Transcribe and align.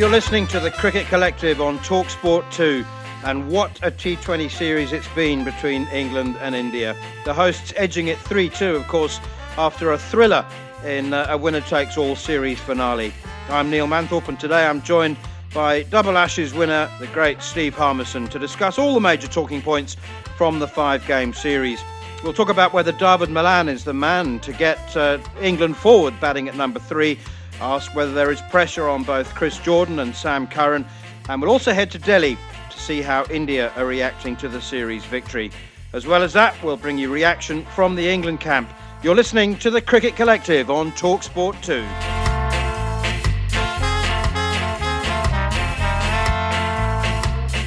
You're 0.00 0.08
listening 0.08 0.46
to 0.46 0.58
the 0.58 0.70
Cricket 0.70 1.08
Collective 1.08 1.60
on 1.60 1.78
Talksport 1.80 2.50
2, 2.52 2.86
and 3.24 3.50
what 3.50 3.78
a 3.82 3.90
T20 3.90 4.50
series 4.50 4.92
it's 4.92 5.06
been 5.08 5.44
between 5.44 5.86
England 5.88 6.38
and 6.40 6.54
India. 6.54 6.96
The 7.26 7.34
hosts 7.34 7.74
edging 7.76 8.06
it 8.06 8.16
3 8.16 8.48
2, 8.48 8.76
of 8.76 8.88
course, 8.88 9.20
after 9.58 9.92
a 9.92 9.98
thriller 9.98 10.46
in 10.86 11.12
uh, 11.12 11.26
a 11.28 11.36
winner 11.36 11.60
takes 11.60 11.98
all 11.98 12.16
series 12.16 12.58
finale. 12.58 13.12
I'm 13.50 13.68
Neil 13.68 13.86
Manthorp, 13.86 14.26
and 14.28 14.40
today 14.40 14.64
I'm 14.64 14.80
joined 14.80 15.18
by 15.52 15.82
double 15.82 16.16
Ashes 16.16 16.54
winner, 16.54 16.90
the 16.98 17.06
great 17.08 17.42
Steve 17.42 17.74
Harmison, 17.74 18.26
to 18.28 18.38
discuss 18.38 18.78
all 18.78 18.94
the 18.94 19.00
major 19.00 19.28
talking 19.28 19.60
points 19.60 19.98
from 20.38 20.60
the 20.60 20.66
five 20.66 21.06
game 21.06 21.34
series. 21.34 21.82
We'll 22.24 22.32
talk 22.32 22.48
about 22.48 22.72
whether 22.72 22.92
David 22.92 23.28
Malan 23.28 23.68
is 23.68 23.84
the 23.84 23.92
man 23.92 24.40
to 24.40 24.54
get 24.54 24.96
uh, 24.96 25.18
England 25.42 25.76
forward, 25.76 26.18
batting 26.22 26.48
at 26.48 26.56
number 26.56 26.80
three 26.80 27.18
ask 27.60 27.94
whether 27.94 28.12
there 28.12 28.30
is 28.30 28.40
pressure 28.42 28.88
on 28.88 29.02
both 29.02 29.34
Chris 29.34 29.58
Jordan 29.58 29.98
and 29.98 30.14
Sam 30.14 30.46
Curran, 30.46 30.86
and 31.28 31.40
we'll 31.40 31.50
also 31.50 31.72
head 31.72 31.90
to 31.92 31.98
Delhi 31.98 32.36
to 32.70 32.78
see 32.78 33.02
how 33.02 33.24
India 33.30 33.72
are 33.76 33.86
reacting 33.86 34.36
to 34.36 34.48
the 34.48 34.60
series 34.60 35.04
victory. 35.04 35.50
As 35.92 36.06
well 36.06 36.22
as 36.22 36.32
that, 36.32 36.60
we'll 36.62 36.76
bring 36.76 36.98
you 36.98 37.12
reaction 37.12 37.64
from 37.74 37.94
the 37.94 38.08
England 38.08 38.40
camp. 38.40 38.70
You're 39.02 39.14
listening 39.14 39.56
to 39.56 39.70
the 39.70 39.80
Cricket 39.80 40.16
Collective 40.16 40.70
on 40.70 40.92
Talksport 40.92 41.60
2. 41.62 41.82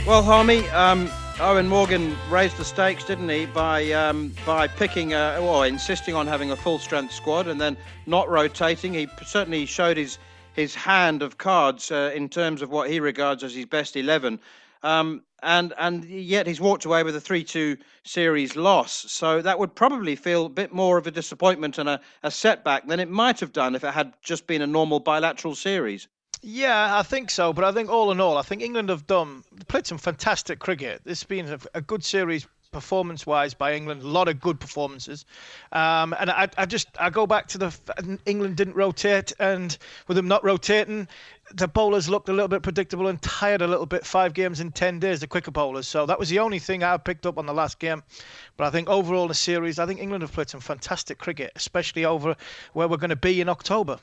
Well, 0.06 0.22
Harmy, 0.22 0.68
um, 0.70 1.10
Eoin 1.38 1.68
Morgan 1.68 2.16
raised 2.30 2.58
the 2.58 2.64
stakes, 2.64 3.04
didn't 3.04 3.28
he, 3.28 3.48
by 3.48 3.92
um, 3.92 4.34
by 4.46 4.68
picking 4.68 5.14
a, 5.14 5.40
or 5.42 5.66
insisting 5.66 6.14
on 6.14 6.28
having 6.28 6.52
a 6.52 6.56
full 6.56 6.78
strength 6.78 7.12
squad 7.12 7.48
and 7.48 7.60
then 7.60 7.76
not 8.06 8.30
rotating. 8.30 8.94
He 8.94 9.10
certainly 9.26 9.66
showed 9.66 9.98
his 9.98 10.20
his 10.54 10.76
hand 10.76 11.24
of 11.24 11.40
cards 11.40 11.92
uh, 11.92 12.12
in 12.16 12.30
terms 12.30 12.62
of 12.62 12.70
what 12.70 12.90
he 12.90 13.00
regards 13.00 13.44
as 13.44 13.56
his 13.56 13.66
best 13.66 13.96
eleven. 13.98 14.40
Um, 14.84 15.24
and 15.42 15.74
and 15.80 16.06
yet 16.06 16.46
he's 16.46 16.62
walked 16.62 16.86
away 16.86 17.02
with 17.02 17.16
a 17.16 17.22
three-two 17.22 17.78
series 18.04 18.56
loss. 18.56 19.12
So 19.12 19.42
that 19.42 19.58
would 19.58 19.74
probably 19.74 20.16
feel 20.16 20.46
a 20.46 20.50
bit 20.50 20.72
more 20.72 21.00
of 21.00 21.08
a 21.08 21.12
disappointment 21.12 21.80
and 21.80 21.90
a, 21.90 22.00
a 22.22 22.30
setback 22.30 22.88
than 22.88 23.00
it 23.00 23.10
might 23.10 23.40
have 23.40 23.52
done 23.52 23.76
if 23.76 23.84
it 23.84 23.94
had 23.94 24.14
just 24.22 24.46
been 24.46 24.62
a 24.62 24.68
normal 24.68 25.00
bilateral 25.00 25.56
series. 25.56 26.08
Yeah, 26.46 26.98
I 26.98 27.04
think 27.04 27.32
so. 27.32 27.54
But 27.54 27.64
I 27.64 27.72
think 27.72 27.90
all 27.90 28.12
in 28.12 28.20
all, 28.20 28.38
I 28.38 28.42
think 28.42 28.62
England 28.62 28.90
have 28.90 29.08
done 29.08 29.46
played 29.70 29.88
some 29.88 29.98
fantastic 29.98 30.60
cricket. 30.60 31.02
This 31.06 31.22
has 31.22 31.24
been 31.24 31.58
a, 31.74 31.80
good 31.80 32.04
series 32.04 32.46
performance 32.74 33.26
wise 33.26 33.54
by 33.54 33.76
England. 33.76 34.02
A 34.02 34.08
lot 34.08 34.28
of 34.28 34.42
good 34.42 34.60
performances. 34.60 35.24
Um, 35.72 36.14
and 36.20 36.30
I, 36.30 36.50
I 36.58 36.66
just 36.66 36.90
I 37.00 37.12
go 37.12 37.26
back 37.26 37.48
to 37.50 37.58
the 37.58 38.20
England 38.26 38.58
didn't 38.58 38.76
rotate, 38.76 39.32
and 39.40 39.78
with 40.10 40.18
them 40.18 40.28
not 40.28 40.44
rotating, 40.44 41.08
the 41.54 41.70
bowlers 41.70 42.10
looked 42.10 42.28
a 42.28 42.34
little 42.34 42.50
bit 42.50 42.62
predictable 42.62 43.08
and 43.08 43.22
tired 43.22 43.62
a 43.62 43.68
little 43.68 43.86
bit. 43.86 44.06
Five 44.06 44.34
games 44.34 44.60
in 44.60 44.74
ten 44.74 45.00
days, 45.00 45.22
the 45.22 45.28
quicker 45.28 45.52
bowlers. 45.52 45.88
So 45.88 46.06
that 46.08 46.20
was 46.20 46.28
the 46.28 46.40
only 46.40 46.60
thing 46.60 46.84
I 46.84 46.98
picked 46.98 47.26
up 47.26 47.38
on 47.38 47.46
the 47.46 47.54
last 47.54 47.80
game. 47.80 48.04
But 48.58 48.68
I 48.68 48.70
think 48.70 48.90
overall 48.90 49.30
the 49.30 49.34
series, 49.34 49.80
I 49.80 49.86
think 49.86 50.02
England 50.02 50.24
have 50.24 50.34
played 50.34 50.50
some 50.50 50.60
fantastic 50.60 51.20
cricket, 51.20 51.54
especially 51.56 52.04
over 52.04 52.36
where 52.74 52.90
we're 52.90 52.98
going 52.98 53.12
to 53.12 53.16
be 53.16 53.40
in 53.40 53.48
October. 53.48 53.98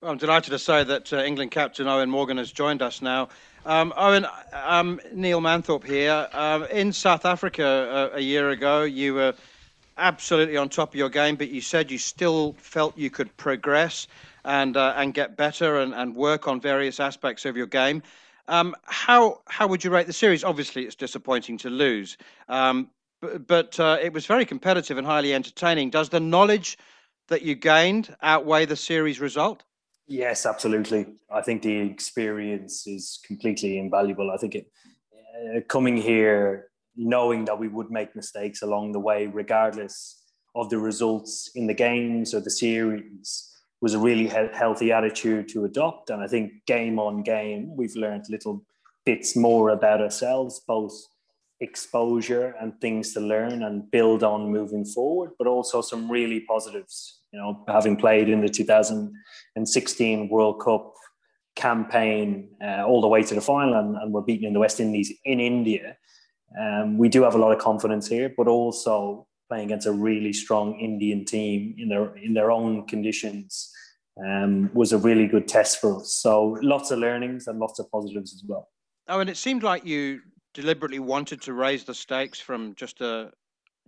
Well, 0.00 0.12
I'm 0.12 0.18
delighted 0.18 0.50
to 0.50 0.60
say 0.60 0.84
that 0.84 1.12
uh, 1.12 1.24
England 1.24 1.50
captain 1.50 1.88
Eoin 1.88 2.08
Morgan 2.08 2.36
has 2.36 2.52
joined 2.52 2.82
us 2.82 3.02
now. 3.02 3.30
Um, 3.66 3.92
Eoin, 3.96 4.30
um, 4.52 5.00
Neil 5.12 5.40
Manthorp 5.40 5.82
here. 5.82 6.28
Uh, 6.32 6.68
in 6.70 6.92
South 6.92 7.24
Africa 7.24 7.66
uh, 7.66 8.16
a 8.16 8.20
year 8.20 8.50
ago, 8.50 8.84
you 8.84 9.14
were 9.14 9.34
absolutely 9.96 10.56
on 10.56 10.68
top 10.68 10.90
of 10.90 10.94
your 10.94 11.08
game, 11.08 11.34
but 11.34 11.48
you 11.50 11.60
said 11.60 11.90
you 11.90 11.98
still 11.98 12.54
felt 12.58 12.96
you 12.96 13.10
could 13.10 13.36
progress 13.38 14.06
and 14.44 14.76
uh, 14.76 14.94
and 14.96 15.14
get 15.14 15.36
better 15.36 15.80
and, 15.80 15.92
and 15.92 16.14
work 16.14 16.46
on 16.46 16.60
various 16.60 17.00
aspects 17.00 17.44
of 17.44 17.56
your 17.56 17.66
game. 17.66 18.00
Um, 18.46 18.76
how 18.84 19.40
how 19.48 19.66
would 19.66 19.82
you 19.82 19.90
rate 19.90 20.06
the 20.06 20.12
series? 20.12 20.44
Obviously, 20.44 20.84
it's 20.84 20.94
disappointing 20.94 21.58
to 21.58 21.70
lose, 21.70 22.16
um, 22.48 22.88
but, 23.20 23.48
but 23.48 23.80
uh, 23.80 23.98
it 24.00 24.12
was 24.12 24.26
very 24.26 24.44
competitive 24.44 24.96
and 24.96 25.04
highly 25.04 25.34
entertaining. 25.34 25.90
Does 25.90 26.08
the 26.08 26.20
knowledge 26.20 26.78
that 27.26 27.42
you 27.42 27.56
gained 27.56 28.14
outweigh 28.22 28.64
the 28.64 28.76
series 28.76 29.18
result? 29.18 29.64
Yes, 30.08 30.46
absolutely. 30.46 31.06
I 31.30 31.42
think 31.42 31.62
the 31.62 31.76
experience 31.76 32.86
is 32.86 33.20
completely 33.26 33.78
invaluable. 33.78 34.30
I 34.30 34.38
think 34.38 34.54
it, 34.54 34.70
uh, 35.56 35.60
coming 35.68 35.96
here, 35.98 36.70
knowing 36.96 37.44
that 37.44 37.58
we 37.58 37.68
would 37.68 37.90
make 37.90 38.16
mistakes 38.16 38.62
along 38.62 38.92
the 38.92 39.00
way, 39.00 39.26
regardless 39.26 40.22
of 40.54 40.70
the 40.70 40.78
results 40.78 41.50
in 41.54 41.66
the 41.66 41.74
games 41.74 42.32
or 42.34 42.40
the 42.40 42.50
series, 42.50 43.54
was 43.82 43.94
a 43.94 43.98
really 43.98 44.28
he- 44.28 44.54
healthy 44.54 44.92
attitude 44.92 45.48
to 45.50 45.64
adopt. 45.66 46.10
And 46.10 46.22
I 46.22 46.26
think 46.26 46.52
game 46.66 46.98
on 46.98 47.22
game, 47.22 47.76
we've 47.76 47.94
learned 47.94 48.24
little 48.30 48.64
bits 49.04 49.36
more 49.36 49.68
about 49.70 50.00
ourselves, 50.00 50.60
both 50.66 50.92
exposure 51.60 52.54
and 52.60 52.80
things 52.80 53.12
to 53.12 53.20
learn 53.20 53.62
and 53.62 53.90
build 53.90 54.24
on 54.24 54.50
moving 54.50 54.84
forward, 54.86 55.32
but 55.38 55.46
also 55.46 55.82
some 55.82 56.10
really 56.10 56.40
positives. 56.40 57.17
You 57.32 57.40
know, 57.40 57.64
having 57.68 57.96
played 57.96 58.28
in 58.28 58.40
the 58.40 58.48
2016 58.48 60.28
World 60.28 60.60
Cup 60.60 60.94
campaign 61.54 62.48
uh, 62.64 62.84
all 62.86 63.00
the 63.00 63.08
way 63.08 63.22
to 63.22 63.34
the 63.34 63.40
final, 63.40 63.74
and, 63.74 63.96
and 63.96 64.12
we're 64.12 64.22
beaten 64.22 64.46
in 64.46 64.54
the 64.54 64.60
West 64.60 64.80
Indies 64.80 65.12
in 65.24 65.40
India. 65.40 65.96
Um, 66.58 66.96
we 66.96 67.08
do 67.08 67.22
have 67.22 67.34
a 67.34 67.38
lot 67.38 67.52
of 67.52 67.58
confidence 67.58 68.08
here, 68.08 68.32
but 68.34 68.48
also 68.48 69.26
playing 69.48 69.66
against 69.66 69.86
a 69.86 69.92
really 69.92 70.32
strong 70.32 70.78
Indian 70.78 71.24
team 71.24 71.74
in 71.78 71.88
their 71.88 72.16
in 72.16 72.34
their 72.34 72.50
own 72.50 72.86
conditions 72.86 73.72
um, 74.24 74.70
was 74.72 74.92
a 74.92 74.98
really 74.98 75.26
good 75.26 75.48
test 75.48 75.80
for 75.80 76.00
us. 76.00 76.14
So 76.14 76.58
lots 76.62 76.90
of 76.90 76.98
learnings 76.98 77.46
and 77.46 77.58
lots 77.58 77.78
of 77.78 77.90
positives 77.90 78.32
as 78.34 78.42
well. 78.46 78.68
Oh, 79.08 79.20
and 79.20 79.30
it 79.30 79.36
seemed 79.36 79.62
like 79.62 79.84
you 79.84 80.20
deliberately 80.54 80.98
wanted 80.98 81.40
to 81.42 81.52
raise 81.52 81.84
the 81.84 81.94
stakes 81.94 82.40
from 82.40 82.74
just 82.74 83.00
a 83.00 83.32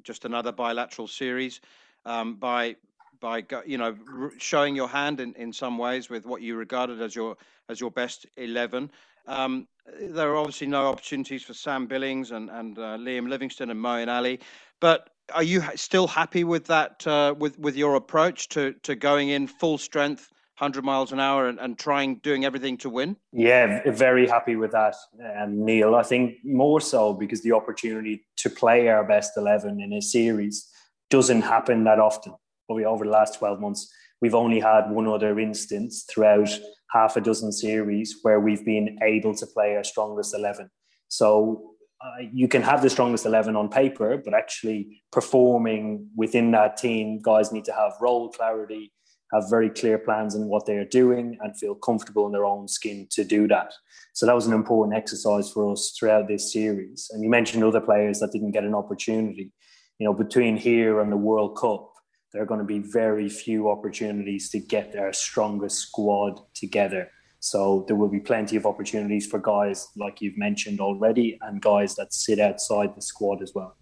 just 0.03 0.25
another 0.25 0.53
bilateral 0.53 1.07
series 1.07 1.61
um, 2.07 2.37
by 2.37 2.77
by 3.21 3.45
you 3.67 3.79
know 3.79 3.97
showing 4.39 4.75
your 4.75 4.89
hand 4.89 5.21
in, 5.21 5.35
in 5.35 5.53
some 5.53 5.79
ways 5.79 6.11
with 6.11 6.27
what 6.27 6.43
you 6.43 6.57
regarded 6.57 7.01
as 7.01 7.15
your 7.15 7.37
as 7.69 7.81
your 7.81 7.91
best 7.91 8.27
11 8.37 8.91
Um, 9.27 9.69
there 10.01 10.31
are 10.31 10.37
obviously 10.37 10.67
no 10.67 10.87
opportunities 10.87 11.43
for 11.43 11.55
Sam 11.55 11.87
Billings 11.87 12.31
and 12.31 12.51
and 12.51 12.79
uh, 12.79 12.97
Liam 12.97 13.29
Livingstone 13.29 13.71
and 13.71 13.81
Moeen 13.81 14.09
Ali, 14.09 14.41
but 14.81 15.11
are 15.33 15.43
you 15.43 15.63
still 15.77 16.09
happy 16.09 16.45
with 16.45 16.67
that 16.67 17.07
uh, 17.07 17.35
with 17.39 17.59
with 17.59 17.77
your 17.77 17.95
approach 17.95 18.49
to 18.51 18.73
to 18.83 18.95
going 18.95 19.29
in 19.29 19.47
full 19.47 19.79
strength 19.79 20.31
100 20.59 20.85
miles 20.85 21.11
an 21.13 21.21
hour 21.21 21.49
and, 21.49 21.59
and 21.59 21.79
trying 21.79 22.17
doing 22.17 22.45
everything 22.45 22.77
to 22.79 22.91
win? 22.91 23.17
Yeah 23.33 23.91
very 23.91 24.27
happy 24.27 24.57
with 24.57 24.73
that 24.73 24.95
um, 25.39 25.65
neil. 25.65 25.95
I 25.95 26.03
think 26.03 26.37
more 26.45 26.81
so 26.81 27.15
because 27.15 27.43
the 27.43 27.53
opportunity 27.53 28.27
to 28.37 28.51
play 28.51 28.89
our 28.89 29.05
best 29.05 29.33
11 29.37 29.81
in 29.81 29.93
a 29.93 30.03
series 30.03 30.69
doesn't 31.09 31.43
happen 31.43 31.85
that 31.85 31.99
often 31.99 32.35
over 32.71 33.05
the 33.05 33.11
last 33.11 33.39
12 33.39 33.61
months 33.61 33.93
we've 34.21 34.35
only 34.35 34.61
had 34.61 34.91
one 34.91 35.07
other 35.07 35.39
instance 35.39 36.05
throughout 36.09 36.51
half 36.93 37.17
a 37.17 37.21
dozen 37.21 37.53
series 37.53 38.19
where 38.23 38.41
we've 38.41 38.65
been 38.65 38.99
able 39.03 39.35
to 39.35 39.47
play 39.47 39.77
our 39.77 39.85
strongest 39.85 40.35
11 40.35 40.71
so 41.09 41.71
uh, 42.03 42.23
you 42.33 42.49
can 42.49 42.63
have 42.63 42.81
the 42.81 42.89
strongest 42.89 43.27
11 43.27 43.57
on 43.57 43.69
paper, 43.69 44.17
but 44.25 44.33
actually 44.33 45.03
performing 45.13 46.09
within 46.17 46.51
that 46.53 46.79
team, 46.79 47.21
guys 47.21 47.53
need 47.53 47.65
to 47.67 47.73
have 47.73 47.93
role 48.01 48.31
clarity, 48.31 48.91
have 49.35 49.51
very 49.51 49.69
clear 49.69 49.99
plans 49.99 50.35
in 50.35 50.49
what 50.49 50.65
they 50.65 50.77
are 50.77 50.87
doing, 50.87 51.37
and 51.43 51.59
feel 51.59 51.75
comfortable 51.75 52.25
in 52.25 52.33
their 52.33 52.47
own 52.47 52.67
skin 52.69 53.07
to 53.11 53.23
do 53.23 53.47
that. 53.49 53.75
So 54.15 54.25
that 54.25 54.35
was 54.35 54.47
an 54.47 54.55
important 54.55 54.97
exercise 54.97 55.51
for 55.51 55.71
us 55.71 55.95
throughout 55.99 56.27
this 56.27 56.53
series. 56.53 57.11
And 57.13 57.23
you 57.23 57.29
mentioned 57.29 57.63
other 57.63 57.81
players 57.81 58.21
that 58.21 58.33
didn't 58.33 58.53
get 58.53 58.65
an 58.65 58.75
opportunity. 58.75 59.53
You 59.99 60.07
know, 60.07 60.15
between 60.15 60.57
here 60.57 61.01
and 61.01 61.13
the 61.13 61.19
World 61.19 61.59
Cup, 61.59 61.93
there 62.33 62.43
are 62.43 62.47
going 62.47 62.61
to 62.61 62.67
be 62.67 62.79
very 62.79 63.29
few 63.29 63.69
opportunities 63.69 64.51
to 64.51 64.59
get 64.59 64.93
their 64.93 65.13
strongest 65.13 65.79
squad 65.79 66.41
together 66.55 67.11
so 67.41 67.85
there 67.87 67.97
will 67.97 68.09
be 68.09 68.21
plenty 68.21 68.57
of 68.57 68.67
opportunities 68.67 69.27
for 69.27 69.39
guys 69.39 69.89
like 69.97 70.21
you've 70.21 70.37
mentioned 70.37 70.79
already, 70.79 71.39
and 71.41 71.61
guys 71.61 71.97
that 71.97 72.13
sit 72.13 72.39
outside 72.39 72.95
the 72.95 73.01
squad 73.01 73.43
as 73.43 73.55
well. 73.55 73.77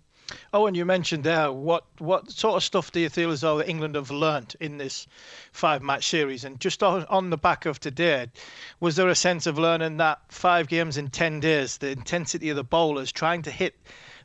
Oh, 0.52 0.66
and 0.66 0.76
you 0.76 0.84
mentioned 0.84 1.24
there 1.24 1.50
what 1.50 1.84
what 1.98 2.30
sort 2.30 2.56
of 2.56 2.62
stuff 2.62 2.92
do 2.92 3.00
you 3.00 3.08
feel 3.08 3.30
as 3.32 3.40
though 3.40 3.60
England 3.60 3.96
have 3.96 4.10
learnt 4.10 4.54
in 4.60 4.78
this 4.78 5.08
five 5.52 5.82
match 5.82 6.06
series? 6.06 6.44
And 6.44 6.60
just 6.60 6.82
on, 6.82 7.04
on 7.06 7.30
the 7.30 7.36
back 7.36 7.66
of 7.66 7.80
today, 7.80 8.28
was 8.78 8.94
there 8.94 9.08
a 9.08 9.14
sense 9.14 9.46
of 9.46 9.58
learning 9.58 9.96
that 9.96 10.20
five 10.28 10.68
games 10.68 10.96
in 10.96 11.08
ten 11.08 11.40
days, 11.40 11.78
the 11.78 11.90
intensity 11.90 12.50
of 12.50 12.56
the 12.56 12.64
bowlers 12.64 13.10
trying 13.10 13.42
to 13.42 13.50
hit 13.50 13.74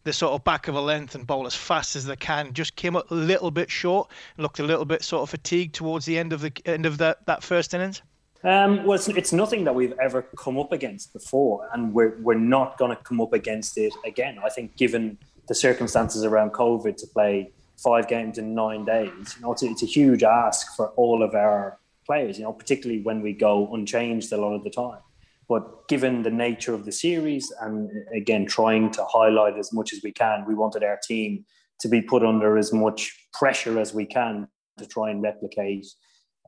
the 0.03 0.13
sort 0.13 0.33
of 0.33 0.43
back 0.43 0.67
of 0.67 0.75
a 0.75 0.81
length 0.81 1.15
and 1.15 1.25
bowl 1.25 1.45
as 1.45 1.55
fast 1.55 1.95
as 1.95 2.05
they 2.05 2.15
can 2.15 2.53
just 2.53 2.75
came 2.75 2.95
up 2.95 3.09
a 3.11 3.13
little 3.13 3.51
bit 3.51 3.71
short, 3.71 4.09
looked 4.37 4.59
a 4.59 4.63
little 4.63 4.85
bit 4.85 5.03
sort 5.03 5.23
of 5.23 5.29
fatigued 5.29 5.73
towards 5.73 6.05
the 6.05 6.17
end 6.17 6.33
of 6.33 6.41
the 6.41 6.51
end 6.65 6.85
of 6.85 6.97
that, 6.97 7.25
that 7.25 7.43
first 7.43 7.73
innings? 7.73 8.01
Um, 8.43 8.83
well, 8.83 8.95
it's, 8.95 9.07
it's, 9.07 9.31
nothing 9.31 9.63
that 9.63 9.73
we've 9.73 9.97
ever 10.01 10.21
come 10.21 10.59
up 10.59 10.73
against 10.73 11.13
before, 11.13 11.69
and 11.73 11.93
we're, 11.93 12.17
we're 12.19 12.33
not 12.33 12.77
going 12.77 12.95
to 12.95 13.01
come 13.01 13.21
up 13.21 13.31
against 13.31 13.77
it 13.77 13.93
again. 14.05 14.37
I 14.43 14.49
think, 14.49 14.75
given 14.75 15.17
the 15.47 15.55
circumstances 15.55 16.25
around 16.25 16.51
COVID, 16.51 16.97
to 16.97 17.07
play 17.07 17.51
five 17.77 18.09
games 18.09 18.37
in 18.37 18.53
nine 18.53 18.83
days, 18.83 19.35
you 19.37 19.41
know, 19.43 19.53
it's 19.53 19.63
a, 19.63 19.67
it's 19.67 19.83
a 19.83 19.85
huge 19.85 20.23
ask 20.23 20.75
for 20.75 20.89
all 20.97 21.23
of 21.23 21.35
our 21.35 21.79
players. 22.05 22.37
You 22.37 22.43
know, 22.43 22.51
particularly 22.51 23.01
when 23.01 23.21
we 23.21 23.31
go 23.31 23.73
unchanged 23.73 24.33
a 24.33 24.37
lot 24.37 24.53
of 24.53 24.65
the 24.65 24.69
time. 24.69 24.99
But 25.49 25.87
given 25.87 26.23
the 26.23 26.31
nature 26.31 26.73
of 26.73 26.85
the 26.85 26.91
series, 26.91 27.51
and 27.61 27.89
again, 28.15 28.45
trying 28.45 28.91
to 28.91 29.05
highlight 29.05 29.57
as 29.57 29.73
much 29.73 29.93
as 29.93 30.01
we 30.03 30.11
can, 30.11 30.45
we 30.47 30.55
wanted 30.55 30.83
our 30.83 30.99
team 31.05 31.45
to 31.79 31.87
be 31.89 32.01
put 32.01 32.23
under 32.23 32.57
as 32.57 32.71
much 32.71 33.27
pressure 33.33 33.79
as 33.79 33.93
we 33.93 34.05
can 34.05 34.47
to 34.77 34.85
try 34.85 35.09
and 35.09 35.21
replicate 35.21 35.85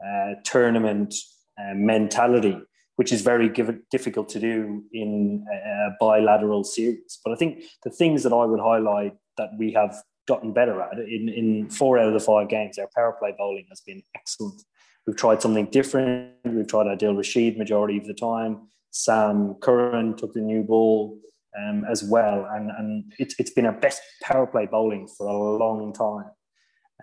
uh, 0.06 0.36
tournament 0.44 1.14
uh, 1.60 1.74
mentality, 1.74 2.58
which 2.96 3.12
is 3.12 3.22
very 3.22 3.50
difficult 3.92 4.30
to 4.30 4.40
do 4.40 4.84
in 4.94 5.46
a 5.52 5.90
bilateral 6.00 6.64
series. 6.64 7.20
But 7.24 7.34
I 7.34 7.36
think 7.36 7.64
the 7.84 7.90
things 7.90 8.24
that 8.24 8.34
I 8.34 8.46
would 8.46 8.60
highlight 8.60 9.14
that 9.38 9.50
we 9.58 9.74
have 9.74 9.96
gotten 10.28 10.54
better 10.54 10.82
at 10.82 10.98
in, 10.98 11.30
in 11.30 11.70
four 11.70 12.00
out 12.00 12.08
of 12.08 12.14
the 12.14 12.20
five 12.20 12.50
games, 12.50 12.78
our 12.78 12.90
power 12.96 13.16
play 13.20 13.34
bowling 13.38 13.66
has 13.70 13.82
been 13.82 14.02
excellent. 14.16 14.64
We've 15.06 15.16
tried 15.16 15.42
something 15.42 15.68
different. 15.68 16.32
We've 16.44 16.68
tried 16.68 16.88
Adil 16.88 17.16
Rashid 17.16 17.58
majority 17.58 17.98
of 17.98 18.06
the 18.06 18.14
time. 18.14 18.70
Sam 18.96 19.56
Curran 19.56 20.16
took 20.16 20.34
the 20.34 20.40
new 20.40 20.64
ball 20.64 21.20
um, 21.62 21.84
as 21.84 22.02
well, 22.02 22.48
and 22.52 22.72
and 22.72 23.12
it's 23.20 23.36
it's 23.38 23.52
been 23.52 23.66
our 23.66 23.74
best 23.74 24.02
power 24.24 24.48
play 24.48 24.68
bowling 24.68 25.06
for 25.18 25.28
a 25.28 25.58
long 25.58 25.92
time. 25.92 26.32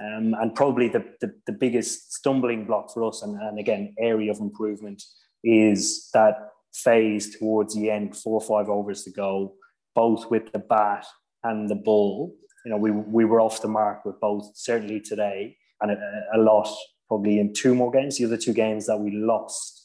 Um, 0.01 0.35
and 0.41 0.55
probably 0.55 0.89
the, 0.89 1.05
the, 1.21 1.35
the, 1.47 1.53
biggest 1.53 2.15
stumbling 2.15 2.65
block 2.65 2.91
for 2.95 3.05
us, 3.05 3.21
and, 3.21 3.39
and 3.39 3.59
again, 3.59 3.95
area 3.99 4.31
of 4.31 4.39
improvement, 4.39 5.03
is 5.45 6.09
that 6.15 6.49
phase 6.73 7.37
towards 7.37 7.75
the 7.75 7.91
end, 7.91 8.17
four 8.17 8.41
or 8.41 8.41
five 8.41 8.71
overs 8.71 9.03
to 9.03 9.11
go, 9.11 9.53
both 9.95 10.31
with 10.31 10.51
the 10.53 10.61
bat 10.61 11.05
and 11.45 11.69
the 11.69 11.75
ball. 11.75 12.35
You 12.65 12.71
know, 12.71 12.79
we, 12.79 12.91
we 12.91 13.27
were 13.27 13.43
off 13.43 13.61
the 13.61 13.69
mark 13.69 14.07
with 14.07 14.19
both, 14.19 14.53
certainly 14.55 14.99
today, 14.99 15.59
and 15.83 15.91
a, 15.91 15.97
a 16.37 16.39
lot 16.39 16.75
probably 17.07 17.39
in 17.39 17.53
two 17.53 17.75
more 17.75 17.91
games, 17.91 18.17
the 18.17 18.25
other 18.25 18.39
two 18.39 18.55
games 18.55 18.87
that 18.87 18.97
we 18.97 19.11
lost. 19.11 19.82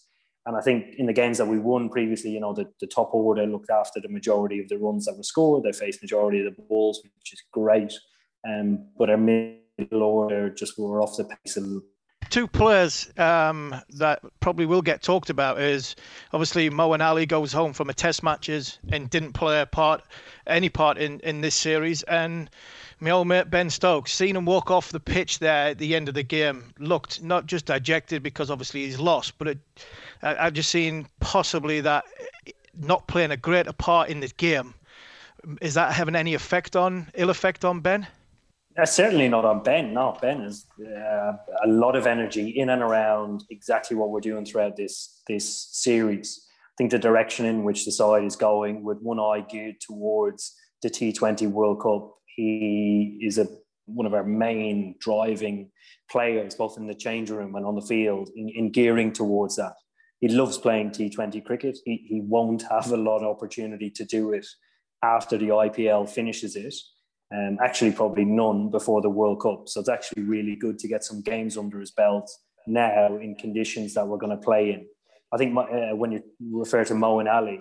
And 0.47 0.55
I 0.55 0.61
think 0.61 0.95
in 0.97 1.07
the 1.07 1.13
games 1.13 1.37
that 1.39 1.45
we 1.45 1.59
won 1.59 1.89
previously, 1.89 2.31
you 2.31 2.39
know, 2.39 2.53
the, 2.53 2.71
the 2.79 2.87
top 2.87 3.13
order 3.13 3.45
looked 3.45 3.69
after 3.69 3.99
the 3.99 4.07
majority 4.07 4.61
of 4.61 4.69
the 4.69 4.77
runs 4.77 5.03
that 5.03 5.17
were 5.17 5.23
scored. 5.23 5.63
They 5.63 5.73
faced 5.73 6.01
majority 6.01 6.39
of 6.39 6.55
the 6.55 6.61
balls, 6.63 7.01
which 7.03 7.33
is 7.33 7.43
great. 7.51 7.93
Um, 8.47 8.87
but 8.97 9.09
our 9.09 9.17
middle 9.17 10.03
order 10.03 10.49
just 10.49 10.79
were 10.79 11.01
off 11.01 11.17
the 11.17 11.25
pace 11.25 11.57
a 11.57 11.59
little. 11.59 11.81
Two 12.29 12.47
players 12.47 13.11
um, 13.17 13.75
that 13.89 14.21
probably 14.39 14.65
will 14.65 14.81
get 14.81 15.01
talked 15.01 15.29
about 15.29 15.59
is 15.59 15.97
obviously 16.31 16.69
Moeen 16.69 17.05
Ali 17.05 17.25
goes 17.25 17.51
home 17.51 17.73
from 17.73 17.89
a 17.89 17.93
Test 17.93 18.23
matches 18.23 18.79
and 18.89 19.09
didn't 19.09 19.33
play 19.33 19.59
a 19.59 19.65
part, 19.65 20.01
any 20.45 20.69
part 20.69 20.97
in, 20.97 21.19
in 21.21 21.41
this 21.41 21.55
series, 21.55 22.03
and 22.03 22.49
my 22.99 23.11
old 23.11 23.27
mate 23.27 23.49
Ben 23.49 23.69
Stokes, 23.69 24.13
seen 24.13 24.35
him 24.35 24.45
walk 24.45 24.71
off 24.71 24.91
the 24.91 24.99
pitch 24.99 25.39
there 25.39 25.69
at 25.69 25.77
the 25.77 25.95
end 25.95 26.09
of 26.09 26.15
the 26.15 26.23
game, 26.23 26.73
looked 26.79 27.21
not 27.21 27.45
just 27.45 27.67
dejected 27.67 28.23
because 28.23 28.49
obviously 28.49 28.85
he's 28.85 28.99
lost, 28.99 29.37
but 29.37 29.47
it, 29.49 29.59
I've 30.21 30.53
just 30.53 30.69
seen 30.69 31.07
possibly 31.19 31.81
that 31.81 32.05
not 32.79 33.07
playing 33.07 33.31
a 33.31 33.37
greater 33.37 33.73
part 33.73 34.09
in 34.09 34.19
this 34.19 34.31
game. 34.31 34.73
Is 35.61 35.73
that 35.75 35.93
having 35.93 36.15
any 36.15 36.33
effect 36.33 36.75
on 36.75 37.09
ill 37.15 37.29
effect 37.29 37.63
on 37.65 37.79
Ben? 37.79 38.07
Uh, 38.77 38.85
certainly 38.85 39.27
not 39.27 39.43
on 39.43 39.63
Ben. 39.63 39.93
No, 39.93 40.15
Ben 40.21 40.41
has 40.41 40.65
uh, 40.79 41.33
a 41.63 41.67
lot 41.67 41.95
of 41.95 42.05
energy 42.05 42.49
in 42.49 42.69
and 42.69 42.83
around 42.83 43.43
exactly 43.49 43.97
what 43.97 44.11
we're 44.11 44.19
doing 44.19 44.45
throughout 44.45 44.75
this 44.75 45.21
this 45.27 45.69
series. 45.71 46.45
I 46.65 46.73
think 46.77 46.91
the 46.91 46.99
direction 46.99 47.45
in 47.45 47.63
which 47.63 47.85
the 47.85 47.91
side 47.91 48.23
is 48.23 48.35
going, 48.35 48.83
with 48.83 48.99
one 49.01 49.19
eye 49.19 49.43
geared 49.49 49.81
towards 49.81 50.55
the 50.83 50.89
T20 50.89 51.49
World 51.49 51.81
Cup, 51.81 52.13
he 52.35 53.17
is 53.21 53.39
a 53.39 53.47
one 53.85 54.05
of 54.05 54.13
our 54.13 54.23
main 54.23 54.95
driving 54.99 55.71
players, 56.11 56.53
both 56.53 56.77
in 56.77 56.85
the 56.85 56.93
change 56.93 57.31
room 57.31 57.55
and 57.55 57.65
on 57.65 57.75
the 57.75 57.81
field, 57.81 58.29
in, 58.35 58.49
in 58.49 58.71
gearing 58.71 59.11
towards 59.11 59.55
that. 59.55 59.73
He 60.19 60.29
loves 60.29 60.57
playing 60.57 60.91
T20 60.91 61.45
cricket. 61.45 61.77
He, 61.85 62.05
he 62.07 62.21
won't 62.21 62.63
have 62.69 62.91
a 62.91 62.97
lot 62.97 63.19
of 63.19 63.35
opportunity 63.35 63.89
to 63.91 64.05
do 64.05 64.33
it 64.33 64.47
after 65.03 65.37
the 65.37 65.49
IPL 65.49 66.09
finishes 66.09 66.55
it 66.55 66.73
um, 67.33 67.57
actually 67.61 67.91
probably 67.91 68.25
none 68.25 68.69
before 68.69 69.01
the 69.01 69.09
World 69.09 69.41
Cup. 69.41 69.67
So 69.67 69.79
it's 69.79 69.89
actually 69.89 70.23
really 70.23 70.55
good 70.55 70.79
to 70.79 70.87
get 70.87 71.03
some 71.03 71.21
games 71.21 71.57
under 71.57 71.79
his 71.79 71.91
belt 71.91 72.29
now 72.65 73.17
in 73.17 73.35
conditions 73.35 73.93
that 73.93 74.07
we're 74.07 74.17
going 74.17 74.37
to 74.37 74.43
play 74.43 74.71
in. 74.71 74.85
I 75.31 75.37
think 75.37 75.57
uh, 75.57 75.95
when 75.95 76.11
you 76.13 76.23
refer 76.39 76.85
to 76.85 76.93
Moeen 76.93 77.31
Ali, 77.31 77.59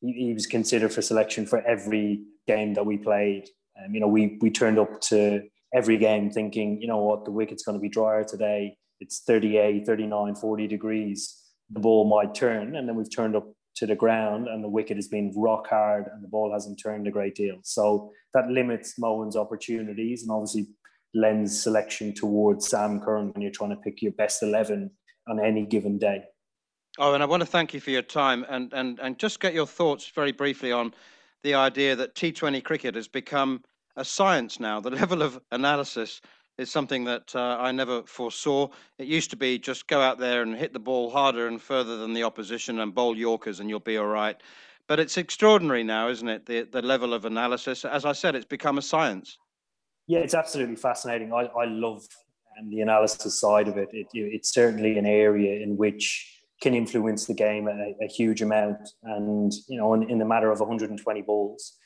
he, 0.00 0.12
he, 0.12 0.34
was 0.34 0.46
considered 0.46 0.92
for 0.92 1.02
selection 1.02 1.46
for 1.46 1.60
every 1.62 2.22
game 2.46 2.74
that 2.74 2.86
we 2.86 2.96
played. 2.96 3.48
Um, 3.76 3.92
you 3.92 4.00
know, 4.00 4.06
we 4.06 4.38
we 4.40 4.50
turned 4.50 4.78
up 4.78 5.00
to 5.02 5.42
every 5.74 5.96
game 5.96 6.30
thinking, 6.30 6.80
you 6.80 6.86
know 6.86 7.02
what, 7.02 7.24
the 7.24 7.32
wicket's 7.32 7.64
going 7.64 7.76
to 7.76 7.82
be 7.82 7.88
drier 7.88 8.22
today. 8.22 8.76
It's 9.00 9.20
38, 9.20 9.84
39, 9.84 10.36
40 10.36 10.66
degrees. 10.68 11.36
The 11.70 11.80
ball 11.80 12.08
might 12.08 12.34
turn, 12.34 12.76
and 12.76 12.88
then 12.88 12.96
we've 12.96 13.14
turned 13.14 13.36
up 13.36 13.46
to 13.78 13.86
the 13.86 13.94
ground 13.94 14.48
and 14.48 14.62
the 14.62 14.68
wicket 14.68 14.96
has 14.96 15.06
been 15.06 15.32
rock 15.36 15.68
hard 15.68 16.06
and 16.12 16.22
the 16.22 16.28
ball 16.28 16.52
hasn't 16.52 16.80
turned 16.82 17.06
a 17.06 17.10
great 17.10 17.34
deal. 17.36 17.58
So 17.62 18.10
that 18.34 18.48
limits 18.48 18.94
Moeen's 18.98 19.36
opportunities 19.36 20.22
and 20.22 20.32
obviously 20.32 20.66
lends 21.14 21.62
selection 21.62 22.12
towards 22.12 22.68
Sam 22.68 23.00
Curran 23.00 23.32
when 23.32 23.42
you're 23.42 23.52
trying 23.52 23.70
to 23.70 23.76
pick 23.76 24.02
your 24.02 24.12
best 24.12 24.42
11 24.42 24.90
on 25.28 25.44
any 25.44 25.64
given 25.64 25.98
day. 25.98 26.24
Oh, 26.98 27.14
and 27.14 27.22
I 27.22 27.26
want 27.26 27.42
to 27.42 27.46
thank 27.46 27.72
you 27.72 27.80
for 27.80 27.90
your 27.90 28.02
time 28.02 28.44
and, 28.48 28.72
and, 28.72 28.98
and 28.98 29.16
just 29.18 29.38
get 29.38 29.54
your 29.54 29.66
thoughts 29.66 30.10
very 30.12 30.32
briefly 30.32 30.72
on 30.72 30.92
the 31.44 31.54
idea 31.54 31.94
that 31.94 32.16
T20 32.16 32.64
cricket 32.64 32.96
has 32.96 33.06
become 33.06 33.62
a 33.94 34.04
science 34.04 34.58
now. 34.58 34.80
The 34.80 34.90
level 35.02 35.22
of 35.22 35.40
analysis 35.52 36.20
is 36.58 36.70
something 36.70 37.04
that 37.04 37.34
uh, 37.34 37.56
I 37.60 37.72
never 37.72 38.02
foresaw. 38.02 38.68
It 38.98 39.06
used 39.06 39.30
to 39.30 39.36
be 39.36 39.58
just 39.58 39.86
go 39.86 40.00
out 40.00 40.18
there 40.18 40.42
and 40.42 40.54
hit 40.54 40.72
the 40.72 40.80
ball 40.80 41.10
harder 41.10 41.46
and 41.46 41.62
further 41.62 41.96
than 41.96 42.12
the 42.12 42.24
opposition 42.24 42.80
and 42.80 42.94
bowl 42.94 43.16
Yorkers 43.16 43.60
and 43.60 43.70
you'll 43.70 43.80
be 43.80 43.96
all 43.96 44.06
right. 44.06 44.36
But 44.88 44.98
it's 44.98 45.16
extraordinary 45.16 45.84
now, 45.84 46.08
isn't 46.08 46.28
it? 46.28 46.46
The, 46.46 46.62
the 46.62 46.82
level 46.82 47.14
of 47.14 47.24
analysis. 47.24 47.84
As 47.84 48.04
I 48.04 48.12
said, 48.12 48.34
it's 48.34 48.44
become 48.44 48.78
a 48.78 48.82
science. 48.82 49.38
Yeah, 50.08 50.20
it's 50.20 50.34
absolutely 50.34 50.76
fascinating. 50.76 51.32
I, 51.32 51.44
I 51.44 51.66
love 51.66 52.02
um, 52.58 52.70
the 52.70 52.80
analysis 52.80 53.38
side 53.38 53.68
of 53.68 53.76
it. 53.76 53.88
it. 53.92 54.08
It's 54.12 54.52
certainly 54.52 54.98
an 54.98 55.06
area 55.06 55.62
in 55.62 55.76
which 55.76 56.34
can 56.60 56.74
influence 56.74 57.26
the 57.26 57.34
game 57.34 57.68
a, 57.68 57.94
a 58.02 58.08
huge 58.08 58.42
amount. 58.42 58.88
And 59.02 59.52
you 59.68 59.78
know, 59.78 59.94
in, 59.94 60.10
in 60.10 60.18
the 60.18 60.24
matter 60.24 60.50
of 60.50 60.58
120 60.58 61.22
balls, 61.22 61.76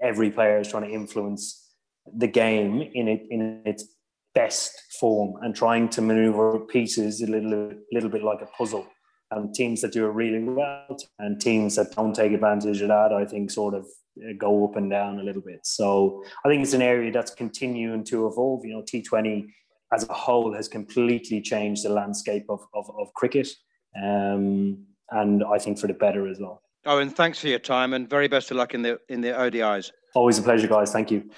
every 0.00 0.30
player 0.30 0.60
is 0.60 0.68
trying 0.68 0.84
to 0.84 0.90
influence 0.90 1.70
the 2.16 2.28
game 2.28 2.82
in 2.94 3.08
it 3.08 3.26
in 3.30 3.62
its 3.64 3.86
best 4.34 4.72
form 4.98 5.34
and 5.42 5.54
trying 5.54 5.88
to 5.90 6.00
maneuver 6.00 6.60
pieces 6.60 7.20
a 7.22 7.26
little 7.26 7.72
little 7.92 8.10
bit 8.10 8.22
like 8.22 8.40
a 8.42 8.46
puzzle. 8.46 8.86
And 9.30 9.54
teams 9.54 9.80
that 9.80 9.92
do 9.92 10.04
it 10.04 10.10
really 10.10 10.44
well 10.44 10.94
and 11.18 11.40
teams 11.40 11.76
that 11.76 11.92
don't 11.92 12.14
take 12.14 12.32
advantage 12.32 12.82
of 12.82 12.88
that, 12.88 13.12
I 13.14 13.24
think, 13.24 13.50
sort 13.50 13.72
of 13.72 13.86
uh, 14.18 14.34
go 14.38 14.66
up 14.66 14.76
and 14.76 14.90
down 14.90 15.20
a 15.20 15.22
little 15.22 15.40
bit. 15.40 15.60
So 15.62 16.22
I 16.44 16.48
think 16.48 16.62
it's 16.62 16.74
an 16.74 16.82
area 16.82 17.10
that's 17.10 17.34
continuing 17.34 18.04
to 18.04 18.26
evolve. 18.26 18.66
You 18.66 18.74
know, 18.74 18.82
T20 18.82 19.46
as 19.92 20.06
a 20.06 20.12
whole 20.12 20.54
has 20.54 20.68
completely 20.68 21.40
changed 21.40 21.84
the 21.84 21.88
landscape 21.88 22.44
of, 22.50 22.60
of, 22.74 22.84
of 22.98 23.12
cricket. 23.14 23.48
Um, 23.96 24.84
and 25.10 25.42
I 25.44 25.58
think 25.58 25.78
for 25.78 25.86
the 25.86 25.94
better 25.94 26.28
as 26.28 26.38
well. 26.38 26.62
Eoin, 26.86 27.12
thanks 27.12 27.38
for 27.38 27.48
your 27.48 27.58
time 27.58 27.94
and 27.94 28.10
very 28.10 28.28
best 28.28 28.50
of 28.50 28.56
luck 28.56 28.74
in 28.74 28.82
the 28.82 28.98
in 29.08 29.20
the 29.20 29.28
ODIs. 29.28 29.92
Always 30.14 30.38
a 30.38 30.42
pleasure, 30.42 30.66
guys. 30.66 30.92
Thank 30.92 31.10
you. 31.10 31.30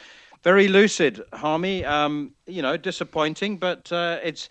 Very 0.45 0.69
lucid, 0.69 1.23
Harmy. 1.33 1.87
Um, 1.87 2.33
you 2.47 2.61
know, 2.61 2.77
disappointing, 2.77 3.57
but 3.57 3.91
uh, 3.91 4.19
it's 4.23 4.51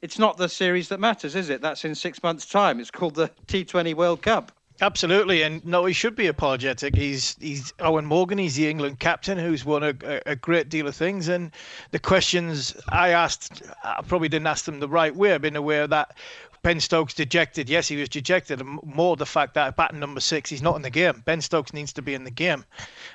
it's 0.00 0.18
not 0.18 0.38
the 0.38 0.48
series 0.48 0.88
that 0.88 1.00
matters, 1.00 1.36
is 1.36 1.50
it? 1.50 1.60
That's 1.60 1.84
in 1.84 1.94
six 1.94 2.22
months' 2.22 2.46
time. 2.46 2.80
It's 2.80 2.90
called 2.90 3.14
the 3.14 3.30
T20 3.46 3.94
World 3.94 4.22
Cup. 4.22 4.52
Absolutely, 4.80 5.42
and 5.42 5.64
no, 5.64 5.84
he 5.84 5.92
should 5.92 6.16
be 6.16 6.26
apologetic. 6.26 6.96
He's 6.96 7.36
he's 7.40 7.72
Eoin 7.72 8.04
Morgan. 8.06 8.38
He's 8.38 8.56
the 8.56 8.68
England 8.68 8.98
captain 9.00 9.38
who's 9.38 9.66
won 9.66 9.82
a, 9.82 9.94
a, 10.26 10.34
great 10.34 10.68
deal 10.68 10.88
of 10.88 10.96
things. 10.96 11.28
And 11.28 11.52
the 11.92 11.98
questions 11.98 12.74
I 12.88 13.10
asked, 13.10 13.62
I 13.84 14.00
probably 14.08 14.28
didn't 14.28 14.48
ask 14.48 14.64
them 14.64 14.80
the 14.80 14.88
right 14.88 15.14
way. 15.14 15.34
I've 15.34 15.42
been 15.42 15.56
aware 15.56 15.86
that 15.86 16.16
Ben 16.64 16.80
Stokes 16.80 17.12
dejected. 17.12 17.68
Yes, 17.68 17.88
he 17.88 17.96
was 17.96 18.08
dejected. 18.08 18.62
More 18.62 19.16
the 19.16 19.26
fact 19.26 19.52
that 19.52 19.76
batting 19.76 20.00
number 20.00 20.18
six, 20.18 20.48
he's 20.48 20.62
not 20.62 20.76
in 20.76 20.82
the 20.82 20.88
game. 20.88 21.22
Ben 21.26 21.42
Stokes 21.42 21.74
needs 21.74 21.92
to 21.92 22.00
be 22.00 22.14
in 22.14 22.24
the 22.24 22.30
game. 22.30 22.64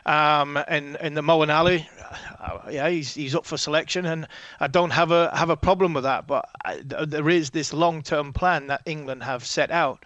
Um, 0.06 0.56
and 0.68 0.96
and 0.98 1.18
the 1.18 1.22
Moeen 1.22 1.52
Ali, 1.52 1.90
uh, 2.40 2.60
yeah, 2.70 2.88
he's 2.90 3.16
he's 3.16 3.34
up 3.34 3.48
for 3.48 3.58
selection, 3.58 4.06
and 4.06 4.28
I 4.60 4.68
don't 4.68 4.92
have 4.92 5.10
a 5.10 5.36
have 5.36 5.50
a 5.50 5.58
problem 5.58 5.96
with 5.96 6.04
that. 6.04 6.28
But 6.28 6.48
I, 6.64 6.82
there 6.84 7.28
is 7.28 7.50
this 7.50 7.74
long 7.74 8.04
term 8.04 8.34
plan 8.34 8.68
that 8.68 8.84
England 8.86 9.24
have 9.24 9.44
set 9.44 9.72
out 9.72 10.06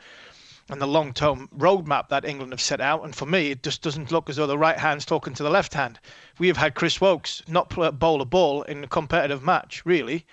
and 0.70 0.82
the 0.82 0.88
long 0.88 1.14
term 1.14 1.50
roadmap 1.58 2.08
that 2.08 2.24
England 2.24 2.54
have 2.54 2.62
set 2.62 2.80
out. 2.80 3.04
And 3.04 3.14
for 3.14 3.26
me, 3.26 3.52
it 3.52 3.62
just 3.62 3.82
doesn't 3.82 4.10
look 4.10 4.30
as 4.30 4.38
though 4.38 4.48
the 4.48 4.58
right 4.58 4.78
hand's 4.78 5.04
talking 5.04 5.34
to 5.34 5.44
the 5.44 5.50
left 5.50 5.74
hand. 5.74 6.00
We 6.40 6.48
have 6.48 6.56
had 6.56 6.76
Chris 6.76 7.02
Woakes 7.02 7.44
not 7.50 7.70
bowl 8.00 8.22
a 8.22 8.26
ball 8.26 8.62
in 8.64 8.86
a 8.86 8.88
competitive 8.88 9.44
match, 9.44 9.86
really. 9.86 10.26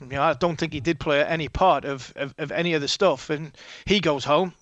You 0.00 0.06
know, 0.08 0.22
I 0.22 0.34
don't 0.34 0.56
think 0.56 0.72
he 0.72 0.80
did 0.80 1.00
play 1.00 1.24
any 1.24 1.48
part 1.48 1.84
of, 1.84 2.12
of, 2.16 2.34
of 2.38 2.52
any 2.52 2.74
of 2.74 2.82
the 2.82 2.88
stuff. 2.88 3.30
And 3.30 3.52
he 3.84 4.00
goes 4.00 4.24
home. 4.24 4.52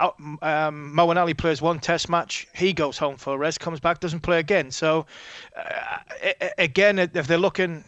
Uh, 0.00 0.10
um, 0.42 0.98
Ali 0.98 1.34
plays 1.34 1.62
one 1.62 1.78
test 1.78 2.08
match. 2.08 2.48
He 2.54 2.72
goes 2.72 2.98
home 2.98 3.16
for 3.16 3.34
a 3.34 3.38
rest, 3.38 3.60
comes 3.60 3.80
back, 3.80 4.00
doesn't 4.00 4.20
play 4.20 4.38
again. 4.38 4.70
So, 4.70 5.06
uh, 5.56 5.98
again, 6.58 6.98
if 6.98 7.26
they're 7.26 7.38
looking 7.38 7.84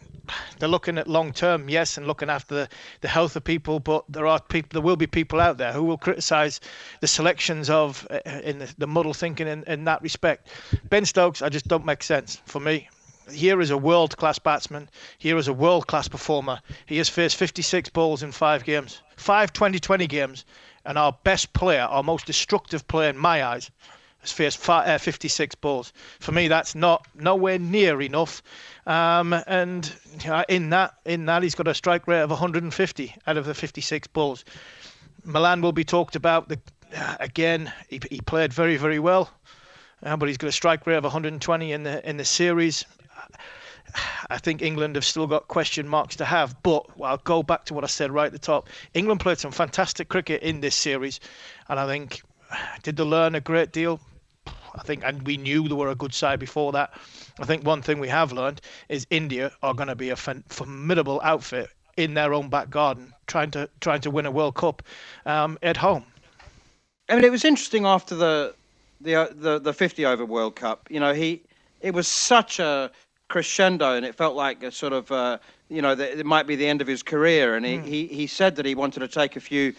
they're 0.59 0.69
looking 0.69 0.97
at 0.97 1.07
long 1.07 1.31
term, 1.31 1.69
yes, 1.69 1.97
and 1.97 2.07
looking 2.07 2.29
after 2.29 2.55
the, 2.55 2.69
the 3.01 3.07
health 3.07 3.35
of 3.35 3.43
people. 3.43 3.79
But 3.79 4.05
there 4.09 4.27
are 4.27 4.39
people, 4.39 4.69
there 4.73 4.81
will 4.81 4.95
be 4.95 5.07
people 5.07 5.39
out 5.39 5.57
there 5.57 5.71
who 5.71 5.83
will 5.83 5.97
criticise 5.97 6.59
the 7.01 7.07
selections 7.07 7.69
of 7.69 8.07
uh, 8.09 8.19
in 8.43 8.59
the, 8.59 8.73
the 8.77 8.87
muddle 8.87 9.13
thinking 9.13 9.47
in, 9.47 9.63
in 9.63 9.85
that 9.85 10.01
respect. 10.01 10.49
Ben 10.89 11.05
Stokes, 11.05 11.41
I 11.41 11.49
just 11.49 11.67
don't 11.67 11.85
make 11.85 12.03
sense 12.03 12.41
for 12.45 12.59
me. 12.59 12.89
Here 13.31 13.59
is 13.59 13.71
a 13.71 13.77
world 13.77 14.15
class 14.15 14.39
batsman. 14.39 14.89
Here 15.17 15.37
is 15.37 15.47
a 15.47 15.53
world 15.53 15.87
class 15.87 16.07
performer. 16.07 16.59
He 16.85 16.97
has 16.97 17.09
faced 17.09 17.35
56 17.35 17.89
balls 17.89 18.23
in 18.23 18.31
five 18.31 18.63
games, 18.63 19.01
five 19.17 19.51
20 19.51 19.79
20 19.79 20.07
games, 20.07 20.45
and 20.85 20.97
our 20.97 21.11
best 21.23 21.51
player, 21.53 21.81
our 21.81 22.03
most 22.03 22.25
destructive 22.25 22.87
player 22.87 23.09
in 23.09 23.17
my 23.17 23.43
eyes, 23.43 23.69
has 24.19 24.31
faced 24.31 24.69
uh, 24.69 24.97
56 24.97 25.55
balls. 25.55 25.93
For 26.19 26.31
me, 26.31 26.47
that's 26.47 26.73
not 26.73 27.05
nowhere 27.15 27.59
near 27.59 28.01
enough. 28.01 28.41
Um, 28.85 29.33
and 29.45 29.93
in 30.47 30.69
that, 30.69 30.95
in 31.05 31.25
that, 31.25 31.43
he's 31.43 31.55
got 31.55 31.67
a 31.67 31.73
strike 31.73 32.07
rate 32.07 32.21
of 32.21 32.29
150 32.29 33.15
out 33.27 33.37
of 33.37 33.45
the 33.45 33.53
56 33.53 34.07
balls. 34.07 34.45
Malan 35.23 35.61
will 35.61 35.73
be 35.73 35.83
talked 35.83 36.15
about. 36.15 36.47
The, 36.47 36.59
uh, 36.95 37.17
again, 37.19 37.71
he, 37.89 37.99
he 38.09 38.21
played 38.21 38.53
very, 38.53 38.77
very 38.77 38.99
well, 38.99 39.29
uh, 40.03 40.15
but 40.15 40.29
he's 40.29 40.37
got 40.37 40.47
a 40.47 40.53
strike 40.53 40.87
rate 40.87 40.95
of 40.95 41.03
120 41.03 41.71
in 41.73 41.83
the 41.83 42.09
in 42.09 42.15
the 42.15 42.25
series. 42.25 42.85
I 44.29 44.37
think 44.37 44.61
England 44.61 44.95
have 44.95 45.05
still 45.05 45.27
got 45.27 45.47
question 45.47 45.87
marks 45.87 46.15
to 46.17 46.25
have, 46.25 46.61
but 46.61 46.85
I'll 47.01 47.17
go 47.17 47.43
back 47.43 47.65
to 47.65 47.73
what 47.73 47.83
I 47.83 47.87
said 47.87 48.11
right 48.11 48.27
at 48.27 48.31
the 48.31 48.39
top. 48.39 48.67
England 48.93 49.21
played 49.21 49.39
some 49.39 49.51
fantastic 49.51 50.09
cricket 50.09 50.43
in 50.43 50.61
this 50.61 50.75
series, 50.75 51.19
and 51.69 51.79
I 51.79 51.87
think 51.87 52.21
did 52.83 52.97
they 52.97 53.03
learn 53.03 53.35
a 53.35 53.41
great 53.41 53.71
deal? 53.71 53.99
I 54.47 54.83
think, 54.83 55.03
and 55.03 55.25
we 55.25 55.37
knew 55.37 55.67
they 55.67 55.73
were 55.73 55.89
a 55.89 55.95
good 55.95 56.13
side 56.13 56.39
before 56.39 56.71
that. 56.73 56.93
I 57.39 57.45
think 57.45 57.65
one 57.65 57.81
thing 57.81 57.99
we 57.99 58.09
have 58.09 58.31
learned 58.31 58.61
is 58.89 59.07
India 59.09 59.51
are 59.63 59.73
going 59.73 59.87
to 59.87 59.95
be 59.95 60.09
a 60.09 60.15
formidable 60.15 61.19
outfit 61.23 61.69
in 61.95 62.13
their 62.13 62.33
own 62.33 62.49
back 62.49 62.69
garden, 62.69 63.13
trying 63.25 63.51
to 63.51 63.69
trying 63.81 64.01
to 64.01 64.11
win 64.11 64.25
a 64.25 64.31
World 64.31 64.55
Cup 64.55 64.83
um, 65.25 65.57
at 65.63 65.77
home. 65.77 66.05
I 67.09 67.15
mean, 67.15 67.23
it 67.23 67.31
was 67.31 67.43
interesting 67.43 67.85
after 67.85 68.15
the 68.15 68.55
the 69.01 69.15
uh, 69.15 69.27
the, 69.31 69.59
the 69.59 69.73
50 69.73 70.05
over 70.05 70.25
World 70.25 70.55
Cup. 70.55 70.87
You 70.91 70.99
know, 70.99 71.13
he 71.13 71.43
it 71.81 71.93
was 71.93 72.07
such 72.07 72.59
a 72.59 72.91
crescendo, 73.27 73.95
and 73.95 74.05
it 74.05 74.15
felt 74.15 74.35
like 74.35 74.63
a 74.63 74.71
sort 74.71 74.93
of 74.93 75.11
uh, 75.11 75.37
you 75.69 75.81
know 75.81 75.95
the, 75.95 76.19
it 76.19 76.25
might 76.25 76.47
be 76.47 76.55
the 76.55 76.67
end 76.67 76.81
of 76.81 76.87
his 76.87 77.03
career. 77.03 77.55
And 77.55 77.65
he, 77.65 77.77
mm. 77.77 77.85
he 77.85 78.07
he 78.07 78.27
said 78.27 78.55
that 78.55 78.65
he 78.65 78.75
wanted 78.75 79.01
to 79.01 79.07
take 79.07 79.35
a 79.35 79.39
few 79.41 79.73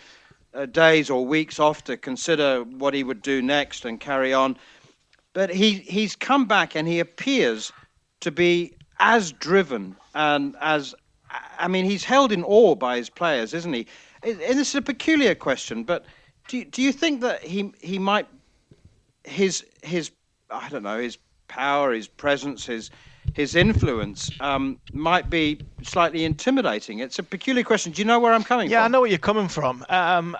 uh, 0.54 0.66
days 0.66 1.10
or 1.10 1.24
weeks 1.24 1.58
off 1.58 1.84
to 1.84 1.96
consider 1.96 2.62
what 2.62 2.94
he 2.94 3.04
would 3.04 3.22
do 3.22 3.42
next 3.42 3.84
and 3.84 4.00
carry 4.00 4.32
on. 4.32 4.56
But 5.34 5.50
he, 5.50 5.74
he's 5.74 6.16
come 6.16 6.46
back 6.46 6.74
and 6.74 6.88
he 6.88 7.00
appears 7.00 7.70
to 8.20 8.32
be 8.32 8.74
as 8.98 9.30
driven 9.30 9.94
and 10.14 10.56
as 10.60 10.94
I 11.58 11.68
mean, 11.68 11.84
he's 11.84 12.04
held 12.04 12.32
in 12.32 12.44
awe 12.44 12.74
by 12.74 12.96
his 12.96 13.10
players, 13.10 13.52
isn't 13.54 13.72
he? 13.72 13.86
And 14.22 14.38
this 14.38 14.70
is 14.70 14.74
a 14.74 14.82
peculiar 14.82 15.34
question, 15.34 15.84
but 15.84 16.04
do 16.48 16.58
you, 16.58 16.64
do 16.64 16.82
you 16.82 16.92
think 16.92 17.20
that 17.20 17.42
he 17.42 17.72
he 17.80 17.98
might 17.98 18.26
his 19.24 19.64
his 19.82 20.10
I 20.50 20.68
don't 20.68 20.82
know 20.82 20.98
his 20.98 21.18
power, 21.48 21.92
his 21.92 22.08
presence, 22.08 22.66
his 22.66 22.90
his 23.34 23.54
influence 23.54 24.30
um, 24.40 24.78
might 24.92 25.30
be 25.30 25.60
slightly 25.82 26.24
intimidating. 26.24 26.98
It's 27.00 27.18
a 27.18 27.22
peculiar 27.22 27.64
question. 27.64 27.92
Do 27.92 28.00
you 28.00 28.06
know 28.06 28.18
where 28.18 28.32
I'm 28.32 28.44
coming 28.44 28.70
yeah, 28.70 28.78
from? 28.78 28.80
Yeah, 28.80 28.84
I 28.84 28.88
know 28.88 29.00
where 29.00 29.10
you're 29.10 29.18
coming 29.18 29.48
from. 29.48 29.84
Um, 29.88 30.36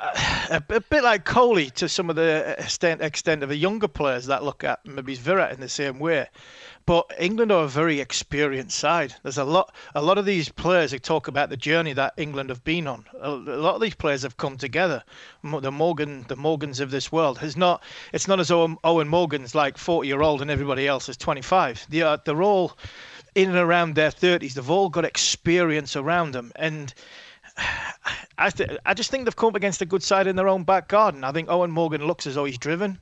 a, 0.51 0.63
a, 0.69 0.81
bit 0.81 1.05
like 1.05 1.25
Kohli 1.25 1.71
to 1.75 1.89
some 1.89 2.11
of 2.11 2.17
the 2.17 2.57
extent, 2.59 3.03
extent 3.03 3.43
of 3.43 3.49
the 3.49 3.57
younger 3.57 3.89
players 3.89 4.27
that 4.27 4.45
look 4.45 4.65
at 4.65 4.85
maybe 4.85 5.15
Virat 5.15 5.53
in 5.53 5.61
the 5.61 5.69
same 5.69 5.99
way. 5.99 6.29
But 6.89 7.13
England 7.19 7.53
are 7.53 7.65
a 7.65 7.69
very 7.69 8.01
experienced 8.01 8.79
side. 8.79 9.15
There's 9.23 9.37
a 9.37 9.45
lot, 9.45 9.75
a 9.95 10.01
lot 10.01 10.17
of 10.17 10.25
these 10.25 10.49
players 10.49 10.91
who 10.91 10.99
talk 10.99 11.29
about 11.29 11.51
the 11.51 11.57
journey 11.59 11.93
that 11.93 12.15
England 12.17 12.49
have 12.49 12.65
been 12.65 12.87
on. 12.87 13.05
A, 13.21 13.29
lot 13.29 13.75
of 13.75 13.83
these 13.83 13.95
players 13.95 14.23
have 14.23 14.39
come 14.39 14.57
together. 14.57 15.05
The 15.45 15.71
Morgan, 15.71 16.25
the 16.29 16.37
Morgans 16.37 16.81
of 16.81 16.91
this 16.91 17.13
world 17.13 17.41
has 17.41 17.59
not. 17.59 17.83
It's 18.15 18.27
not 18.27 18.41
as 18.41 18.49
though 18.49 18.67
Eoin 18.67 19.07
Morgan's 19.07 19.55
like 19.55 19.77
40 19.77 20.09
year 20.09 20.23
old 20.23 20.41
and 20.41 20.51
everybody 20.51 20.89
else 20.89 21.11
is 21.11 21.19
25. 21.19 21.89
They 21.91 22.01
are, 22.01 22.23
they're 22.25 22.43
all 22.43 22.79
in 23.35 23.51
and 23.51 23.59
around 23.59 23.95
their 23.95 24.11
30s. 24.11 24.55
They've 24.55 24.71
all 24.71 24.89
got 24.89 25.05
experience 25.05 25.95
around 25.95 26.33
them, 26.33 26.53
and 26.57 26.95
I, 28.39 28.51
th- 28.51 28.79
I 28.87 28.95
just 28.95 29.11
think 29.11 29.25
they've 29.25 29.35
come 29.35 29.49
up 29.49 29.57
against 29.57 29.83
a 29.83 29.87
good 29.87 30.03
side 30.03 30.27
in 30.27 30.37
their 30.37 30.49
own 30.49 30.63
back 30.63 30.89
garden. 30.89 31.25
I 31.25 31.33
think 31.33 31.49
Eoin 31.49 31.71
Morgan 31.71 32.07
looks 32.07 32.27
as 32.27 32.37
though 32.37 32.45
he's 32.45 32.59
driven. 32.59 33.01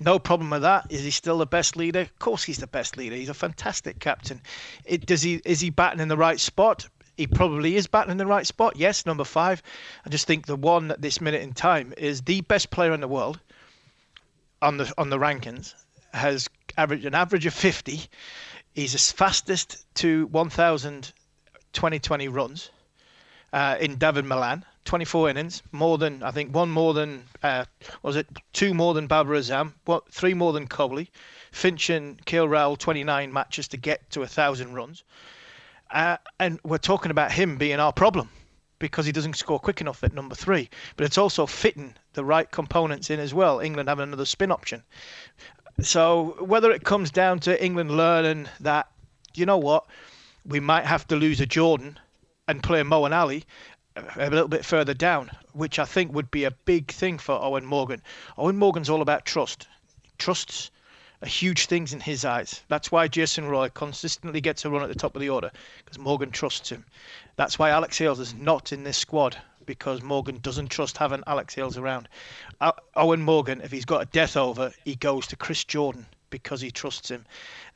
No 0.00 0.18
problem 0.18 0.50
with 0.50 0.62
that. 0.62 0.86
Is 0.90 1.04
he 1.04 1.10
still 1.10 1.38
the 1.38 1.46
best 1.46 1.76
leader? 1.76 2.00
Of 2.00 2.18
course, 2.18 2.42
he's 2.42 2.58
the 2.58 2.66
best 2.66 2.96
leader. 2.96 3.14
He's 3.14 3.28
a 3.28 3.34
fantastic 3.34 4.00
captain. 4.00 4.40
It, 4.84 5.06
does 5.06 5.22
he 5.22 5.40
is 5.44 5.60
he 5.60 5.70
batting 5.70 6.00
in 6.00 6.08
the 6.08 6.16
right 6.16 6.40
spot? 6.40 6.88
He 7.16 7.26
probably 7.26 7.76
is 7.76 7.86
batting 7.86 8.10
in 8.10 8.16
the 8.16 8.26
right 8.26 8.46
spot. 8.46 8.76
Yes, 8.76 9.06
number 9.06 9.24
five. 9.24 9.62
I 10.04 10.08
just 10.08 10.26
think 10.26 10.46
the 10.46 10.56
one 10.56 10.90
at 10.90 11.00
this 11.00 11.20
minute 11.20 11.42
in 11.42 11.52
time 11.52 11.94
is 11.96 12.22
the 12.22 12.40
best 12.40 12.70
player 12.70 12.92
in 12.92 13.00
the 13.00 13.08
world 13.08 13.38
on 14.60 14.78
the 14.78 14.92
on 14.98 15.10
the 15.10 15.18
rankings. 15.18 15.74
Has 16.12 16.48
averaged 16.76 17.04
an 17.04 17.14
average 17.14 17.46
of 17.46 17.54
50. 17.54 18.00
He's 18.74 18.92
the 18.92 18.98
fastest 18.98 19.86
to 19.96 20.26
1,000 20.26 21.12
2020 21.72 22.28
runs 22.28 22.70
uh, 23.52 23.76
in 23.80 23.96
Dawid 23.96 24.24
Malan. 24.24 24.64
24 24.84 25.30
innings, 25.30 25.62
more 25.70 25.96
than 25.96 26.24
I 26.24 26.32
think 26.32 26.52
one 26.52 26.68
more 26.68 26.92
than 26.92 27.24
uh, 27.42 27.64
was 28.02 28.16
it 28.16 28.26
two 28.52 28.74
more 28.74 28.94
than 28.94 29.06
Babar 29.06 29.34
Azam, 29.34 29.74
what 29.84 30.12
three 30.12 30.34
more 30.34 30.52
than 30.52 30.66
Kohli. 30.66 31.08
Finch 31.52 31.88
and 31.90 32.20
KL 32.26 32.76
29 32.76 33.32
matches 33.32 33.68
to 33.68 33.76
get 33.76 34.10
to 34.10 34.22
a 34.22 34.26
thousand 34.26 34.74
runs, 34.74 35.04
uh, 35.92 36.16
and 36.40 36.58
we're 36.64 36.78
talking 36.78 37.12
about 37.12 37.30
him 37.30 37.58
being 37.58 37.78
our 37.78 37.92
problem 37.92 38.28
because 38.80 39.06
he 39.06 39.12
doesn't 39.12 39.36
score 39.36 39.60
quick 39.60 39.80
enough 39.80 40.02
at 40.02 40.12
number 40.12 40.34
three. 40.34 40.68
But 40.96 41.06
it's 41.06 41.18
also 41.18 41.46
fitting 41.46 41.94
the 42.14 42.24
right 42.24 42.50
components 42.50 43.10
in 43.10 43.20
as 43.20 43.32
well. 43.32 43.60
England 43.60 43.88
having 43.88 44.02
another 44.02 44.24
spin 44.24 44.50
option. 44.50 44.82
So 45.80 46.36
whether 46.40 46.72
it 46.72 46.82
comes 46.82 47.12
down 47.12 47.38
to 47.40 47.64
England 47.64 47.92
learning 47.92 48.48
that, 48.60 48.88
you 49.34 49.46
know 49.46 49.58
what, 49.58 49.86
we 50.44 50.58
might 50.58 50.84
have 50.84 51.06
to 51.08 51.16
lose 51.16 51.40
a 51.40 51.46
Jordan 51.46 51.98
and 52.48 52.62
play 52.62 52.82
Moeen 52.82 53.14
Ali, 53.16 53.44
uh, 53.94 54.02
a 54.16 54.30
little 54.30 54.48
bit 54.48 54.64
further 54.64 54.94
down, 54.94 55.30
which 55.52 55.78
I 55.78 55.84
think 55.84 56.12
would 56.12 56.30
be 56.30 56.42
a 56.42 56.50
big 56.50 56.90
thing 56.90 57.18
for 57.18 57.38
Eoin 57.38 57.62
Morgan. 57.62 58.02
Eoin 58.36 58.56
Morgan's 58.56 58.90
all 58.90 59.00
about 59.00 59.24
trust. 59.24 59.68
Trusts 60.18 60.72
are 61.22 61.28
huge 61.28 61.66
things 61.66 61.92
in 61.92 62.00
his 62.00 62.24
eyes. 62.24 62.62
That's 62.66 62.90
why 62.90 63.06
Jason 63.06 63.46
Roy 63.46 63.68
consistently 63.68 64.40
gets 64.40 64.64
a 64.64 64.70
run 64.70 64.82
at 64.82 64.88
the 64.88 64.96
top 64.96 65.14
of 65.14 65.20
the 65.20 65.28
order 65.28 65.52
because 65.84 65.98
Morgan 65.98 66.32
trusts 66.32 66.70
him. 66.70 66.84
That's 67.36 67.60
why 67.60 67.70
Alex 67.70 67.96
Hales 67.98 68.18
is 68.18 68.34
not 68.34 68.72
in 68.72 68.82
this 68.82 68.98
squad 68.98 69.36
because 69.64 70.02
Morgan 70.02 70.38
doesn't 70.42 70.68
trust 70.68 70.98
having 70.98 71.22
Alex 71.28 71.54
Hales 71.54 71.78
around. 71.78 72.08
Eoin 72.60 73.20
Morgan, 73.20 73.60
if 73.60 73.70
he's 73.70 73.84
got 73.84 74.02
a 74.02 74.06
death 74.06 74.36
over, 74.36 74.72
he 74.84 74.96
goes 74.96 75.28
to 75.28 75.36
Chris 75.36 75.62
Jordan 75.62 76.06
because 76.32 76.60
he 76.60 76.72
trusts 76.72 77.08
him. 77.08 77.24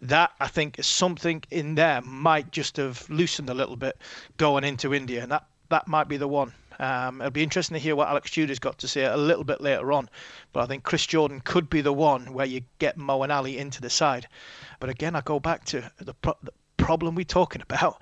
That 0.00 0.32
I 0.40 0.48
think 0.48 0.80
is 0.80 0.86
something 0.86 1.44
in 1.52 1.76
there 1.76 2.00
might 2.00 2.50
just 2.50 2.76
have 2.78 3.08
loosened 3.08 3.48
a 3.48 3.54
little 3.54 3.76
bit 3.76 3.96
going 4.36 4.64
into 4.64 4.92
India, 4.92 5.22
and 5.22 5.30
that 5.30 5.46
that 5.68 5.86
might 5.86 6.08
be 6.08 6.16
the 6.16 6.26
one. 6.26 6.52
Um, 6.78 7.20
it'll 7.20 7.30
be 7.30 7.42
interesting 7.42 7.74
to 7.74 7.80
hear 7.80 7.96
what 7.96 8.08
Alex 8.08 8.30
Tudor's 8.30 8.58
got 8.58 8.78
to 8.78 8.88
say 8.88 9.04
a 9.04 9.16
little 9.16 9.44
bit 9.44 9.60
later 9.60 9.92
on. 9.92 10.10
But 10.52 10.64
I 10.64 10.66
think 10.66 10.82
Chris 10.82 11.06
Jordan 11.06 11.40
could 11.40 11.70
be 11.70 11.80
the 11.80 11.92
one 11.92 12.32
where 12.34 12.46
you 12.46 12.62
get 12.78 12.98
Moeen 12.98 13.34
Ali 13.34 13.56
into 13.56 13.80
the 13.80 13.90
side. 13.90 14.28
But 14.80 14.90
again, 14.90 15.14
I 15.14 15.20
go 15.22 15.40
back 15.40 15.64
to 15.66 15.90
the, 15.98 16.14
pro- 16.14 16.36
the 16.42 16.52
problem 16.76 17.14
we're 17.14 17.24
talking 17.24 17.62
about, 17.62 18.00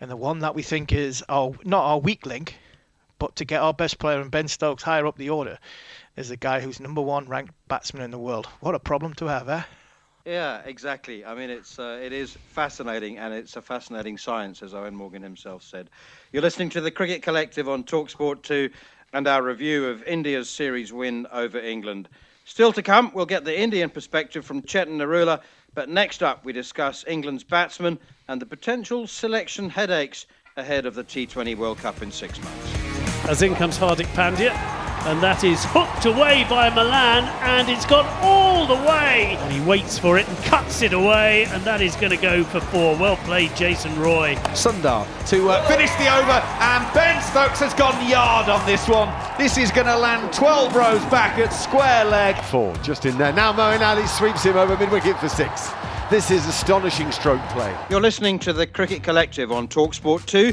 and 0.00 0.10
the 0.10 0.16
one 0.16 0.40
that 0.40 0.54
we 0.54 0.62
think 0.62 0.92
is 0.92 1.24
our 1.28 1.52
not 1.64 1.84
our 1.84 1.98
weak 1.98 2.26
link, 2.26 2.56
but 3.18 3.36
to 3.36 3.44
get 3.44 3.60
our 3.60 3.74
best 3.74 3.98
player 3.98 4.20
and 4.20 4.30
Ben 4.30 4.48
Stokes 4.48 4.82
higher 4.82 5.06
up 5.06 5.16
the 5.16 5.30
order 5.30 5.58
is 6.16 6.28
the 6.28 6.36
guy 6.36 6.60
who's 6.60 6.80
number 6.80 7.00
one 7.00 7.28
ranked 7.28 7.54
batsman 7.68 8.02
in 8.02 8.10
the 8.10 8.18
world. 8.18 8.46
What 8.60 8.74
a 8.74 8.80
problem 8.80 9.14
to 9.14 9.26
have, 9.26 9.48
eh? 9.48 9.62
Yeah, 10.24 10.62
exactly. 10.64 11.24
I 11.24 11.34
mean, 11.34 11.50
it's 11.50 11.78
uh, 11.78 11.98
it 12.00 12.12
is 12.12 12.38
fascinating, 12.48 13.18
and 13.18 13.34
it's 13.34 13.56
a 13.56 13.62
fascinating 13.62 14.16
science, 14.16 14.62
as 14.62 14.72
Eoin 14.72 14.92
Morgan 14.92 15.22
himself 15.22 15.64
said. 15.64 15.90
You're 16.32 16.42
listening 16.42 16.70
to 16.70 16.80
the 16.80 16.92
Cricket 16.92 17.22
Collective 17.22 17.68
on 17.68 17.82
Talksport 17.82 18.42
2 18.42 18.70
and 19.14 19.26
our 19.26 19.42
review 19.42 19.86
of 19.88 20.02
India's 20.04 20.48
series 20.48 20.92
win 20.92 21.26
over 21.32 21.58
England. 21.58 22.08
Still 22.44 22.72
to 22.72 22.82
come, 22.82 23.10
we'll 23.14 23.26
get 23.26 23.44
the 23.44 23.58
Indian 23.58 23.90
perspective 23.90 24.44
from 24.44 24.62
Chetan 24.62 24.96
Narula, 24.96 25.40
but 25.74 25.88
next 25.88 26.22
up, 26.22 26.44
we 26.44 26.52
discuss 26.52 27.04
England's 27.06 27.44
batsmen 27.44 27.98
and 28.28 28.40
the 28.40 28.46
potential 28.46 29.06
selection 29.06 29.68
headaches 29.70 30.26
ahead 30.56 30.86
of 30.86 30.94
the 30.94 31.04
T20 31.04 31.56
World 31.56 31.78
Cup 31.78 32.00
in 32.00 32.10
six 32.10 32.40
months. 32.42 32.74
As 33.28 33.42
in 33.42 33.54
comes 33.54 33.78
Hardik 33.78 34.06
Pandya, 34.14 34.81
and 35.06 35.22
that 35.22 35.44
is 35.44 35.64
hooked 35.66 36.06
away 36.06 36.46
by 36.48 36.70
Malan, 36.70 37.24
and 37.42 37.68
it's 37.68 37.84
gone 37.86 38.06
all 38.20 38.66
the 38.66 38.74
way. 38.74 39.36
And 39.40 39.52
he 39.52 39.60
waits 39.60 39.98
for 39.98 40.18
it 40.18 40.28
and 40.28 40.36
cuts 40.44 40.82
it 40.82 40.92
away, 40.92 41.44
and 41.46 41.62
that 41.64 41.80
is 41.80 41.96
going 41.96 42.10
to 42.10 42.16
go 42.16 42.44
for 42.44 42.60
four. 42.60 42.96
Well 42.96 43.16
played, 43.18 43.54
Jason 43.56 43.98
Roy. 43.98 44.34
Sundar 44.52 45.06
to 45.28 45.50
uh, 45.50 45.66
finish 45.66 45.90
the 45.96 46.08
over, 46.14 46.38
and 46.60 46.94
Ben 46.94 47.20
Stokes 47.22 47.60
has 47.60 47.74
gone 47.74 48.08
yard 48.08 48.48
on 48.48 48.64
this 48.66 48.88
one. 48.88 49.12
This 49.38 49.58
is 49.58 49.70
going 49.70 49.86
to 49.86 49.96
land 49.96 50.32
12 50.32 50.74
rows 50.74 51.04
back 51.06 51.38
at 51.38 51.50
square 51.50 52.04
leg. 52.04 52.36
Four, 52.44 52.74
just 52.76 53.04
in 53.04 53.18
there. 53.18 53.32
Now 53.32 53.52
Moeen 53.52 53.80
Ali 53.80 54.06
sweeps 54.06 54.44
him 54.44 54.56
over 54.56 54.76
mid 54.76 54.90
wicket 54.90 55.18
for 55.18 55.28
six. 55.28 55.70
This 56.10 56.30
is 56.30 56.46
astonishing 56.46 57.10
stroke 57.10 57.40
play. 57.48 57.74
You're 57.88 58.00
listening 58.00 58.38
to 58.40 58.52
the 58.52 58.66
Cricket 58.66 59.02
Collective 59.02 59.50
on 59.50 59.66
Talksport 59.66 60.26
2 60.26 60.52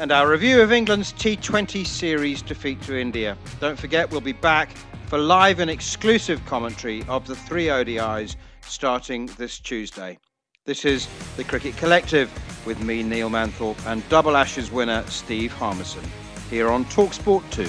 and 0.00 0.12
our 0.12 0.30
review 0.30 0.62
of 0.62 0.72
England's 0.72 1.12
T20 1.12 1.86
series 1.86 2.40
defeat 2.40 2.80
to 2.82 2.98
India. 2.98 3.36
Don't 3.60 3.78
forget, 3.78 4.10
we'll 4.10 4.22
be 4.22 4.32
back 4.32 4.70
for 5.08 5.18
live 5.18 5.60
and 5.60 5.70
exclusive 5.70 6.42
commentary 6.46 7.04
of 7.06 7.26
the 7.26 7.36
three 7.36 7.66
ODIs 7.66 8.36
starting 8.62 9.26
this 9.36 9.58
Tuesday. 9.58 10.18
This 10.64 10.86
is 10.86 11.06
the 11.36 11.44
Cricket 11.44 11.76
Collective 11.76 12.32
with 12.64 12.82
me, 12.82 13.02
Neil 13.02 13.28
Manthorp, 13.28 13.76
and 13.86 14.08
double 14.08 14.38
Ashes 14.38 14.72
winner 14.72 15.04
Steve 15.06 15.52
Harmison 15.52 16.04
here 16.48 16.70
on 16.70 16.86
Talksport 16.86 17.42
2. 17.50 17.64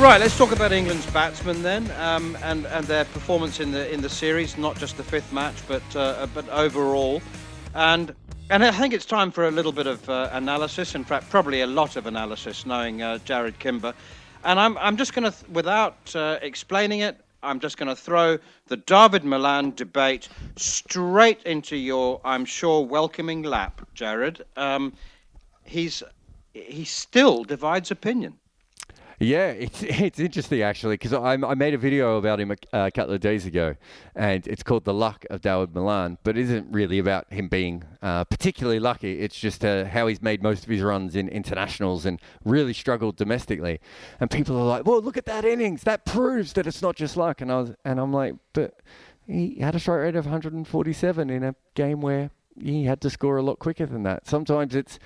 Right, 0.00 0.18
let's 0.18 0.38
talk 0.38 0.50
about 0.52 0.72
England's 0.72 1.04
batsmen 1.10 1.62
then, 1.62 1.90
um, 2.00 2.38
and 2.42 2.64
and 2.66 2.86
their 2.86 3.04
performance 3.04 3.60
in 3.60 3.70
the 3.70 3.92
in 3.92 4.00
the 4.00 4.08
series, 4.08 4.56
not 4.56 4.78
just 4.78 4.96
the 4.96 5.04
fifth 5.04 5.30
match, 5.30 5.56
but 5.68 5.84
uh, 5.94 6.26
but 6.32 6.48
overall. 6.48 7.20
And 7.74 8.14
and 8.52 8.62
I 8.62 8.70
think 8.70 8.92
it's 8.92 9.06
time 9.06 9.30
for 9.30 9.48
a 9.48 9.50
little 9.50 9.72
bit 9.72 9.86
of 9.86 10.06
uh, 10.10 10.28
analysis. 10.30 10.94
In 10.94 11.04
fact, 11.04 11.30
probably 11.30 11.62
a 11.62 11.66
lot 11.66 11.96
of 11.96 12.06
analysis, 12.06 12.66
knowing 12.66 13.00
uh, 13.00 13.18
Jarrod 13.24 13.58
Kimber. 13.58 13.94
And 14.44 14.60
I'm, 14.60 14.76
I'm 14.76 14.98
just 14.98 15.14
going 15.14 15.24
to, 15.24 15.30
th- 15.30 15.50
without 15.50 16.14
uh, 16.14 16.38
explaining 16.42 17.00
it, 17.00 17.18
I'm 17.42 17.60
just 17.60 17.78
going 17.78 17.88
to 17.88 17.96
throw 17.96 18.36
the 18.66 18.76
David 18.76 19.24
Malan 19.24 19.70
debate 19.74 20.28
straight 20.56 21.42
into 21.44 21.76
your, 21.76 22.20
I'm 22.26 22.44
sure, 22.44 22.84
welcoming 22.84 23.42
lap, 23.42 23.88
Jarrod. 23.96 24.42
Um, 24.58 24.92
he's 25.64 26.02
he 26.52 26.84
still 26.84 27.44
divides 27.44 27.90
opinion. 27.90 28.34
Yeah, 29.22 29.46
it's 29.50 29.82
it's 29.84 30.18
interesting 30.18 30.62
actually 30.62 30.94
because 30.94 31.12
I, 31.12 31.34
I 31.34 31.54
made 31.54 31.74
a 31.74 31.78
video 31.78 32.16
about 32.16 32.40
him 32.40 32.50
a, 32.50 32.56
a, 32.72 32.90
couple 32.90 33.14
of 33.14 33.20
days 33.20 33.46
ago, 33.46 33.76
and 34.16 34.46
it's 34.48 34.62
called 34.62 34.84
"The 34.84 34.92
Luck 34.94 35.24
of 35.30 35.40
Dawid 35.40 35.74
Malan," 35.74 36.18
but 36.24 36.36
it 36.36 36.42
isn't 36.42 36.72
really 36.72 36.98
about 36.98 37.32
him 37.32 37.48
being 37.48 37.84
uh, 38.02 38.24
particularly 38.24 38.80
lucky. 38.80 39.20
It's 39.20 39.38
just 39.38 39.64
uh, 39.64 39.84
how 39.84 40.08
he's 40.08 40.20
made 40.20 40.42
most 40.42 40.64
of 40.64 40.70
his 40.70 40.82
runs 40.82 41.14
in 41.14 41.28
internationals 41.28 42.04
and 42.04 42.20
really 42.44 42.72
struggled 42.72 43.16
domestically. 43.16 43.80
And 44.18 44.28
people 44.28 44.56
are 44.56 44.64
like, 44.64 44.86
"Well, 44.86 45.00
look 45.00 45.16
at 45.16 45.26
that 45.26 45.44
innings. 45.44 45.84
That 45.84 46.04
proves 46.04 46.54
that 46.54 46.66
it's 46.66 46.82
not 46.82 46.96
just 46.96 47.16
luck." 47.16 47.40
And 47.40 47.52
I 47.52 47.60
was, 47.60 47.72
and 47.84 48.00
I'm 48.00 48.12
like, 48.12 48.34
"But 48.52 48.74
he 49.26 49.60
had 49.60 49.76
a 49.76 49.78
strike 49.78 50.00
rate 50.00 50.16
of 50.16 50.24
147 50.24 51.30
in 51.30 51.44
a 51.44 51.54
game 51.74 52.00
where 52.00 52.30
he 52.60 52.84
had 52.84 53.00
to 53.02 53.10
score 53.10 53.36
a 53.36 53.42
lot 53.42 53.58
quicker 53.58 53.86
than 53.86 54.02
that. 54.04 54.26
Sometimes 54.26 54.74
it's 54.74 54.98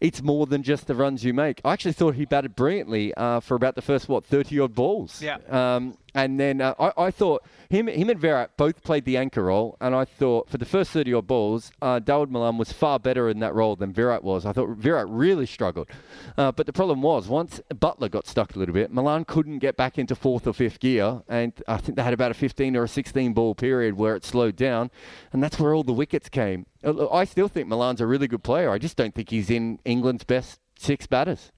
it's 0.00 0.22
more 0.22 0.46
than 0.46 0.62
just 0.62 0.86
the 0.86 0.94
runs 0.94 1.24
you 1.24 1.34
make. 1.34 1.60
I 1.64 1.72
actually 1.72 1.92
thought 1.92 2.14
he 2.14 2.24
batted 2.24 2.54
brilliantly 2.54 3.14
uh, 3.14 3.40
for 3.40 3.54
about 3.54 3.74
the 3.74 3.82
first 3.82 4.08
what 4.08 4.24
thirty 4.24 4.58
odd 4.60 4.74
balls. 4.74 5.22
Yeah. 5.22 5.38
Um, 5.48 5.96
and 6.14 6.38
then 6.38 6.60
uh, 6.60 6.74
I, 6.78 7.06
I 7.06 7.10
thought 7.10 7.44
him 7.68 7.86
him 7.86 8.10
and 8.10 8.18
Virat 8.18 8.56
both 8.56 8.82
played 8.82 9.04
the 9.04 9.16
anchor 9.16 9.44
role, 9.44 9.76
and 9.80 9.94
I 9.94 10.04
thought 10.04 10.50
for 10.50 10.58
the 10.58 10.64
first 10.64 10.90
thirty 10.90 11.12
odd 11.14 11.26
balls, 11.26 11.72
uh, 11.80 12.00
Malan 12.06 12.58
was 12.58 12.72
far 12.72 12.98
better 12.98 13.28
in 13.28 13.40
that 13.40 13.54
role 13.54 13.76
than 13.76 13.92
Virat 13.92 14.22
was. 14.22 14.44
I 14.46 14.52
thought 14.52 14.70
Virat 14.76 15.08
really 15.08 15.46
struggled, 15.46 15.88
uh, 16.36 16.52
but 16.52 16.66
the 16.66 16.72
problem 16.72 17.02
was 17.02 17.28
once 17.28 17.60
Buttler 17.72 18.10
got 18.10 18.26
stuck 18.26 18.54
a 18.54 18.58
little 18.58 18.74
bit, 18.74 18.90
Malan 18.90 19.24
couldn't 19.24 19.58
get 19.58 19.76
back 19.76 19.98
into 19.98 20.14
fourth 20.14 20.46
or 20.46 20.52
fifth 20.52 20.80
gear, 20.80 21.22
and 21.28 21.52
I 21.66 21.78
think 21.78 21.96
they 21.96 22.02
had 22.02 22.14
about 22.14 22.30
a 22.30 22.34
fifteen 22.34 22.76
or 22.76 22.84
a 22.84 22.88
sixteen 22.88 23.32
ball 23.32 23.54
period 23.54 23.96
where 23.96 24.16
it 24.16 24.24
slowed 24.24 24.56
down, 24.56 24.90
and 25.32 25.42
that's 25.42 25.58
where 25.58 25.74
all 25.74 25.84
the 25.84 25.92
wickets 25.92 26.28
came. 26.28 26.66
Uh, 26.84 27.08
I 27.10 27.24
still 27.24 27.48
think 27.48 27.68
Malan's 27.68 28.00
a 28.00 28.06
really 28.06 28.28
good 28.28 28.42
player. 28.42 28.70
I 28.70 28.78
just 28.78 28.96
don't 28.96 29.14
think 29.14 29.30
he's 29.30 29.50
in 29.50 29.78
England's 29.84 30.24
best 30.24 30.60
six 30.78 31.06
batters. 31.06 31.52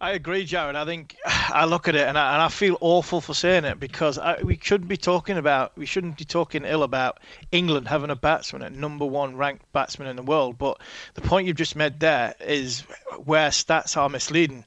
I 0.00 0.12
agree, 0.12 0.46
Jarrod. 0.46 0.76
I 0.76 0.84
think 0.84 1.16
I 1.26 1.64
look 1.64 1.88
at 1.88 1.96
it 1.96 2.06
and 2.06 2.16
I, 2.16 2.34
and 2.34 2.42
I 2.42 2.48
feel 2.48 2.78
awful 2.80 3.20
for 3.20 3.34
saying 3.34 3.64
it 3.64 3.80
because 3.80 4.16
I, 4.16 4.40
we 4.42 4.56
shouldn't 4.62 4.88
be 4.88 4.96
talking 4.96 5.36
about 5.36 5.76
we 5.76 5.86
shouldn't 5.86 6.18
be 6.18 6.24
talking 6.24 6.64
ill 6.64 6.84
about 6.84 7.18
England 7.50 7.88
having 7.88 8.10
a 8.10 8.14
batsman 8.16 8.62
at 8.62 8.72
number 8.72 9.04
one 9.04 9.36
ranked 9.36 9.70
batsman 9.72 10.06
in 10.06 10.14
the 10.14 10.22
world. 10.22 10.56
But 10.56 10.80
the 11.14 11.20
point 11.20 11.48
you've 11.48 11.56
just 11.56 11.74
made 11.74 11.98
there 11.98 12.34
is 12.40 12.84
where 13.24 13.50
stats 13.50 13.96
are 13.96 14.08
misleading. 14.08 14.64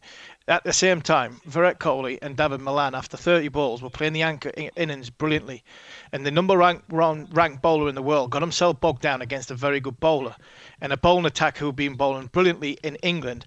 At 0.50 0.65
the 0.65 0.74
same 0.74 1.02
time, 1.02 1.39
Virat 1.46 1.80
Kohli 1.80 2.20
and 2.22 2.36
David 2.36 2.60
Malan, 2.60 2.94
after 2.94 3.15
30 3.15 3.48
balls, 3.50 3.82
were 3.82 3.89
playing 3.89 4.13
the 4.13 4.24
anchor 4.24 4.52
innings 4.76 5.10
brilliantly. 5.10 5.63
And 6.12 6.26
the 6.26 6.32
number 6.32 6.58
ranked, 6.58 6.91
ranked 6.91 7.62
bowler 7.62 7.88
in 7.88 7.96
the 7.96 8.02
world 8.02 8.32
got 8.32 8.41
himself 8.41 8.82
bogged 8.82 9.02
down 9.02 9.22
against 9.22 9.52
a 9.52 9.56
very 9.56 9.80
good 9.80 10.00
bowler. 10.02 10.36
And 10.82 10.91
a 10.91 10.98
bowling 10.98 11.26
attack 11.26 11.58
who'd 11.58 11.76
been 11.78 11.96
bowling 11.96 12.28
brilliantly 12.28 12.72
in 12.84 12.96
England 12.98 13.46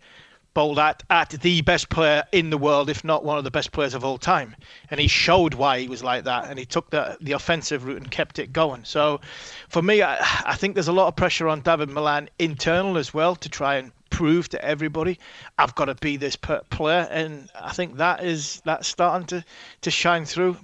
bowled 0.55 0.79
at, 0.79 1.03
at 1.11 1.31
the 1.31 1.61
best 1.62 1.88
player 1.88 2.25
in 2.33 2.51
the 2.51 2.59
world, 2.59 2.88
if 2.88 3.05
not 3.05 3.25
one 3.25 3.38
of 3.38 3.45
the 3.45 3.51
best 3.51 3.73
players 3.73 3.95
of 3.95 4.05
all 4.05 4.19
time. 4.19 4.57
And 4.90 4.99
he 4.99 5.09
showed 5.09 5.55
why 5.55 5.81
he 5.81 5.88
was 5.88 6.03
like 6.03 6.25
that, 6.25 6.49
and 6.49 6.59
he 6.59 6.64
took 6.64 6.90
the 6.90 7.19
the 7.21 7.33
offensive 7.33 7.85
route 7.85 7.99
and 7.99 8.11
kept 8.11 8.38
it 8.38 8.53
going. 8.53 8.85
So, 8.85 9.21
for 9.69 9.83
me, 9.83 10.03
I, 10.03 10.17
I 10.47 10.55
think 10.55 10.75
there's 10.75 10.88
a 10.88 10.93
lot 10.93 11.09
of 11.09 11.17
pressure 11.17 11.49
on 11.49 11.61
David 11.61 11.90
Malan 11.90 12.31
internal 12.38 12.97
as 12.97 13.12
well 13.12 13.37
to 13.37 13.49
try 13.49 13.77
and 13.77 13.93
prove 14.14 14.49
to 14.49 14.64
everybody 14.64 15.19
I've 15.59 15.75
got 15.75 15.87
to 15.87 15.97
be 15.97 16.17
this 16.17 16.37
player, 16.37 17.09
and 17.11 17.51
I 17.61 17.73
think 17.73 17.97
that 17.97 18.25
is 18.25 18.62
that's 18.64 18.87
starting 18.87 19.27
to 19.29 19.45
to 19.83 19.90
shine 19.90 20.25
through. 20.25 20.57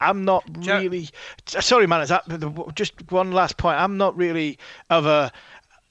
I'm 0.00 0.24
not 0.24 0.44
really 0.66 1.08
sorry, 1.46 1.86
man. 1.86 2.00
Is 2.00 2.08
that 2.08 2.24
just 2.74 3.10
one 3.10 3.32
last 3.32 3.56
point? 3.56 3.78
I'm 3.78 3.96
not 3.96 4.16
really 4.16 4.58
of 4.90 5.06
a 5.06 5.32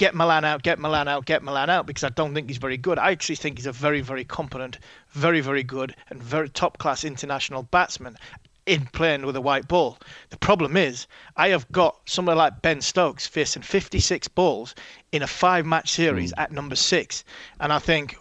get 0.04 0.13
Malan 0.13 0.44
out, 0.44 0.63
get 0.63 0.80
Malan 0.80 1.08
out, 1.08 1.24
get 1.24 1.44
Malan 1.44 1.70
out 1.70 1.86
because 1.86 2.04
I 2.04 2.10
don't 2.10 2.34
think 2.34 2.50
he's 2.50 2.58
very 2.58 2.76
good. 2.76 3.00
I 3.00 3.12
actually 3.12 3.38
think 3.38 3.58
he's 3.58 3.68
a 3.68 3.72
very, 3.72 4.02
very 4.02 4.26
competent, 4.26 4.80
very, 5.12 5.39
very 5.39 5.63
good, 5.63 5.96
and 6.10 6.22
very 6.22 6.50
top 6.50 6.78
class 6.78 7.06
international 7.06 7.63
batsman 7.63 8.18
in 8.66 8.86
playing 8.88 9.26
with 9.26 9.38
a 9.38 9.39
white 9.39 9.66
ball. 9.70 9.98
The 10.30 10.36
problem 10.36 10.76
is, 10.76 11.08
I 11.38 11.48
have 11.50 11.72
got 11.72 12.02
somebody 12.04 12.38
like 12.38 12.62
Ben 12.62 12.82
Stokes 12.82 13.26
facing 13.26 13.62
56 13.62 14.28
balls 14.28 14.76
in 15.13 15.22
a 15.22 15.28
five 15.28 15.66
match 15.66 15.94
series 15.94 16.34
mm. 16.34 16.42
at 16.42 16.52
number 16.52 16.76
six, 16.76 17.24
and 17.62 17.72
I 17.72 17.80
think 17.80 18.18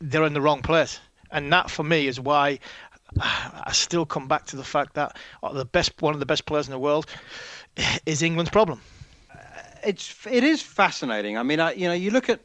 they're 0.00 0.24
in 0.24 0.32
the 0.32 0.40
wrong 0.40 0.62
place. 0.62 0.98
And 1.30 1.52
that 1.52 1.70
for 1.70 1.82
me 1.82 2.06
is 2.06 2.18
why 2.18 2.58
I 3.20 3.72
still 3.72 4.06
come 4.06 4.28
back 4.28 4.46
to 4.46 4.56
the 4.56 4.64
fact 4.64 4.94
that 4.94 5.18
the 5.52 5.66
best, 5.66 6.00
one 6.00 6.14
of 6.14 6.20
the 6.20 6.26
best 6.26 6.46
players 6.46 6.68
in 6.68 6.72
the 6.72 6.78
world, 6.78 7.04
is 8.06 8.22
England's 8.22 8.50
problem 8.50 8.80
it's 9.84 10.26
it 10.26 10.44
is 10.44 10.62
fascinating. 10.62 11.38
I 11.38 11.42
mean, 11.42 11.60
I, 11.60 11.72
you 11.72 11.88
know, 11.88 11.94
you 11.94 12.10
look 12.10 12.28
at 12.28 12.40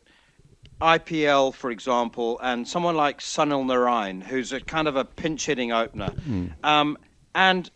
IPL, 0.81 1.53
for 1.53 1.71
example, 1.71 2.39
and 2.41 2.67
someone 2.67 2.95
like 2.95 3.19
Sunil 3.19 3.65
Narine, 3.65 4.21
who's 4.21 4.51
a 4.51 4.59
kind 4.59 4.87
of 4.87 4.95
a 4.95 5.05
pinch 5.05 5.45
hitting 5.45 5.71
opener. 5.71 6.09
Mm. 6.09 6.51
Um, 6.63 6.97
and 7.33 7.69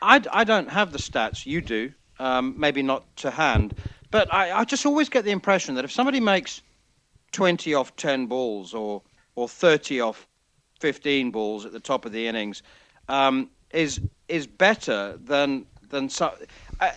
I, 0.00 0.22
I, 0.32 0.44
don't 0.44 0.70
have 0.70 0.92
the 0.92 0.98
stats, 0.98 1.44
you 1.44 1.60
do, 1.60 1.92
um, 2.18 2.54
maybe 2.58 2.82
not 2.82 3.04
to 3.18 3.30
hand, 3.30 3.74
but 4.10 4.32
I, 4.32 4.52
I, 4.60 4.64
just 4.64 4.86
always 4.86 5.08
get 5.08 5.24
the 5.24 5.32
impression 5.32 5.74
that 5.74 5.84
if 5.84 5.92
somebody 5.92 6.20
makes 6.20 6.62
20 7.32 7.74
off 7.74 7.94
10 7.96 8.26
balls 8.26 8.72
or, 8.72 9.02
or 9.34 9.48
30 9.48 10.00
off 10.00 10.26
15 10.80 11.30
balls 11.30 11.66
at 11.66 11.72
the 11.72 11.80
top 11.80 12.06
of 12.06 12.12
the 12.12 12.26
innings, 12.26 12.62
um, 13.08 13.50
is 13.70 14.00
is 14.28 14.46
better 14.46 15.18
than 15.22 15.66
than 15.90 16.08
so. 16.08 16.32
Uh, 16.80 16.90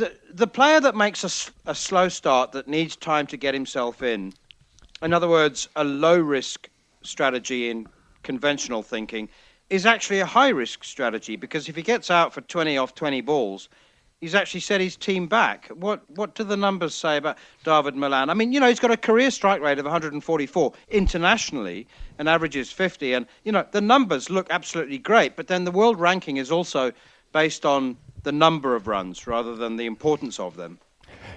the 0.00 0.12
the 0.32 0.46
player 0.46 0.80
that 0.80 0.96
makes 0.96 1.22
a, 1.24 1.70
a 1.70 1.74
slow 1.74 2.08
start 2.08 2.52
that 2.52 2.66
needs 2.66 2.96
time 2.96 3.26
to 3.28 3.36
get 3.36 3.54
himself 3.54 4.02
in 4.02 4.32
in 5.02 5.14
other 5.14 5.28
words, 5.28 5.68
a 5.76 5.84
low 5.84 6.18
risk 6.18 6.68
strategy 7.02 7.70
in 7.70 7.86
conventional 8.22 8.82
thinking 8.82 9.28
is 9.70 9.86
actually 9.86 10.20
a 10.20 10.26
high 10.26 10.50
risk 10.50 10.84
strategy 10.84 11.36
because 11.36 11.68
if 11.68 11.76
he 11.76 11.82
gets 11.82 12.10
out 12.10 12.34
for 12.34 12.42
20 12.42 12.76
off 12.76 12.94
20 12.94 13.22
balls, 13.22 13.70
he's 14.20 14.34
actually 14.34 14.60
set 14.60 14.80
his 14.80 14.96
team 14.96 15.26
back. 15.26 15.68
What 15.68 16.02
what 16.10 16.34
do 16.34 16.44
the 16.44 16.56
numbers 16.56 16.94
say 16.94 17.16
about 17.16 17.38
David 17.64 17.94
Malan? 17.94 18.28
I 18.28 18.34
mean, 18.34 18.52
you 18.52 18.60
know, 18.60 18.68
he's 18.68 18.80
got 18.80 18.90
a 18.90 18.96
career 18.96 19.30
strike 19.30 19.62
rate 19.62 19.78
of 19.78 19.86
144 19.86 20.72
internationally 20.90 21.86
and 22.18 22.28
averages 22.28 22.70
50 22.70 23.14
and 23.14 23.26
you 23.44 23.52
know, 23.52 23.64
the 23.70 23.80
numbers 23.80 24.28
look 24.28 24.48
absolutely 24.50 24.98
great, 24.98 25.36
but 25.36 25.46
then 25.46 25.64
the 25.64 25.70
world 25.70 25.98
ranking 25.98 26.36
is 26.36 26.50
also 26.50 26.92
based 27.32 27.64
on 27.64 27.96
the 28.22 28.32
number 28.32 28.74
of 28.76 28.86
runs 28.86 29.26
rather 29.26 29.56
than 29.56 29.76
the 29.76 29.86
importance 29.86 30.38
of 30.38 30.56
them. 30.56 30.78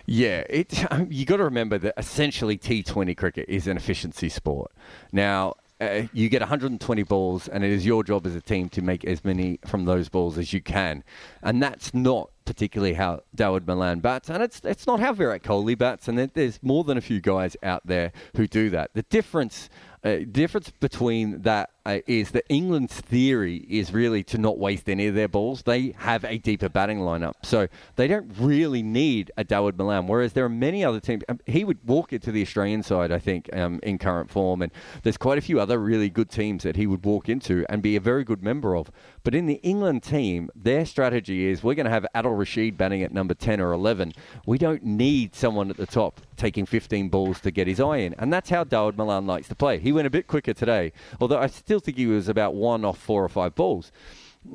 Yeah, 0.05 0.43
it, 0.49 0.85
you 1.09 1.25
got 1.25 1.37
to 1.37 1.43
remember 1.43 1.77
that 1.77 1.93
essentially 1.97 2.57
T20 2.57 3.15
cricket 3.15 3.45
is 3.47 3.67
an 3.67 3.77
efficiency 3.77 4.29
sport. 4.29 4.71
Now, 5.11 5.55
uh, 5.81 6.03
you 6.13 6.29
get 6.29 6.41
120 6.41 7.03
balls, 7.03 7.47
and 7.47 7.63
it 7.63 7.71
is 7.71 7.85
your 7.85 8.03
job 8.03 8.25
as 8.25 8.35
a 8.35 8.41
team 8.41 8.69
to 8.69 8.81
make 8.81 9.03
as 9.03 9.23
many 9.25 9.59
from 9.65 9.85
those 9.85 10.07
balls 10.07 10.37
as 10.37 10.53
you 10.53 10.61
can. 10.61 11.03
And 11.41 11.61
that's 11.61 11.93
not 11.93 12.29
particularly 12.45 12.93
how 12.93 13.23
Dawid 13.35 13.65
Malan 13.65 13.99
bats, 13.99 14.29
and 14.29 14.43
it's 14.43 14.61
it's 14.63 14.87
not 14.87 14.99
how 14.99 15.13
Virat 15.13 15.43
Kohli 15.43 15.77
bats. 15.77 16.07
And 16.07 16.17
there's 16.17 16.61
more 16.61 16.83
than 16.83 16.97
a 16.97 17.01
few 17.01 17.19
guys 17.19 17.57
out 17.63 17.81
there 17.85 18.11
who 18.35 18.47
do 18.47 18.69
that. 18.69 18.91
The 18.93 19.03
difference 19.03 19.69
uh, 20.03 20.19
difference 20.31 20.69
between 20.69 21.41
that 21.41 21.71
is 21.85 22.31
that 22.31 22.45
England's 22.49 22.99
theory 23.01 23.65
is 23.69 23.93
really 23.93 24.23
to 24.23 24.37
not 24.37 24.57
waste 24.57 24.89
any 24.89 25.07
of 25.07 25.15
their 25.15 25.27
balls. 25.27 25.63
They 25.63 25.93
have 25.97 26.23
a 26.23 26.37
deeper 26.37 26.69
batting 26.69 26.99
lineup, 26.99 27.33
so 27.43 27.67
they 27.95 28.07
don't 28.07 28.31
really 28.39 28.81
need 28.81 29.31
a 29.37 29.43
Dawid 29.43 29.77
Malan. 29.77 30.07
Whereas 30.07 30.33
there 30.33 30.45
are 30.45 30.49
many 30.49 30.83
other 30.83 30.99
teams. 30.99 31.23
Um, 31.27 31.39
he 31.45 31.63
would 31.63 31.79
walk 31.85 32.13
into 32.13 32.31
the 32.31 32.41
Australian 32.41 32.83
side, 32.83 33.11
I 33.11 33.19
think, 33.19 33.53
um, 33.53 33.79
in 33.83 33.97
current 33.97 34.29
form, 34.29 34.61
and 34.61 34.71
there's 35.03 35.17
quite 35.17 35.37
a 35.37 35.41
few 35.41 35.59
other 35.59 35.77
really 35.77 36.09
good 36.09 36.29
teams 36.29 36.63
that 36.63 36.75
he 36.75 36.87
would 36.87 37.03
walk 37.03 37.27
into 37.27 37.65
and 37.69 37.81
be 37.81 37.95
a 37.95 37.99
very 37.99 38.23
good 38.23 38.41
member 38.41 38.75
of. 38.75 38.89
But 39.23 39.35
in 39.35 39.45
the 39.45 39.59
England 39.63 40.03
team, 40.03 40.49
their 40.55 40.85
strategy 40.85 41.47
is 41.47 41.63
we're 41.63 41.75
going 41.75 41.85
to 41.85 41.91
have 41.91 42.05
Adil 42.15 42.37
Rashid 42.37 42.77
batting 42.77 43.03
at 43.03 43.11
number 43.11 43.33
10 43.33 43.59
or 43.59 43.73
11. 43.73 44.13
We 44.45 44.57
don't 44.57 44.83
need 44.83 45.35
someone 45.35 45.69
at 45.69 45.77
the 45.77 45.85
top 45.85 46.21
taking 46.37 46.65
15 46.65 47.09
balls 47.09 47.39
to 47.41 47.51
get 47.51 47.67
his 47.67 47.79
eye 47.79 47.97
in, 47.97 48.13
and 48.15 48.31
that's 48.31 48.49
how 48.49 48.63
Dawid 48.63 48.97
Malan 48.97 49.27
likes 49.27 49.47
to 49.49 49.55
play. 49.55 49.79
He 49.79 49.91
went 49.91 50.07
a 50.07 50.09
bit 50.09 50.27
quicker 50.27 50.53
today, 50.53 50.91
although 51.19 51.39
I 51.39 51.47
still 51.47 51.72
think 51.79 51.97
he 51.97 52.07
was 52.07 52.27
about 52.27 52.53
one 52.55 52.85
off 52.85 52.97
four 52.97 53.23
or 53.23 53.29
five 53.29 53.55
balls. 53.55 53.91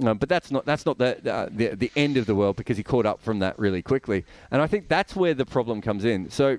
Uh, 0.04 0.12
but 0.14 0.28
that's 0.28 0.50
not 0.50 0.66
that's 0.66 0.84
not 0.84 0.98
the, 0.98 1.32
uh, 1.32 1.48
the 1.50 1.74
the 1.74 1.90
end 1.96 2.18
of 2.18 2.26
the 2.26 2.34
world 2.34 2.56
because 2.56 2.76
he 2.76 2.82
caught 2.82 3.06
up 3.06 3.22
from 3.22 3.38
that 3.38 3.58
really 3.58 3.80
quickly, 3.80 4.24
and 4.50 4.60
I 4.60 4.66
think 4.66 4.88
that's 4.88 5.16
where 5.16 5.32
the 5.32 5.46
problem 5.46 5.80
comes 5.80 6.04
in. 6.04 6.28
So 6.28 6.58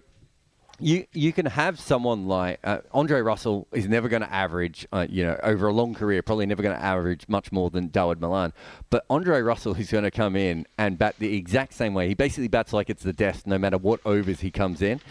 you 0.80 1.06
you 1.14 1.34
can 1.34 1.46
have 1.46 1.80
someone 1.80 2.28
like 2.28 2.60
uh, 2.64 2.80
Andre 2.92 3.22
Russell 3.22 3.68
is 3.72 3.88
never 3.88 4.08
going 4.08 4.22
to 4.22 4.34
average, 4.34 4.88
uh, 4.92 5.06
you 5.10 5.24
know, 5.24 5.38
over 5.44 5.68
a 5.68 5.74
long 5.74 5.94
career, 5.94 6.22
probably 6.22 6.46
never 6.46 6.64
going 6.64 6.76
to 6.76 6.84
average 6.84 7.28
much 7.28 7.52
more 7.52 7.70
than 7.70 7.90
Dawid 7.90 8.20
Malan. 8.20 8.54
But 8.90 9.06
Andre 9.10 9.42
Russell 9.42 9.76
is 9.76 9.92
going 9.92 10.04
to 10.04 10.12
come 10.12 10.36
in 10.36 10.66
and 10.78 10.98
bat 10.98 11.16
the 11.20 11.36
exact 11.36 11.74
same 11.74 11.94
way. 11.94 12.08
He 12.08 12.14
basically 12.14 12.48
bats 12.48 12.74
like 12.74 12.90
it's 12.90 13.04
the 13.04 13.14
death, 13.14 13.46
no 13.46 13.58
matter 13.58 13.78
what 13.78 14.00
overs 14.06 14.40
he 14.40 14.52
comes 14.52 14.82
in, 14.82 15.02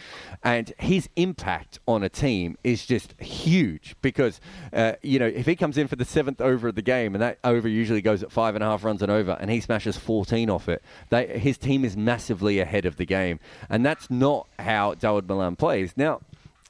and 0.42 0.72
his 0.78 1.08
impact 1.16 1.78
on 1.86 2.02
a 2.02 2.08
team 2.08 2.56
is 2.64 2.86
just 2.86 3.20
huge 3.20 3.96
because 4.00 4.40
uh, 4.72 4.92
you 5.02 5.18
know 5.18 5.26
if 5.26 5.46
he 5.46 5.56
comes 5.56 5.76
in 5.76 5.88
for 5.88 5.96
the 5.96 6.04
seventh 6.04 6.40
over 6.40 6.68
of 6.68 6.74
the 6.74 6.82
game 6.82 7.14
and 7.14 7.22
that 7.22 7.38
over 7.44 7.68
usually 7.68 8.00
goes 8.00 8.22
at 8.22 8.32
five 8.32 8.54
and 8.54 8.64
a 8.64 8.66
half 8.66 8.84
runs 8.84 9.02
and 9.02 9.10
over, 9.10 9.36
and 9.40 9.50
he 9.50 9.60
smashes 9.60 9.96
14 9.96 10.48
off 10.48 10.68
it, 10.68 10.82
they, 11.10 11.38
his 11.38 11.58
team 11.58 11.84
is 11.84 11.96
massively 11.96 12.58
ahead 12.58 12.86
of 12.86 12.96
the 12.96 13.04
game, 13.04 13.38
and 13.68 13.84
that's 13.84 14.10
not 14.10 14.46
how 14.58 14.94
Dawid 14.94 15.28
Malan 15.28 15.56
plays. 15.58 15.94
Now, 15.96 16.20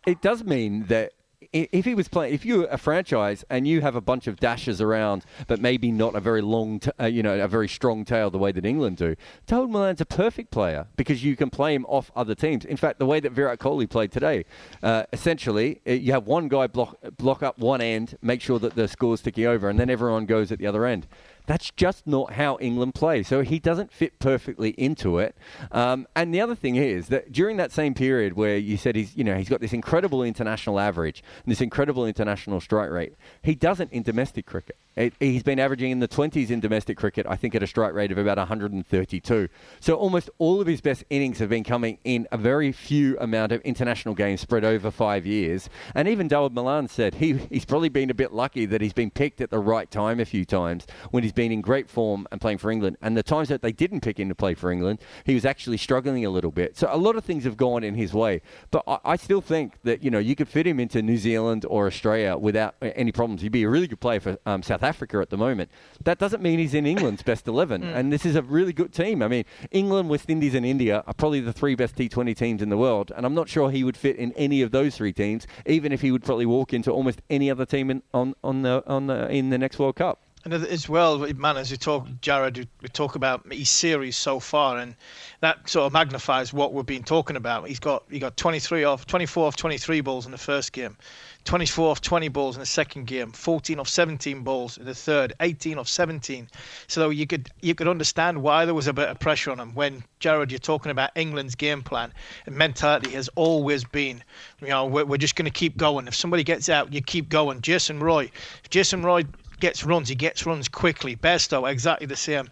it 0.06 0.20
does 0.22 0.42
mean 0.42 0.86
that 0.86 1.12
if 1.52 1.84
he 1.84 1.94
was 1.94 2.08
playing, 2.08 2.34
if 2.34 2.44
you're 2.44 2.66
a 2.66 2.76
franchise 2.76 3.44
and 3.48 3.66
you 3.66 3.80
have 3.80 3.94
a 3.94 4.00
bunch 4.00 4.26
of 4.26 4.38
dashes 4.38 4.80
around, 4.80 5.24
but 5.46 5.60
maybe 5.60 5.90
not 5.90 6.14
a 6.14 6.20
very 6.20 6.42
long, 6.42 6.80
t- 6.80 6.90
uh, 7.00 7.06
you 7.06 7.22
know, 7.22 7.40
a 7.40 7.48
very 7.48 7.68
strong 7.68 8.04
tail 8.04 8.30
the 8.30 8.38
way 8.38 8.52
that 8.52 8.66
England 8.66 8.96
do, 8.98 9.16
Dawid 9.46 9.70
Malan's 9.70 10.00
a 10.00 10.06
perfect 10.06 10.50
player 10.50 10.86
because 10.96 11.24
you 11.24 11.36
can 11.36 11.48
play 11.48 11.74
him 11.74 11.86
off 11.86 12.10
other 12.14 12.34
teams. 12.34 12.64
In 12.64 12.76
fact, 12.76 12.98
the 12.98 13.06
way 13.06 13.20
that 13.20 13.32
Virat 13.32 13.60
Kohli 13.60 13.88
played 13.88 14.12
today, 14.12 14.44
uh, 14.82 15.04
essentially, 15.12 15.80
uh, 15.86 15.92
you 15.92 16.12
have 16.12 16.26
one 16.26 16.48
guy 16.48 16.66
block 16.66 16.96
block 17.16 17.42
up 17.42 17.58
one 17.58 17.80
end, 17.80 18.18
make 18.20 18.42
sure 18.42 18.58
that 18.58 18.74
the 18.74 18.88
score's 18.88 19.22
ticking 19.22 19.46
over, 19.46 19.68
and 19.68 19.78
then 19.78 19.88
everyone 19.88 20.26
goes 20.26 20.52
at 20.52 20.58
the 20.58 20.66
other 20.66 20.84
end. 20.84 21.06
That's 21.48 21.70
just 21.70 22.06
not 22.06 22.34
how 22.34 22.58
England 22.60 22.94
play. 22.94 23.22
So 23.22 23.40
he 23.40 23.58
doesn't 23.58 23.90
fit 23.90 24.18
perfectly 24.18 24.70
into 24.76 25.18
it. 25.18 25.34
Um, 25.72 26.06
and 26.14 26.32
the 26.32 26.42
other 26.42 26.54
thing 26.54 26.76
is 26.76 27.08
that 27.08 27.32
during 27.32 27.56
that 27.56 27.72
same 27.72 27.94
period 27.94 28.34
where 28.34 28.58
you 28.58 28.76
said 28.76 28.94
he's, 28.94 29.16
you 29.16 29.24
know, 29.24 29.34
he's 29.34 29.48
got 29.48 29.62
this 29.62 29.72
incredible 29.72 30.22
international 30.22 30.78
average 30.78 31.22
and 31.42 31.50
this 31.50 31.62
incredible 31.62 32.04
international 32.04 32.60
strike 32.60 32.90
rate, 32.90 33.14
he 33.42 33.54
doesn't 33.54 33.90
in 33.92 34.02
domestic 34.02 34.44
cricket. 34.44 34.76
It, 34.98 35.14
he's 35.20 35.44
been 35.44 35.60
averaging 35.60 35.92
in 35.92 36.00
the 36.00 36.08
20s 36.08 36.50
in 36.50 36.58
domestic 36.58 36.98
cricket, 36.98 37.24
I 37.28 37.36
think, 37.36 37.54
at 37.54 37.62
a 37.62 37.66
strike 37.68 37.94
rate 37.94 38.10
of 38.10 38.18
about 38.18 38.36
132. 38.36 39.48
So 39.80 39.94
almost 39.94 40.28
all 40.38 40.60
of 40.60 40.66
his 40.66 40.80
best 40.80 41.04
innings 41.08 41.38
have 41.38 41.48
been 41.48 41.62
coming 41.64 41.98
in 42.04 42.26
a 42.32 42.36
very 42.36 42.72
few 42.72 43.16
amount 43.20 43.52
of 43.52 43.60
international 43.62 44.14
games 44.14 44.40
spread 44.40 44.64
over 44.64 44.90
five 44.90 45.24
years. 45.24 45.70
And 45.94 46.08
even 46.08 46.28
Dawid 46.28 46.52
Malan 46.52 46.88
said 46.88 47.14
he, 47.14 47.34
he's 47.48 47.64
probably 47.64 47.88
been 47.88 48.10
a 48.10 48.14
bit 48.14 48.32
lucky 48.32 48.66
that 48.66 48.80
he's 48.80 48.92
been 48.92 49.10
picked 49.10 49.40
at 49.40 49.50
the 49.50 49.60
right 49.60 49.90
time 49.90 50.18
a 50.18 50.24
few 50.24 50.44
times 50.44 50.84
when 51.12 51.22
he's 51.22 51.32
been 51.38 51.52
in 51.52 51.60
great 51.60 51.88
form 51.88 52.26
and 52.32 52.40
playing 52.40 52.58
for 52.58 52.68
England. 52.68 52.96
And 53.00 53.16
the 53.16 53.22
times 53.22 53.48
that 53.48 53.62
they 53.62 53.70
didn't 53.70 54.00
pick 54.00 54.18
him 54.18 54.28
to 54.28 54.34
play 54.34 54.54
for 54.54 54.72
England, 54.72 54.98
he 55.24 55.34
was 55.34 55.44
actually 55.44 55.76
struggling 55.76 56.26
a 56.26 56.30
little 56.30 56.50
bit. 56.50 56.76
So 56.76 56.88
a 56.90 56.98
lot 56.98 57.14
of 57.14 57.24
things 57.24 57.44
have 57.44 57.56
gone 57.56 57.84
in 57.84 57.94
his 57.94 58.12
way. 58.12 58.42
But 58.72 58.82
I, 58.88 58.98
I 59.04 59.16
still 59.16 59.40
think 59.40 59.74
that, 59.84 60.02
you 60.02 60.10
know, 60.10 60.18
you 60.18 60.34
could 60.34 60.48
fit 60.48 60.66
him 60.66 60.80
into 60.80 61.00
New 61.00 61.16
Zealand 61.16 61.64
or 61.68 61.86
Australia 61.86 62.36
without 62.36 62.74
any 62.82 63.12
problems. 63.12 63.42
He'd 63.42 63.52
be 63.52 63.62
a 63.62 63.68
really 63.68 63.86
good 63.86 64.00
player 64.00 64.18
for 64.18 64.36
um, 64.46 64.64
South 64.64 64.82
Africa 64.82 65.18
at 65.18 65.30
the 65.30 65.36
moment. 65.36 65.70
That 66.02 66.18
doesn't 66.18 66.42
mean 66.42 66.58
he's 66.58 66.74
in 66.74 66.86
England's 66.86 67.22
best 67.22 67.46
11. 67.46 67.82
Mm. 67.82 67.94
And 67.94 68.12
this 68.12 68.26
is 68.26 68.34
a 68.34 68.42
really 68.42 68.72
good 68.72 68.92
team. 68.92 69.22
I 69.22 69.28
mean, 69.28 69.44
England, 69.70 70.08
West 70.08 70.28
Indies, 70.28 70.56
and 70.56 70.66
India 70.66 71.04
are 71.06 71.14
probably 71.14 71.38
the 71.38 71.52
three 71.52 71.76
best 71.76 71.94
T20 71.94 72.36
teams 72.36 72.62
in 72.62 72.68
the 72.68 72.76
world. 72.76 73.12
And 73.16 73.24
I'm 73.24 73.34
not 73.34 73.48
sure 73.48 73.70
he 73.70 73.84
would 73.84 73.96
fit 73.96 74.16
in 74.16 74.32
any 74.32 74.60
of 74.60 74.72
those 74.72 74.96
three 74.96 75.12
teams, 75.12 75.46
even 75.66 75.92
if 75.92 76.00
he 76.00 76.10
would 76.10 76.24
probably 76.24 76.46
walk 76.46 76.72
into 76.72 76.90
almost 76.90 77.22
any 77.30 77.48
other 77.48 77.64
team 77.64 77.92
in, 77.92 78.02
on, 78.12 78.34
on 78.42 78.62
the, 78.62 78.82
on 78.88 79.06
the, 79.06 79.28
in 79.30 79.50
the 79.50 79.58
next 79.58 79.78
World 79.78 79.94
Cup. 79.94 80.24
And 80.50 80.64
as 80.64 80.88
well, 80.88 81.18
man, 81.34 81.58
as 81.58 81.70
you 81.70 81.76
talk, 81.76 82.06
mm. 82.06 82.18
Jarrod, 82.20 82.66
we 82.80 82.88
talk 82.88 83.16
about 83.16 83.52
his 83.52 83.68
series 83.68 84.16
so 84.16 84.40
far, 84.40 84.78
and 84.78 84.94
that 85.40 85.68
sort 85.68 85.84
of 85.84 85.92
magnifies 85.92 86.54
what 86.54 86.72
we've 86.72 86.86
been 86.86 87.02
talking 87.02 87.36
about. 87.36 87.68
He's 87.68 87.78
got 87.78 88.04
he 88.10 88.18
got 88.18 88.38
23 88.38 88.82
off, 88.84 89.06
24 89.06 89.46
off 89.46 89.56
23 89.56 90.00
balls 90.00 90.24
in 90.24 90.32
the 90.32 90.38
first 90.38 90.72
game, 90.72 90.96
24 91.44 91.90
off 91.90 92.00
20 92.00 92.28
balls 92.28 92.56
in 92.56 92.60
the 92.60 92.66
second 92.66 93.06
game, 93.06 93.30
14 93.30 93.78
off 93.78 93.88
17 93.88 94.40
balls 94.40 94.78
in 94.78 94.86
the 94.86 94.94
third, 94.94 95.34
18 95.40 95.76
off 95.76 95.86
17. 95.86 96.48
So 96.86 97.10
you 97.10 97.26
could 97.26 97.50
you 97.60 97.74
could 97.74 97.88
understand 97.88 98.40
why 98.42 98.64
there 98.64 98.74
was 98.74 98.86
a 98.86 98.94
bit 98.94 99.10
of 99.10 99.20
pressure 99.20 99.50
on 99.50 99.60
him. 99.60 99.74
When 99.74 100.02
Jarrod, 100.18 100.50
you're 100.50 100.60
talking 100.60 100.90
about 100.90 101.10
England's 101.14 101.56
game 101.56 101.82
plan 101.82 102.10
and 102.46 102.56
mentality 102.56 103.10
has 103.10 103.28
always 103.34 103.84
been, 103.84 104.24
you 104.62 104.68
know, 104.68 104.86
we're, 104.86 105.04
we're 105.04 105.18
just 105.18 105.36
going 105.36 105.44
to 105.44 105.50
keep 105.50 105.76
going. 105.76 106.08
If 106.08 106.14
somebody 106.14 106.42
gets 106.42 106.70
out, 106.70 106.90
you 106.90 107.02
keep 107.02 107.28
going. 107.28 107.60
Jason 107.60 108.00
Roy, 108.00 108.30
Jason 108.70 109.02
Roy 109.02 109.24
gets 109.60 109.84
runs, 109.84 110.08
he 110.08 110.14
gets 110.14 110.46
runs 110.46 110.68
quickly. 110.68 111.16
Bairstow, 111.16 111.70
exactly 111.70 112.06
the 112.06 112.16
same. 112.16 112.48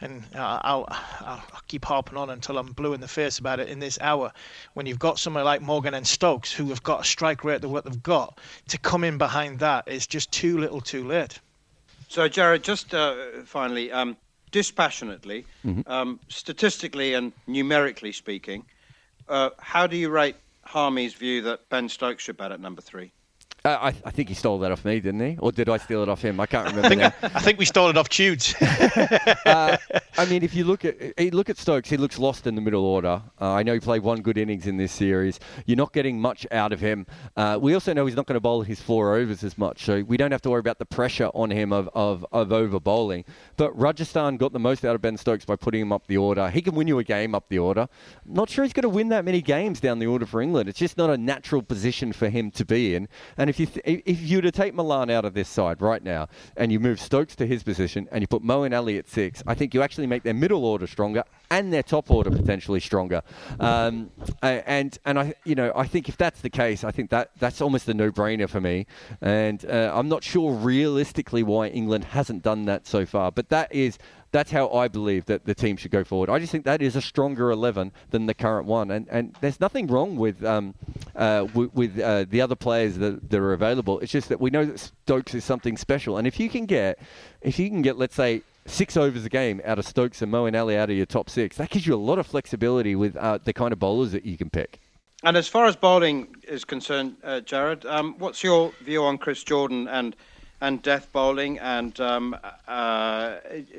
And 0.00 0.24
uh, 0.34 0.60
I'll, 0.62 0.86
I'll, 1.20 1.42
keep 1.68 1.84
harping 1.84 2.16
on 2.16 2.30
until 2.30 2.58
I'm 2.58 2.72
blue 2.72 2.94
in 2.94 3.00
the 3.00 3.08
face 3.08 3.38
about 3.38 3.60
it 3.60 3.68
in 3.68 3.78
this 3.78 3.98
hour. 4.00 4.32
When 4.74 4.86
you've 4.86 4.98
got 4.98 5.18
somebody 5.18 5.44
like 5.44 5.62
Morgan 5.62 5.94
and 5.94 6.06
Stokes 6.06 6.52
who 6.52 6.68
have 6.70 6.82
got 6.82 7.02
a 7.02 7.04
strike 7.04 7.44
rate 7.44 7.62
of 7.62 7.70
what 7.70 7.84
they've 7.84 8.02
got, 8.02 8.38
to 8.68 8.78
come 8.78 9.04
in 9.04 9.18
behind 9.18 9.58
that 9.60 9.86
is 9.86 10.06
just 10.06 10.32
too 10.32 10.58
little 10.58 10.80
too 10.80 11.06
late. 11.06 11.38
So, 12.08 12.28
Jarrod, 12.28 12.62
just 12.62 12.92
uh, 12.92 13.14
finally, 13.44 13.92
um, 13.92 14.16
dispassionately, 14.50 15.46
mm-hmm. 15.64 15.88
um, 15.90 16.18
statistically 16.28 17.14
and 17.14 17.32
numerically 17.46 18.12
speaking, 18.12 18.64
uh, 19.28 19.50
how 19.58 19.86
do 19.86 19.96
you 19.96 20.10
rate 20.10 20.36
Harmy's 20.64 21.14
view 21.14 21.42
that 21.42 21.68
Ben 21.68 21.88
Stokes 21.88 22.24
should 22.24 22.36
bat 22.36 22.50
at 22.52 22.60
number 22.60 22.82
three? 22.82 23.12
Uh, 23.64 23.68
I, 23.80 23.88
I, 23.88 24.10
think 24.10 24.30
he 24.30 24.34
stole 24.34 24.58
that 24.60 24.72
off 24.72 24.86
me, 24.86 25.00
didn't 25.00 25.20
he? 25.20 25.36
Or 25.38 25.52
did 25.52 25.68
I 25.68 25.76
steal 25.76 26.02
it 26.02 26.08
off 26.08 26.22
him? 26.22 26.40
I 26.40 26.46
can't 26.46 26.74
remember. 26.74 27.04
I 27.04 27.10
think, 27.10 27.34
I 27.36 27.40
think 27.40 27.58
we 27.58 27.66
stole 27.66 27.90
it 27.90 27.96
off 27.98 28.08
Tudes. 28.08 28.54
uh, 29.44 29.76
I 30.16 30.24
mean, 30.26 30.42
if 30.42 30.54
you 30.54 30.64
look 30.64 30.84
at 30.86 31.18
look 31.34 31.50
at 31.50 31.58
Stokes, 31.58 31.90
he 31.90 31.98
looks 31.98 32.18
lost 32.18 32.46
in 32.46 32.54
the 32.54 32.60
middle 32.62 32.84
order. 32.84 33.22
Uh, 33.38 33.52
I 33.52 33.62
know 33.62 33.74
he 33.74 33.80
played 33.80 34.02
one 34.02 34.22
good 34.22 34.38
innings 34.38 34.66
in 34.66 34.78
this 34.78 34.92
series. 34.92 35.40
You're 35.66 35.76
not 35.76 35.92
getting 35.92 36.18
much 36.20 36.46
out 36.50 36.72
of 36.72 36.80
him. 36.80 37.06
Uh, 37.36 37.58
we 37.60 37.74
also 37.74 37.92
know 37.92 38.06
he's 38.06 38.16
not 38.16 38.26
going 38.26 38.34
to 38.34 38.40
bowl 38.40 38.62
his 38.62 38.80
four 38.80 39.14
overs 39.14 39.44
as 39.44 39.58
much, 39.58 39.84
so 39.84 40.02
we 40.02 40.16
don't 40.16 40.32
have 40.32 40.42
to 40.42 40.50
worry 40.50 40.60
about 40.60 40.78
the 40.78 40.86
pressure 40.86 41.30
on 41.34 41.50
him 41.50 41.72
of, 41.72 41.90
of, 41.94 42.24
of 42.32 42.52
over 42.52 42.80
bowling. 42.80 43.24
But 43.58 43.78
Rajasthan 43.78 44.38
got 44.38 44.52
the 44.54 44.58
most 44.58 44.86
out 44.86 44.94
of 44.94 45.02
Ben 45.02 45.18
Stokes 45.18 45.44
by 45.44 45.56
putting 45.56 45.82
him 45.82 45.92
up 45.92 46.06
the 46.06 46.16
order. 46.16 46.48
He 46.48 46.62
can 46.62 46.74
win 46.74 46.88
you 46.88 46.98
a 46.98 47.04
game 47.04 47.34
up 47.34 47.48
the 47.50 47.58
order. 47.58 47.88
Not 48.24 48.48
sure 48.48 48.64
he's 48.64 48.72
going 48.72 48.82
to 48.82 48.88
win 48.88 49.10
that 49.10 49.24
many 49.24 49.42
games 49.42 49.80
down 49.80 49.98
the 49.98 50.06
order 50.06 50.24
for 50.24 50.40
England. 50.40 50.70
It's 50.70 50.78
just 50.78 50.96
not 50.96 51.10
a 51.10 51.18
natural 51.18 51.62
position 51.62 52.14
for 52.14 52.30
him 52.30 52.50
to 52.52 52.64
be 52.64 52.94
in. 52.94 53.06
And 53.36 53.49
if 53.50 53.60
you 53.60 53.66
th- 53.66 54.02
if 54.06 54.20
you 54.22 54.38
were 54.38 54.42
to 54.42 54.50
take 54.50 54.74
Malan 54.74 55.10
out 55.10 55.24
of 55.24 55.34
this 55.34 55.48
side 55.48 55.82
right 55.82 56.02
now 56.02 56.28
and 56.56 56.72
you 56.72 56.80
move 56.80 57.00
Stokes 57.00 57.36
to 57.36 57.46
his 57.46 57.62
position 57.62 58.08
and 58.10 58.22
you 58.22 58.26
put 58.26 58.42
Moeen 58.42 58.74
Ali 58.74 58.96
at 58.96 59.08
six, 59.08 59.42
I 59.46 59.54
think 59.54 59.74
you 59.74 59.82
actually 59.82 60.06
make 60.06 60.22
their 60.22 60.34
middle 60.34 60.64
order 60.64 60.86
stronger 60.86 61.24
and 61.50 61.72
their 61.72 61.82
top 61.82 62.10
order 62.10 62.30
potentially 62.30 62.80
stronger. 62.80 63.22
Um, 63.58 64.10
and 64.42 64.96
and 65.04 65.18
I 65.18 65.34
you 65.44 65.54
know 65.54 65.72
I 65.74 65.86
think 65.86 66.08
if 66.08 66.16
that's 66.16 66.40
the 66.40 66.50
case, 66.50 66.84
I 66.84 66.92
think 66.92 67.10
that 67.10 67.32
that's 67.38 67.60
almost 67.60 67.88
a 67.88 67.94
no-brainer 67.94 68.48
for 68.48 68.60
me. 68.60 68.86
And 69.20 69.64
uh, 69.64 69.92
I'm 69.94 70.08
not 70.08 70.24
sure 70.24 70.52
realistically 70.52 71.42
why 71.42 71.68
England 71.68 72.04
hasn't 72.04 72.42
done 72.42 72.64
that 72.66 72.86
so 72.86 73.04
far, 73.04 73.32
but 73.32 73.48
that 73.50 73.74
is 73.74 73.98
that's 74.32 74.50
how 74.50 74.70
I 74.70 74.88
believe 74.88 75.26
that 75.26 75.44
the 75.44 75.54
team 75.54 75.76
should 75.76 75.90
go 75.90 76.04
forward. 76.04 76.30
I 76.30 76.38
just 76.38 76.52
think 76.52 76.64
that 76.64 76.82
is 76.82 76.96
a 76.96 77.00
stronger 77.00 77.50
11 77.50 77.92
than 78.10 78.26
the 78.26 78.34
current 78.34 78.66
one. 78.66 78.90
And, 78.90 79.08
and 79.10 79.36
there's 79.40 79.60
nothing 79.60 79.86
wrong 79.86 80.16
with 80.16 80.44
um, 80.44 80.74
uh, 81.16 81.46
with, 81.54 81.74
with 81.74 81.98
uh, 81.98 82.26
the 82.28 82.40
other 82.40 82.54
players 82.54 82.98
that, 82.98 83.28
that 83.30 83.40
are 83.40 83.52
available. 83.52 83.98
It's 84.00 84.12
just 84.12 84.28
that 84.28 84.40
we 84.40 84.50
know 84.50 84.64
that 84.64 84.78
Stokes 84.78 85.34
is 85.34 85.44
something 85.44 85.76
special. 85.76 86.16
And 86.16 86.26
if 86.26 86.38
you 86.38 86.48
can 86.48 86.66
get, 86.66 86.98
if 87.40 87.58
you 87.58 87.68
can 87.68 87.82
get, 87.82 87.96
let's 87.96 88.14
say, 88.14 88.42
six 88.66 88.96
overs 88.96 89.24
a 89.24 89.28
game 89.28 89.60
out 89.64 89.78
of 89.78 89.86
Stokes 89.86 90.22
and 90.22 90.32
Moeen 90.32 90.58
Ali 90.58 90.76
out 90.76 90.90
of 90.90 90.96
your 90.96 91.06
top 91.06 91.28
six, 91.28 91.56
that 91.56 91.70
gives 91.70 91.86
you 91.86 91.94
a 91.94 91.96
lot 91.96 92.18
of 92.18 92.26
flexibility 92.26 92.94
with 92.94 93.16
uh, 93.16 93.38
the 93.42 93.52
kind 93.52 93.72
of 93.72 93.78
bowlers 93.78 94.12
that 94.12 94.24
you 94.24 94.36
can 94.36 94.50
pick. 94.50 94.80
And 95.22 95.36
as 95.36 95.48
far 95.48 95.66
as 95.66 95.76
bowling 95.76 96.34
is 96.48 96.64
concerned, 96.64 97.16
uh, 97.22 97.40
Jarrod, 97.44 97.84
um, 97.84 98.14
what's 98.18 98.42
your 98.42 98.72
view 98.82 99.04
on 99.04 99.18
Chris 99.18 99.42
Jordan 99.44 99.86
and 99.86 100.16
and 100.60 100.82
death 100.82 101.08
bowling, 101.12 101.58
and 101.58 101.98
um, 102.00 102.36
uh, 102.68 103.36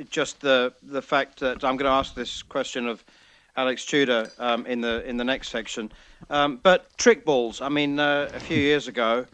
just 0.10 0.42
the 0.42 0.74
the 0.84 1.02
fact 1.02 1.40
that 1.40 1.64
I'm 1.64 1.78
going 1.78 1.90
to 1.90 1.98
ask 1.98 2.16
this 2.16 2.42
question 2.44 2.88
of 2.88 3.04
Alex 3.56 3.86
Tudor 3.86 4.32
um, 4.40 4.66
in 4.66 4.82
the 4.82 5.08
in 5.08 5.18
the 5.18 5.24
next 5.24 5.50
section. 5.50 5.92
Um, 6.30 6.60
but 6.62 6.96
trick 6.98 7.26
balls. 7.26 7.62
I 7.62 7.70
mean, 7.70 8.00
uh, 8.00 8.30
a 8.34 8.40
few 8.40 8.58
years 8.58 8.88
ago, 8.88 9.26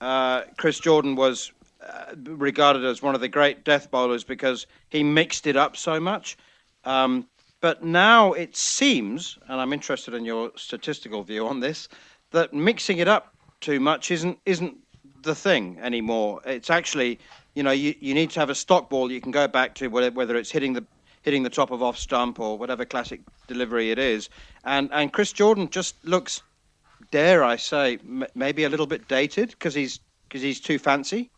uh, 0.00 0.42
Chris 0.56 0.78
Jordan 0.78 1.16
was 1.16 1.52
uh, 1.86 2.14
regarded 2.16 2.84
as 2.84 3.02
one 3.02 3.14
of 3.14 3.20
the 3.20 3.28
great 3.28 3.64
death 3.64 3.90
bowlers 3.90 4.24
because 4.24 4.66
he 4.88 5.02
mixed 5.02 5.46
it 5.46 5.56
up 5.56 5.76
so 5.76 6.00
much. 6.00 6.36
Um, 6.84 7.26
but 7.60 7.82
now 7.82 8.32
it 8.32 8.56
seems, 8.56 9.38
and 9.48 9.60
I'm 9.60 9.72
interested 9.72 10.14
in 10.14 10.24
your 10.24 10.52
statistical 10.56 11.22
view 11.22 11.46
on 11.46 11.60
this, 11.60 11.88
that 12.30 12.52
mixing 12.52 12.98
it 12.98 13.08
up 13.08 13.34
too 13.60 13.80
much 13.80 14.10
isn't 14.10 14.38
isn't 14.44 14.76
the 15.22 15.34
thing 15.34 15.78
anymore. 15.80 16.40
It's 16.44 16.70
actually, 16.70 17.18
you 17.54 17.62
know, 17.62 17.70
you, 17.70 17.94
you 18.00 18.14
need 18.14 18.30
to 18.30 18.40
have 18.40 18.50
a 18.50 18.54
stock 18.54 18.90
ball 18.90 19.10
you 19.10 19.20
can 19.20 19.32
go 19.32 19.48
back 19.48 19.74
to, 19.76 19.88
whether, 19.88 20.10
whether 20.10 20.36
it's 20.36 20.50
hitting 20.50 20.72
the 20.72 20.84
hitting 21.22 21.42
the 21.42 21.50
top 21.50 21.72
of 21.72 21.82
off 21.82 21.98
stump 21.98 22.38
or 22.38 22.56
whatever 22.56 22.84
classic 22.84 23.20
delivery 23.48 23.90
it 23.90 23.98
is. 23.98 24.28
And 24.64 24.90
and 24.92 25.12
Chris 25.12 25.32
Jordan 25.32 25.68
just 25.68 25.96
looks, 26.04 26.42
dare 27.10 27.42
I 27.42 27.56
say, 27.56 27.98
m- 28.04 28.26
maybe 28.34 28.64
a 28.64 28.68
little 28.68 28.86
bit 28.86 29.08
dated 29.08 29.50
because 29.50 29.74
he's 29.74 30.00
because 30.28 30.42
he's 30.42 30.60
too 30.60 30.78
fancy. 30.78 31.30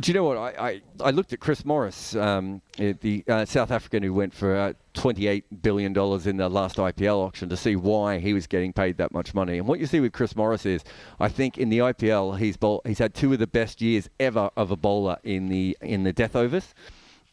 Do 0.00 0.10
you 0.10 0.14
know 0.14 0.24
what? 0.24 0.36
I, 0.36 0.50
I, 0.68 0.82
I 1.00 1.10
looked 1.10 1.32
at 1.32 1.38
Chris 1.38 1.64
Morris, 1.64 2.16
um, 2.16 2.60
eh, 2.78 2.94
the 3.00 3.24
uh, 3.28 3.44
South 3.44 3.70
African 3.70 4.02
who 4.02 4.12
went 4.12 4.34
for 4.34 4.56
uh, 4.56 4.72
$28 4.94 5.44
billion 5.62 5.96
in 5.96 6.36
the 6.36 6.48
last 6.48 6.76
IPL 6.76 7.18
auction 7.18 7.48
to 7.48 7.56
see 7.56 7.76
why 7.76 8.18
he 8.18 8.32
was 8.32 8.48
getting 8.48 8.72
paid 8.72 8.96
that 8.98 9.12
much 9.12 9.32
money. 9.32 9.58
And 9.58 9.68
what 9.68 9.78
you 9.78 9.86
see 9.86 10.00
with 10.00 10.12
Chris 10.12 10.34
Morris 10.34 10.66
is, 10.66 10.82
I 11.20 11.28
think 11.28 11.56
in 11.56 11.68
the 11.68 11.78
IPL, 11.78 12.38
he's, 12.38 12.56
bowl, 12.56 12.82
he's 12.84 12.98
had 12.98 13.14
two 13.14 13.32
of 13.32 13.38
the 13.38 13.46
best 13.46 13.80
years 13.80 14.08
ever 14.18 14.50
of 14.56 14.72
a 14.72 14.76
bowler 14.76 15.18
in 15.22 15.48
the, 15.48 15.76
in 15.80 16.02
the 16.02 16.12
death 16.12 16.34
overs, 16.34 16.74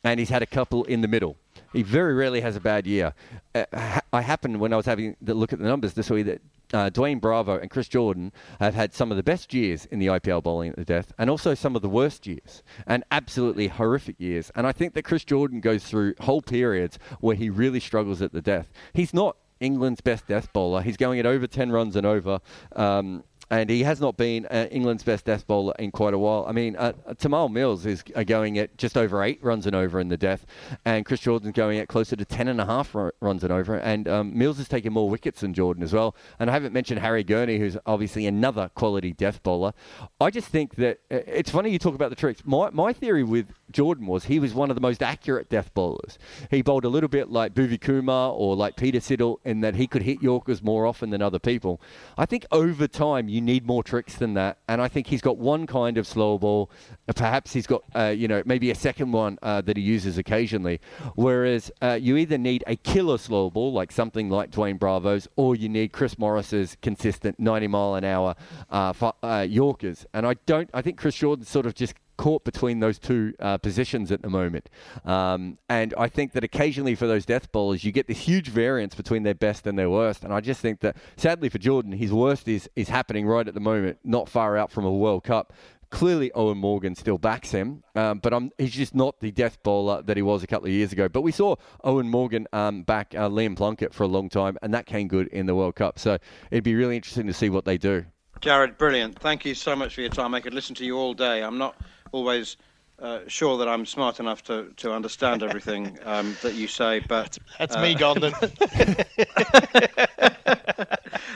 and 0.04 0.20
he's 0.20 0.30
had 0.30 0.44
a 0.44 0.48
couple 0.48 0.84
in 0.84 1.02
the 1.02 1.08
middle. 1.08 1.38
He 1.72 1.82
very 1.82 2.14
rarely 2.14 2.42
has 2.42 2.56
a 2.56 2.60
bad 2.60 2.86
year. 2.86 3.14
Uh, 3.56 4.00
I 4.14 4.22
happened 4.22 4.60
when 4.60 4.74
I 4.74 4.78
was 4.78 4.86
having 4.86 5.16
the 5.22 5.34
look 5.34 5.54
at 5.54 5.60
the 5.60 5.66
numbers 5.66 5.96
to 5.96 6.04
see 6.04 6.22
that 6.22 6.40
uh, 6.74 6.90
Dwayne 6.90 7.22
Bravo 7.22 7.58
and 7.58 7.70
Chris 7.70 7.88
Jordan 7.88 8.32
have 8.60 8.74
had 8.74 8.94
some 8.94 9.12
of 9.12 9.18
the 9.18 9.24
best 9.24 9.54
years 9.54 9.86
in 9.86 10.00
the 10.00 10.08
IPL 10.08 10.44
bowling 10.44 10.72
at 10.72 10.76
the 10.76 10.86
death, 10.86 11.14
and 11.18 11.30
also 11.30 11.54
some 11.54 11.76
of 11.76 11.82
the 11.82 11.90
worst 11.90 12.28
years, 12.28 12.64
and 12.88 13.04
absolutely 13.12 13.68
horrific 13.68 14.20
years. 14.20 14.52
And 14.56 14.66
I 14.68 14.72
think 14.72 14.94
that 14.96 15.04
Chris 15.04 15.24
Jordan 15.24 15.62
goes 15.62 15.84
through 15.84 16.16
whole 16.22 16.42
periods 16.42 16.98
where 17.20 17.36
he 17.36 17.50
really 17.50 17.80
struggles 17.80 18.22
at 18.22 18.34
the 18.34 18.42
death. 18.42 18.72
He's 18.94 19.14
not 19.14 19.38
England's 19.60 20.02
best 20.02 20.28
death 20.28 20.52
bowler. 20.52 20.82
He's 20.82 20.98
going 20.98 21.20
at 21.20 21.26
over 21.26 21.48
10 21.48 21.72
runs 21.72 21.96
and 21.96 22.06
over. 22.06 22.40
Um, 22.76 23.24
and 23.50 23.70
he 23.70 23.84
has 23.84 24.00
not 24.00 24.18
been 24.18 24.46
uh, 24.48 24.68
England's 24.72 25.04
best 25.04 25.26
death 25.26 25.46
bowler 25.46 25.74
in 25.80 25.92
quite 25.92 26.14
a 26.14 26.18
while. 26.18 26.46
I 26.48 26.52
mean, 26.52 26.76
uh, 26.76 26.94
Tymal 27.16 27.52
Mills 27.52 27.86
is 27.86 28.04
uh, 28.16 28.24
going 28.24 28.58
at 28.58 28.78
just 28.78 28.98
over 28.98 29.24
eight 29.24 29.44
runs 29.44 29.68
and 29.68 29.76
over 29.76 30.00
in 30.00 30.10
the 30.10 30.18
death, 30.18 30.46
and 30.86 31.06
Chris 31.06 31.20
Jordan's 31.20 31.54
going 31.54 31.78
at 31.78 31.88
closer 31.88 32.16
to 32.16 32.26
ten 32.26 32.48
and 32.48 32.60
a 32.60 32.66
half 32.66 32.96
runs 33.22 33.44
and 33.44 33.52
over. 33.52 33.76
And 33.76 34.08
um, 34.08 34.38
Mills 34.38 34.60
is 34.60 34.68
taking 34.68 34.94
more 34.94 35.10
wickets 35.10 35.42
than 35.42 35.54
Jordan 35.54 35.84
as 35.84 35.94
well. 35.94 36.16
And 36.40 36.50
I 36.50 36.54
haven't 36.54 36.74
mentioned 36.74 37.00
Harry 37.00 37.24
Gurney, 37.24 37.60
who's 37.60 37.78
obviously 37.86 38.26
another 38.28 38.70
quality 38.76 39.14
death 39.14 39.44
bowler. 39.44 39.74
I 40.20 40.30
just 40.30 40.48
think 40.48 40.76
that 40.76 41.00
uh, 41.12 41.20
it's 41.28 41.52
funny 41.52 41.72
you 41.72 41.80
talk 41.80 41.96
about 41.96 42.10
the 42.10 42.16
tricks. 42.16 42.42
My 42.46 42.70
my 42.72 42.94
theory 42.94 43.24
with 43.24 43.48
Jordan 43.72 44.08
was 44.08 44.26
he 44.26 44.40
was 44.40 44.54
one 44.54 44.70
of 44.70 44.76
the 44.76 44.82
most 44.82 45.04
accurate 45.04 45.50
death 45.50 45.74
bowlers. 45.74 46.18
He 46.50 46.62
bowled 46.62 46.86
a 46.86 46.90
little 46.90 47.10
bit 47.10 47.30
like 47.30 47.54
Bhuvi 47.54 47.80
Kumar 47.80 48.32
or 48.32 48.56
like 48.56 48.76
Peter 48.76 49.00
Siddle 49.00 49.38
in 49.44 49.62
that 49.62 49.76
he 49.76 49.88
could 49.88 50.04
hit 50.04 50.22
Yorkers 50.22 50.62
more 50.64 50.86
often 50.86 51.10
than 51.10 51.22
other 51.22 51.40
people. 51.40 51.82
I 52.18 52.26
think 52.26 52.46
over 52.52 52.88
time 52.88 53.28
you 53.34 53.42
need 53.42 53.66
more 53.66 53.84
tricks 53.84 54.16
than 54.16 54.36
that, 54.36 54.60
and 54.68 54.80
I 54.80 54.88
think 54.88 55.08
he's 55.08 55.22
got 55.22 55.38
one 55.38 55.66
kind 55.66 55.98
of 55.98 56.06
slow 56.06 56.38
ball. 56.38 56.70
Perhaps 57.16 57.52
he's 57.52 57.66
got 57.66 57.84
uh, 57.96 58.14
you 58.16 58.28
know 58.28 58.44
maybe 58.46 58.70
a 58.70 58.76
second 58.76 59.12
one 59.12 59.40
uh, 59.42 59.62
that 59.62 59.76
he 59.76 59.82
uses 59.82 60.20
occasionally. 60.20 60.80
Whereas 61.16 61.72
uh, 61.82 61.98
you 62.00 62.16
either 62.18 62.38
need 62.38 62.64
a 62.68 62.76
killer 62.76 63.18
slow 63.18 63.50
ball 63.50 63.74
like 63.74 63.92
something 63.92 64.30
like 64.30 64.52
Dwayne 64.52 64.78
Bravo's, 64.78 65.28
or 65.36 65.56
you 65.56 65.68
need 65.68 65.92
Chris 65.92 66.20
Morris's 66.20 66.78
consistent 66.84 67.40
90 67.40 67.68
mile 67.68 67.96
an 67.96 68.04
hour 68.04 68.36
uh, 68.70 68.94
uh, 69.24 69.48
Yorkers. 69.50 70.06
And 70.14 70.28
I 70.28 70.36
don't. 70.46 70.70
I 70.74 70.84
think 70.84 71.00
Chris 71.00 71.16
Jordan 71.16 71.46
sort 71.46 71.66
of 71.66 71.74
just 71.74 71.96
caught 72.18 72.44
between 72.44 72.80
those 72.80 73.00
two 73.00 73.34
uh, 73.40 73.58
positions 73.58 74.12
at 74.12 74.22
the 74.22 74.30
moment. 74.30 74.70
Um, 75.06 75.58
and 75.70 75.94
I 75.98 76.08
think 76.08 76.34
that 76.34 76.44
occasionally 76.44 76.96
for 76.96 77.08
those 77.08 77.26
death 77.26 77.52
bowlers, 77.52 77.84
you 77.84 77.92
get 77.92 78.08
this 78.08 78.20
huge 78.20 78.50
variance 78.50 78.96
between 78.96 79.24
their 79.24 79.34
best 79.34 79.68
and 79.68 79.78
their 79.78 79.90
worst. 79.90 80.24
And 80.24 80.34
I 80.34 80.40
just 80.40 80.62
think 80.62 80.80
that, 80.82 80.96
sadly 81.18 81.50
for 81.50 81.58
Jordan, 81.58 81.92
his 81.92 82.12
worst 82.12 82.48
is, 82.48 82.70
is 82.76 82.90
happening 82.90 83.26
right 83.26 83.48
at 83.48 83.54
the 83.54 83.60
moment, 83.60 84.00
not 84.04 84.30
far 84.30 84.58
out 84.58 84.72
from 84.72 84.86
a 84.86 84.92
World 84.92 85.24
Cup. 85.24 85.54
Clearly, 85.90 86.32
Eoin 86.36 86.58
Morgan 86.58 86.96
still 86.96 87.20
backs 87.20 87.52
him, 87.52 87.84
um, 87.96 88.18
but 88.18 88.34
I'm, 88.34 88.50
he's 88.58 88.72
just 88.72 88.96
not 88.96 89.20
the 89.20 89.30
death 89.30 89.62
bowler 89.62 90.02
that 90.02 90.18
he 90.18 90.24
was 90.24 90.42
a 90.42 90.48
couple 90.48 90.66
of 90.66 90.74
years 90.74 90.92
ago. 90.92 91.08
But 91.08 91.22
we 91.22 91.32
saw 91.32 91.56
Eoin 91.86 92.08
Morgan 92.08 92.48
um, 92.52 92.82
back 92.82 93.14
uh, 93.16 93.30
Liam 93.30 93.56
Plunkett 93.56 93.94
for 93.94 94.02
a 94.02 94.08
long 94.08 94.28
time, 94.28 94.58
and 94.64 94.74
that 94.74 94.88
came 94.88 95.08
good 95.08 95.28
in 95.28 95.46
the 95.46 95.54
World 95.54 95.76
Cup. 95.76 96.00
So 96.00 96.18
it'd 96.50 96.64
be 96.64 96.74
really 96.74 96.96
interesting 96.96 97.28
to 97.28 97.34
see 97.34 97.52
what 97.52 97.66
they 97.66 97.78
do. 97.78 98.06
Jarrod, 98.44 98.78
brilliant. 98.78 99.18
Thank 99.20 99.46
you 99.46 99.56
so 99.56 99.74
much 99.74 99.96
for 99.96 100.02
your 100.02 100.10
time. 100.10 100.34
I 100.34 100.42
could 100.42 100.54
listen 100.54 100.76
to 100.76 100.84
you 100.84 100.98
all 100.98 101.14
day. 101.14 101.42
I'm 101.42 101.58
not 101.58 101.78
always 102.12 102.58
uh, 103.00 103.20
sure 103.26 103.58
that 103.58 103.70
I'm 103.70 103.86
smart 103.86 104.20
enough 104.20 104.44
to, 104.44 104.70
to 104.76 104.92
understand 104.92 105.44
everything 105.44 105.98
um, 106.06 106.36
that 106.42 106.54
you 106.54 106.68
say, 106.68 107.00
but 107.08 107.38
that's 107.58 107.78
uh, 107.78 107.82
me 107.82 107.96
gone 107.96 108.20
then. 108.20 108.34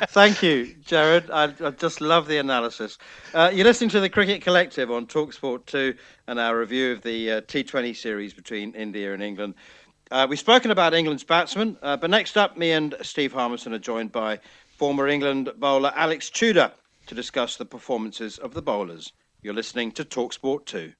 Thank 0.09 0.43
you, 0.43 0.75
Jarrod. 0.85 1.29
I, 1.31 1.53
I, 1.65 1.71
just 1.71 2.01
love 2.01 2.27
the 2.27 2.39
analysis. 2.39 2.97
Uh, 3.33 3.51
you're 3.53 3.63
listening 3.63 3.89
to 3.91 4.01
the 4.01 4.09
Cricket 4.09 4.41
Collective 4.41 4.91
on 4.91 5.07
Talksport 5.07 5.65
2 5.65 5.95
and 6.27 6.37
our 6.37 6.59
review 6.59 6.91
of 6.91 7.03
the 7.03 7.31
uh, 7.31 7.39
T20 7.41 7.95
series 7.95 8.33
between 8.33 8.73
India 8.73 9.13
and 9.13 9.23
England. 9.23 9.55
Uh, 10.11 10.27
we've 10.29 10.39
spoken 10.39 10.71
about 10.71 10.93
England's 10.93 11.23
batsmen, 11.23 11.77
uh, 11.81 11.95
but 11.95 12.09
next 12.09 12.35
up, 12.35 12.57
me 12.57 12.73
and 12.73 12.95
Steve 13.01 13.31
Harmison 13.31 13.73
are 13.73 13.79
joined 13.79 14.11
by 14.11 14.41
former 14.75 15.07
England 15.07 15.49
bowler 15.57 15.93
Alex 15.95 16.29
Tudor 16.29 16.69
to 17.07 17.15
discuss 17.15 17.55
the 17.55 17.65
performances 17.65 18.37
of 18.37 18.53
the 18.53 18.61
bowlers. 18.61 19.11
You're 19.41 19.53
listening 19.53 19.91
to 19.93 20.05
Talksport 20.05 20.65
2. 20.65 20.93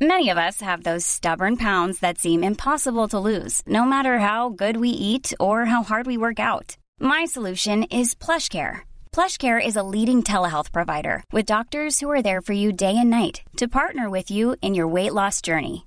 Many 0.00 0.28
of 0.28 0.36
us 0.36 0.60
have 0.60 0.82
those 0.82 1.06
stubborn 1.06 1.56
pounds 1.56 2.00
that 2.00 2.18
seem 2.18 2.44
impossible 2.44 3.08
to 3.08 3.18
lose, 3.18 3.62
no 3.66 3.86
matter 3.86 4.18
how 4.18 4.50
good 4.50 4.76
we 4.76 4.90
eat 4.90 5.32
or 5.40 5.64
how 5.64 5.82
hard 5.82 6.06
we 6.06 6.18
work 6.18 6.38
out. 6.38 6.76
My 7.00 7.24
solution 7.24 7.84
is 7.84 8.14
PlushCare. 8.14 8.80
PlushCare 9.12 9.64
is 9.64 9.76
a 9.76 9.82
leading 9.82 10.22
telehealth 10.22 10.70
provider 10.70 11.24
with 11.32 11.46
doctors 11.46 12.00
who 12.00 12.10
are 12.10 12.20
there 12.20 12.42
for 12.42 12.52
you 12.52 12.72
day 12.72 12.94
and 12.98 13.08
night 13.08 13.40
to 13.56 13.68
partner 13.68 14.10
with 14.10 14.30
you 14.30 14.56
in 14.60 14.74
your 14.74 14.86
weight 14.86 15.14
loss 15.14 15.40
journey. 15.40 15.86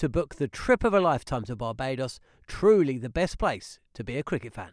to 0.00 0.08
book 0.08 0.36
the 0.36 0.48
trip 0.48 0.82
of 0.82 0.94
a 0.94 1.00
lifetime 1.00 1.44
to 1.44 1.54
Barbados. 1.54 2.20
Truly 2.46 2.96
the 2.96 3.10
best 3.10 3.38
place 3.38 3.80
to 3.92 4.02
be 4.02 4.16
a 4.16 4.22
cricket 4.22 4.54
fan. 4.54 4.72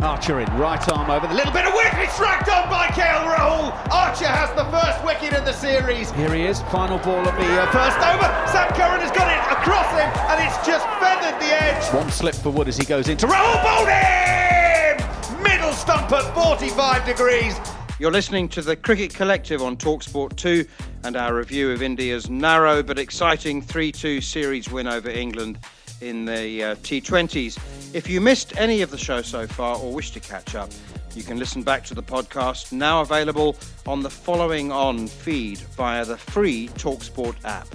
Archer 0.00 0.38
in, 0.38 0.46
right 0.56 0.88
arm 0.92 1.10
over 1.10 1.26
the 1.26 1.34
little 1.34 1.52
bit 1.52 1.66
of 1.66 1.74
wicket, 1.74 2.08
struck 2.10 2.46
on 2.46 2.70
by 2.70 2.86
KL 2.94 3.26
Rahul. 3.26 3.74
Archer 3.90 4.28
has 4.28 4.54
the 4.54 4.62
first 4.70 5.04
wicket 5.04 5.36
in 5.36 5.44
the 5.44 5.52
series. 5.52 6.12
Here 6.12 6.32
he 6.32 6.42
is, 6.42 6.60
final 6.70 6.98
ball 6.98 7.26
of 7.26 7.34
the 7.34 7.60
uh, 7.60 7.66
first 7.72 7.98
over. 7.98 8.30
Sam 8.46 8.70
Curran 8.78 9.00
has 9.02 9.10
got 9.10 9.26
it 9.26 9.42
across 9.50 9.90
him, 9.98 10.06
and 10.30 10.46
it's 10.46 10.64
just 10.64 10.86
feathered 11.02 11.40
the 11.42 11.50
edge. 11.60 11.92
One 11.92 12.08
slip 12.12 12.36
for 12.36 12.50
Wood 12.50 12.68
as 12.68 12.76
he 12.76 12.84
goes 12.84 13.08
into 13.08 13.26
Rahul 13.26 13.60
bowled 13.64 13.88
him! 13.88 15.42
Middle 15.42 15.72
stump 15.72 16.12
at 16.12 16.32
45 16.34 17.04
degrees. 17.04 17.58
You're 18.00 18.10
listening 18.10 18.48
to 18.48 18.60
the 18.60 18.74
Cricket 18.74 19.14
Collective 19.14 19.62
on 19.62 19.76
Talksport 19.76 20.34
2 20.34 20.66
and 21.04 21.16
our 21.16 21.32
review 21.32 21.70
of 21.70 21.80
India's 21.80 22.28
narrow 22.28 22.82
but 22.82 22.98
exciting 22.98 23.62
3 23.62 23.92
2 23.92 24.20
series 24.20 24.68
win 24.68 24.88
over 24.88 25.08
England 25.08 25.60
in 26.00 26.24
the 26.24 26.64
uh, 26.64 26.74
T20s. 26.76 27.56
If 27.94 28.10
you 28.10 28.20
missed 28.20 28.56
any 28.56 28.82
of 28.82 28.90
the 28.90 28.98
show 28.98 29.22
so 29.22 29.46
far 29.46 29.78
or 29.78 29.92
wish 29.92 30.10
to 30.10 30.18
catch 30.18 30.56
up, 30.56 30.70
you 31.14 31.22
can 31.22 31.38
listen 31.38 31.62
back 31.62 31.84
to 31.84 31.94
the 31.94 32.02
podcast 32.02 32.72
now 32.72 33.00
available 33.00 33.56
on 33.86 34.02
the 34.02 34.10
following 34.10 34.72
on 34.72 35.06
feed 35.06 35.58
via 35.58 36.04
the 36.04 36.16
free 36.16 36.70
Talksport 36.74 37.36
app. 37.44 37.68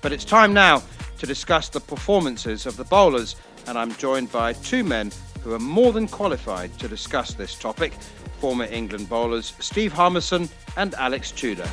But 0.00 0.10
it's 0.10 0.24
time 0.24 0.54
now 0.54 0.82
to 1.18 1.26
discuss 1.26 1.68
the 1.68 1.80
performances 1.80 2.64
of 2.64 2.78
the 2.78 2.84
bowlers, 2.84 3.36
and 3.66 3.76
I'm 3.76 3.94
joined 3.96 4.32
by 4.32 4.54
two 4.54 4.84
men 4.84 5.12
who 5.42 5.52
are 5.52 5.58
more 5.58 5.92
than 5.92 6.08
qualified 6.08 6.78
to 6.78 6.88
discuss 6.88 7.34
this 7.34 7.58
topic 7.58 7.92
former 8.46 8.68
England 8.70 9.08
bowlers 9.08 9.54
Steve 9.58 9.92
Harmison 9.92 10.48
and 10.76 10.94
Alex 10.94 11.32
Tudor. 11.32 11.68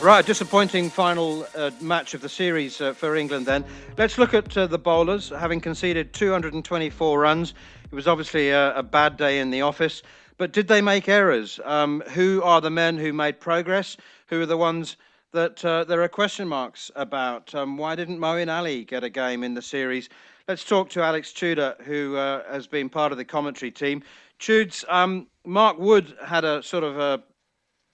Right, 0.00 0.24
disappointing 0.24 0.88
final 0.88 1.46
uh, 1.54 1.70
match 1.82 2.14
of 2.14 2.22
the 2.22 2.28
series 2.30 2.80
uh, 2.80 2.94
for 2.94 3.14
England 3.14 3.44
then. 3.44 3.62
Let's 3.98 4.16
look 4.16 4.32
at 4.32 4.56
uh, 4.56 4.66
the 4.66 4.78
bowlers. 4.78 5.28
Having 5.28 5.60
conceded 5.60 6.14
224 6.14 7.20
runs, 7.20 7.52
it 7.92 7.94
was 7.94 8.08
obviously 8.08 8.48
a, 8.48 8.74
a 8.74 8.82
bad 8.82 9.18
day 9.18 9.38
in 9.38 9.50
the 9.50 9.60
office. 9.60 10.02
But 10.38 10.54
did 10.54 10.66
they 10.66 10.80
make 10.80 11.10
errors? 11.10 11.60
Um, 11.62 12.02
who 12.12 12.40
are 12.42 12.62
the 12.62 12.70
men 12.70 12.96
who 12.96 13.12
made 13.12 13.38
progress? 13.38 13.98
Who 14.28 14.40
are 14.40 14.46
the 14.46 14.56
ones 14.56 14.96
that 15.32 15.62
uh, 15.62 15.84
there 15.84 16.02
are 16.02 16.08
question 16.08 16.48
marks 16.48 16.90
about? 16.96 17.54
Um, 17.54 17.76
why 17.76 17.96
didn't 17.96 18.18
Moeen 18.18 18.50
Ali 18.50 18.84
get 18.84 19.04
a 19.04 19.10
game 19.10 19.44
in 19.44 19.52
the 19.52 19.60
series? 19.60 20.08
Let's 20.48 20.64
talk 20.64 20.88
to 20.90 21.02
Alex 21.02 21.34
Tudor, 21.34 21.76
who 21.84 22.16
uh, 22.16 22.42
has 22.50 22.66
been 22.66 22.88
part 22.88 23.12
of 23.12 23.18
the 23.18 23.24
commentary 23.24 23.70
team. 23.70 24.02
Tudes, 24.38 24.82
um, 24.88 25.26
Mark 25.44 25.78
Wood 25.78 26.16
had 26.24 26.42
a 26.42 26.62
sort 26.62 26.84
of 26.84 26.98
a 26.98 27.22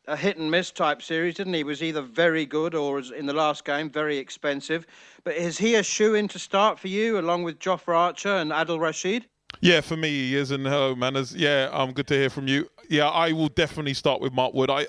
a 0.07 0.17
hit 0.17 0.37
and 0.37 0.51
miss 0.51 0.71
type 0.71 1.03
series, 1.03 1.35
didn't 1.35 1.55
he? 1.55 1.65
Was 1.65 1.83
either 1.83 2.03
very 2.03 2.47
good 2.47 2.77
or 2.77 3.01
in 3.01 3.27
the 3.27 3.33
last 3.33 3.65
game 3.65 3.91
very 3.91 4.19
expensive. 4.19 4.87
But 5.25 5.35
is 5.35 5.59
he 5.59 5.75
a 5.75 5.83
shoe 5.83 6.15
in 6.15 6.29
to 6.29 6.39
start 6.39 6.79
for 6.79 6.87
you, 6.87 7.19
along 7.19 7.43
with 7.43 7.59
Jofra 7.59 7.97
Archer 7.97 8.37
and 8.37 8.53
Adil 8.53 8.79
Rashid? 8.79 9.27
Yeah, 9.61 9.81
for 9.81 9.97
me 9.97 10.11
he 10.11 10.37
is, 10.37 10.53
and 10.53 10.65
hello, 10.65 10.95
manners. 10.95 11.35
Yeah, 11.35 11.71
I'm 11.73 11.93
good 11.93 12.07
to 12.09 12.15
hear 12.15 12.31
from 12.31 12.47
you. 12.47 12.69
Yeah, 12.89 13.09
I 13.09 13.33
will 13.33 13.49
definitely 13.49 13.95
start 13.95 14.21
with 14.21 14.33
Mark 14.33 14.55
Wood. 14.55 14.71
I, 14.71 14.87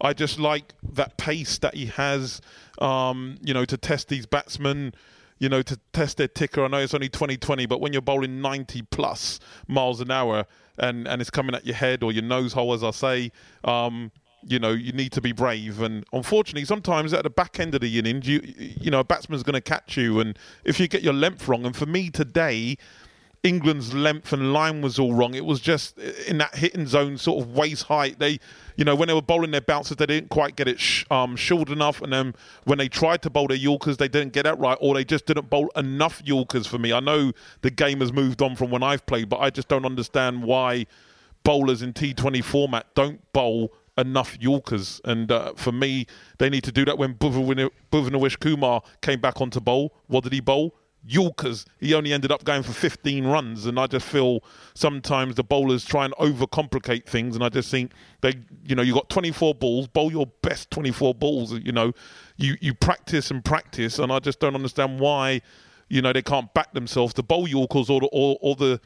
I 0.00 0.12
just 0.12 0.38
like 0.38 0.72
that 0.92 1.16
pace 1.16 1.58
that 1.58 1.74
he 1.74 1.86
has. 1.86 2.40
Um, 2.80 3.38
you 3.42 3.52
know, 3.52 3.64
to 3.64 3.76
test 3.76 4.06
these 4.06 4.24
batsmen 4.24 4.94
you 5.38 5.48
know, 5.48 5.62
to 5.62 5.78
test 5.92 6.16
their 6.16 6.28
ticker. 6.28 6.64
I 6.64 6.68
know 6.68 6.78
it's 6.78 6.94
only 6.94 7.08
2020, 7.08 7.66
but 7.66 7.80
when 7.80 7.92
you're 7.92 8.02
bowling 8.02 8.40
90 8.40 8.82
plus 8.82 9.40
miles 9.66 10.00
an 10.00 10.10
hour 10.10 10.46
and, 10.78 11.06
and 11.06 11.20
it's 11.20 11.30
coming 11.30 11.54
at 11.54 11.66
your 11.66 11.76
head 11.76 12.02
or 12.02 12.12
your 12.12 12.24
nose 12.24 12.52
hole, 12.52 12.72
as 12.72 12.82
I 12.82 12.90
say, 12.90 13.32
um, 13.64 14.10
you 14.42 14.58
know, 14.58 14.72
you 14.72 14.92
need 14.92 15.12
to 15.12 15.20
be 15.20 15.32
brave. 15.32 15.80
And 15.80 16.04
unfortunately, 16.12 16.64
sometimes 16.64 17.12
at 17.12 17.24
the 17.24 17.30
back 17.30 17.58
end 17.60 17.74
of 17.74 17.80
the 17.80 17.98
innings, 17.98 18.26
you 18.26 18.40
you 18.56 18.90
know, 18.90 19.00
a 19.00 19.04
batsman's 19.04 19.42
going 19.42 19.54
to 19.54 19.60
catch 19.60 19.96
you. 19.96 20.20
And 20.20 20.38
if 20.64 20.78
you 20.78 20.88
get 20.88 21.02
your 21.02 21.12
length 21.12 21.48
wrong, 21.48 21.66
and 21.66 21.74
for 21.74 21.86
me 21.86 22.10
today, 22.10 22.76
England's 23.42 23.94
length 23.94 24.32
and 24.32 24.52
line 24.52 24.80
was 24.80 24.98
all 24.98 25.14
wrong. 25.14 25.34
It 25.34 25.44
was 25.44 25.60
just 25.60 25.98
in 25.98 26.38
that 26.38 26.56
hitting 26.56 26.86
zone, 26.86 27.18
sort 27.18 27.42
of 27.44 27.52
waist 27.52 27.84
height. 27.84 28.18
They, 28.18 28.38
you 28.78 28.84
know, 28.84 28.94
when 28.94 29.08
they 29.08 29.14
were 29.14 29.20
bowling 29.20 29.50
their 29.50 29.60
bouncers, 29.60 29.96
they 29.96 30.06
didn't 30.06 30.30
quite 30.30 30.54
get 30.54 30.68
it 30.68 30.78
sh- 30.78 31.04
um, 31.10 31.34
short 31.34 31.68
enough. 31.68 32.00
And 32.00 32.12
then 32.12 32.34
when 32.62 32.78
they 32.78 32.88
tried 32.88 33.22
to 33.22 33.30
bowl 33.30 33.48
their 33.48 33.56
Yorkers, 33.56 33.96
they 33.96 34.06
didn't 34.06 34.32
get 34.32 34.46
it 34.46 34.56
right, 34.56 34.78
or 34.80 34.94
they 34.94 35.04
just 35.04 35.26
didn't 35.26 35.50
bowl 35.50 35.68
enough 35.74 36.22
Yorkers 36.24 36.64
for 36.64 36.78
me. 36.78 36.92
I 36.92 37.00
know 37.00 37.32
the 37.62 37.72
game 37.72 37.98
has 37.98 38.12
moved 38.12 38.40
on 38.40 38.54
from 38.54 38.70
when 38.70 38.84
I've 38.84 39.04
played, 39.04 39.28
but 39.28 39.40
I 39.40 39.50
just 39.50 39.66
don't 39.66 39.84
understand 39.84 40.44
why 40.44 40.86
bowlers 41.42 41.82
in 41.82 41.92
T20 41.92 42.42
format 42.44 42.86
don't 42.94 43.20
bowl 43.32 43.72
enough 43.96 44.36
Yorkers. 44.40 45.00
And 45.04 45.32
uh, 45.32 45.54
for 45.56 45.72
me, 45.72 46.06
they 46.38 46.48
need 46.48 46.62
to 46.62 46.72
do 46.72 46.84
that. 46.84 46.98
When 46.98 47.14
Bhuvnesh 47.14 48.38
Kumar 48.38 48.82
came 49.02 49.20
back 49.20 49.40
onto 49.40 49.58
bowl, 49.58 49.92
what 50.06 50.22
did 50.22 50.32
he 50.32 50.40
bowl? 50.40 50.76
Yorkers. 51.10 51.64
He 51.80 51.94
only 51.94 52.12
ended 52.12 52.30
up 52.30 52.44
going 52.44 52.62
for 52.62 52.72
15 52.72 53.26
runs, 53.26 53.64
and 53.64 53.80
I 53.80 53.86
just 53.86 54.06
feel 54.06 54.44
sometimes 54.74 55.36
the 55.36 55.42
bowlers 55.42 55.84
try 55.84 56.04
and 56.04 56.12
overcomplicate 56.14 57.06
things, 57.06 57.34
and 57.34 57.42
I 57.42 57.48
just 57.48 57.70
think 57.70 57.92
they, 58.20 58.34
you 58.66 58.74
know, 58.74 58.82
you 58.82 58.92
got 58.92 59.08
24 59.08 59.54
balls, 59.54 59.88
bowl 59.88 60.12
your 60.12 60.26
best 60.42 60.70
24 60.70 61.14
balls. 61.14 61.52
You 61.52 61.72
know, 61.72 61.92
you 62.36 62.56
you 62.60 62.74
practice 62.74 63.30
and 63.30 63.42
practice, 63.42 63.98
and 63.98 64.12
I 64.12 64.18
just 64.18 64.38
don't 64.38 64.54
understand 64.54 65.00
why, 65.00 65.40
you 65.88 66.02
know, 66.02 66.12
they 66.12 66.22
can't 66.22 66.52
back 66.52 66.74
themselves 66.74 67.14
to 67.14 67.22
bowl 67.22 67.48
Yorkers 67.48 67.88
or 67.88 68.02
or, 68.12 68.36
or 68.42 68.54
the 68.54 68.78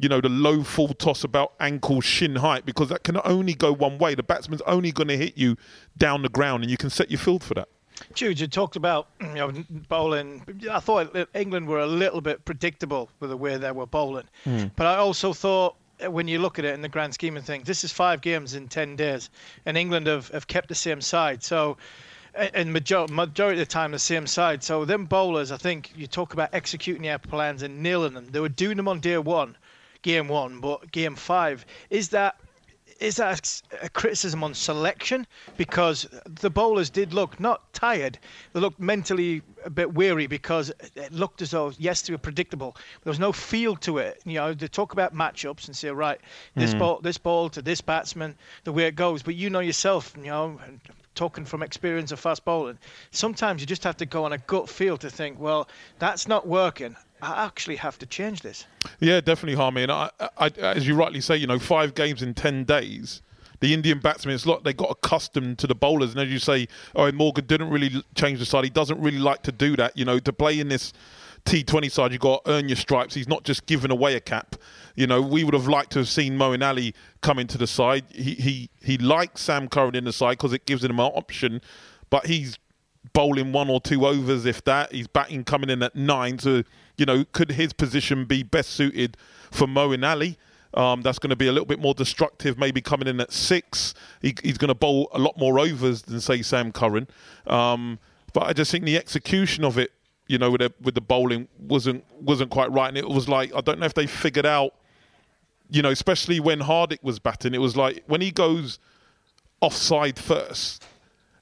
you 0.00 0.08
know, 0.08 0.20
the 0.20 0.28
low 0.28 0.62
full 0.62 0.88
toss 0.88 1.24
about 1.24 1.54
ankle 1.60 2.00
shin 2.00 2.36
height 2.36 2.64
because 2.64 2.88
that 2.88 3.02
can 3.02 3.20
only 3.24 3.54
go 3.54 3.72
one 3.72 3.98
way. 3.98 4.14
The 4.14 4.22
batsman's 4.22 4.62
only 4.62 4.92
going 4.92 5.08
to 5.08 5.16
hit 5.16 5.36
you 5.36 5.56
down 5.96 6.22
the 6.22 6.28
ground, 6.28 6.64
and 6.64 6.70
you 6.70 6.76
can 6.76 6.90
set 6.90 7.10
your 7.10 7.18
field 7.18 7.42
for 7.42 7.54
that. 7.54 7.68
Tudes, 8.14 8.40
you 8.40 8.46
talked 8.46 8.76
about 8.76 9.08
you 9.20 9.34
know 9.34 9.52
bowling. 9.88 10.42
I 10.70 10.80
thought 10.80 11.16
England 11.34 11.68
were 11.68 11.80
a 11.80 11.86
little 11.86 12.20
bit 12.20 12.44
predictable 12.44 13.10
with 13.20 13.30
the 13.30 13.36
way 13.36 13.56
they 13.56 13.72
were 13.72 13.86
bowling, 13.86 14.28
mm. 14.44 14.70
but 14.76 14.86
I 14.86 14.96
also 14.96 15.32
thought 15.32 15.76
when 16.06 16.28
you 16.28 16.38
look 16.38 16.58
at 16.58 16.64
it 16.64 16.74
in 16.74 16.82
the 16.82 16.88
grand 16.88 17.14
scheme 17.14 17.36
of 17.36 17.44
things, 17.44 17.66
this 17.66 17.82
is 17.82 17.92
five 17.92 18.20
games 18.20 18.54
in 18.54 18.68
ten 18.68 18.96
days, 18.96 19.30
and 19.66 19.76
England 19.76 20.06
have, 20.06 20.28
have 20.28 20.46
kept 20.46 20.68
the 20.68 20.74
same 20.74 21.00
side. 21.00 21.42
So 21.42 21.76
and 22.34 22.72
majority, 22.72 23.12
majority 23.12 23.60
of 23.60 23.66
the 23.66 23.72
time 23.72 23.90
the 23.90 23.98
same 23.98 24.26
side. 24.26 24.62
So 24.62 24.84
them 24.84 25.06
bowlers, 25.06 25.50
I 25.50 25.56
think 25.56 25.92
you 25.96 26.06
talk 26.06 26.34
about 26.34 26.50
executing 26.52 27.02
their 27.02 27.18
plans 27.18 27.62
and 27.62 27.82
nailing 27.82 28.14
them. 28.14 28.28
They 28.30 28.40
were 28.40 28.48
doing 28.48 28.76
them 28.76 28.88
on 28.88 29.00
day 29.00 29.18
one, 29.18 29.56
game 30.02 30.28
one, 30.28 30.60
but 30.60 30.92
game 30.92 31.16
five 31.16 31.66
is 31.90 32.10
that 32.10 32.36
is 32.98 33.16
that 33.16 33.62
a 33.80 33.88
criticism 33.88 34.42
on 34.42 34.54
selection? 34.54 35.26
Because 35.56 36.06
the 36.26 36.50
bowlers 36.50 36.90
did 36.90 37.14
look 37.14 37.38
not 37.38 37.72
tired, 37.72 38.18
they 38.52 38.60
looked 38.60 38.80
mentally 38.80 39.42
a 39.64 39.70
bit 39.70 39.94
weary 39.94 40.26
because 40.26 40.72
it 40.96 41.12
looked 41.12 41.42
as 41.42 41.52
though 41.52 41.72
yes 41.78 42.02
they 42.02 42.12
were 42.12 42.18
predictable. 42.18 42.76
There 43.04 43.10
was 43.10 43.20
no 43.20 43.32
feel 43.32 43.76
to 43.76 43.98
it. 43.98 44.20
You 44.24 44.34
know, 44.34 44.54
they 44.54 44.68
talk 44.68 44.92
about 44.92 45.14
matchups 45.14 45.66
and 45.66 45.76
say 45.76 45.90
right, 45.90 46.20
this 46.54 46.74
mm. 46.74 46.80
ball, 46.80 47.00
this 47.00 47.18
ball 47.18 47.48
to 47.50 47.62
this 47.62 47.80
batsman, 47.80 48.36
the 48.64 48.72
way 48.72 48.86
it 48.86 48.96
goes. 48.96 49.22
But 49.22 49.36
you 49.36 49.50
know 49.50 49.60
yourself, 49.60 50.14
you 50.16 50.24
know, 50.24 50.58
talking 51.14 51.44
from 51.44 51.62
experience 51.62 52.12
of 52.12 52.20
fast 52.20 52.44
bowling, 52.44 52.78
sometimes 53.10 53.60
you 53.60 53.66
just 53.66 53.84
have 53.84 53.96
to 53.98 54.06
go 54.06 54.24
on 54.24 54.32
a 54.32 54.38
gut 54.38 54.68
feel 54.68 54.96
to 54.98 55.10
think, 55.10 55.38
well, 55.38 55.68
that's 55.98 56.28
not 56.28 56.46
working. 56.46 56.96
I 57.22 57.44
actually 57.44 57.76
have 57.76 57.98
to 57.98 58.06
change 58.06 58.42
this. 58.42 58.66
Yeah, 59.00 59.20
definitely, 59.20 59.54
Harmy. 59.54 59.82
And 59.82 59.92
I, 59.92 60.10
I, 60.36 60.48
as 60.58 60.86
you 60.86 60.94
rightly 60.94 61.20
say, 61.20 61.36
you 61.36 61.46
know, 61.46 61.58
five 61.58 61.94
games 61.94 62.22
in 62.22 62.34
ten 62.34 62.64
days. 62.64 63.22
The 63.60 63.74
Indian 63.74 63.98
batsmen, 63.98 64.36
it's 64.36 64.46
like 64.46 64.62
they 64.62 64.72
got 64.72 64.90
accustomed 64.90 65.58
to 65.58 65.66
the 65.66 65.74
bowlers, 65.74 66.12
and 66.12 66.20
as 66.20 66.30
you 66.30 66.38
say, 66.38 66.68
Eoin 66.94 67.14
Morgan 67.14 67.44
didn't 67.44 67.70
really 67.70 67.90
change 68.14 68.38
the 68.38 68.46
side. 68.46 68.62
He 68.62 68.70
doesn't 68.70 69.00
really 69.00 69.18
like 69.18 69.42
to 69.42 69.52
do 69.52 69.74
that. 69.76 69.96
You 69.96 70.04
know, 70.04 70.20
to 70.20 70.32
play 70.32 70.60
in 70.60 70.68
this 70.68 70.92
T20 71.44 71.90
side, 71.90 72.12
you've 72.12 72.20
got 72.20 72.44
to 72.44 72.52
earn 72.52 72.68
your 72.68 72.76
stripes. 72.76 73.14
He's 73.14 73.26
not 73.26 73.42
just 73.42 73.66
giving 73.66 73.90
away 73.90 74.14
a 74.14 74.20
cap. 74.20 74.54
You 74.94 75.08
know, 75.08 75.20
we 75.20 75.42
would 75.42 75.54
have 75.54 75.66
liked 75.66 75.90
to 75.92 76.00
have 76.00 76.08
seen 76.08 76.38
Moeen 76.38 76.64
Ali 76.64 76.94
come 77.20 77.40
into 77.40 77.58
the 77.58 77.66
side. 77.66 78.04
He 78.10 78.34
he 78.34 78.70
he 78.80 78.96
likes 78.96 79.40
Sam 79.40 79.68
Curran 79.68 79.96
in 79.96 80.04
the 80.04 80.12
side 80.12 80.38
because 80.38 80.52
it 80.52 80.66
gives 80.66 80.84
him 80.84 81.00
an 81.00 81.06
option, 81.06 81.60
but 82.10 82.26
he's 82.26 82.58
bowling 83.12 83.52
one 83.52 83.70
or 83.70 83.80
two 83.80 84.06
overs, 84.06 84.44
if 84.44 84.62
that. 84.64 84.92
He's 84.92 85.06
batting 85.06 85.44
coming 85.44 85.70
in 85.70 85.82
at 85.82 85.96
nine. 85.96 86.38
So, 86.38 86.62
you 86.98 87.06
know, 87.06 87.24
could 87.32 87.52
his 87.52 87.72
position 87.72 88.26
be 88.26 88.42
best 88.42 88.70
suited 88.70 89.16
for 89.50 89.66
Moeen 89.66 90.06
Ali? 90.06 90.36
Um, 90.74 91.00
that's 91.00 91.18
going 91.18 91.30
to 91.30 91.36
be 91.36 91.46
a 91.46 91.52
little 91.52 91.66
bit 91.66 91.80
more 91.80 91.94
destructive, 91.94 92.58
maybe 92.58 92.82
coming 92.82 93.08
in 93.08 93.20
at 93.20 93.32
six. 93.32 93.94
He, 94.20 94.34
he's 94.42 94.58
going 94.58 94.68
to 94.68 94.74
bowl 94.74 95.08
a 95.12 95.18
lot 95.18 95.38
more 95.38 95.58
overs 95.58 96.02
than, 96.02 96.20
say, 96.20 96.42
Sam 96.42 96.72
Curran. 96.72 97.08
Um, 97.46 97.98
but 98.34 98.42
I 98.42 98.52
just 98.52 98.70
think 98.70 98.84
the 98.84 98.98
execution 98.98 99.64
of 99.64 99.78
it, 99.78 99.92
you 100.26 100.36
know, 100.36 100.50
with 100.50 100.60
the, 100.60 100.72
with 100.82 100.94
the 100.94 101.00
bowling 101.00 101.48
wasn't 101.58 102.04
wasn't 102.20 102.50
quite 102.50 102.70
right. 102.70 102.88
And 102.88 102.98
it 102.98 103.08
was 103.08 103.30
like, 103.30 103.54
I 103.54 103.62
don't 103.62 103.78
know 103.78 103.86
if 103.86 103.94
they 103.94 104.06
figured 104.06 104.44
out, 104.44 104.74
you 105.70 105.80
know, 105.80 105.90
especially 105.90 106.38
when 106.38 106.60
Hardik 106.60 107.02
was 107.02 107.18
batting, 107.18 107.54
it 107.54 107.60
was 107.62 107.76
like 107.76 108.04
when 108.06 108.20
he 108.20 108.30
goes 108.30 108.78
offside 109.62 110.18
first, 110.18 110.84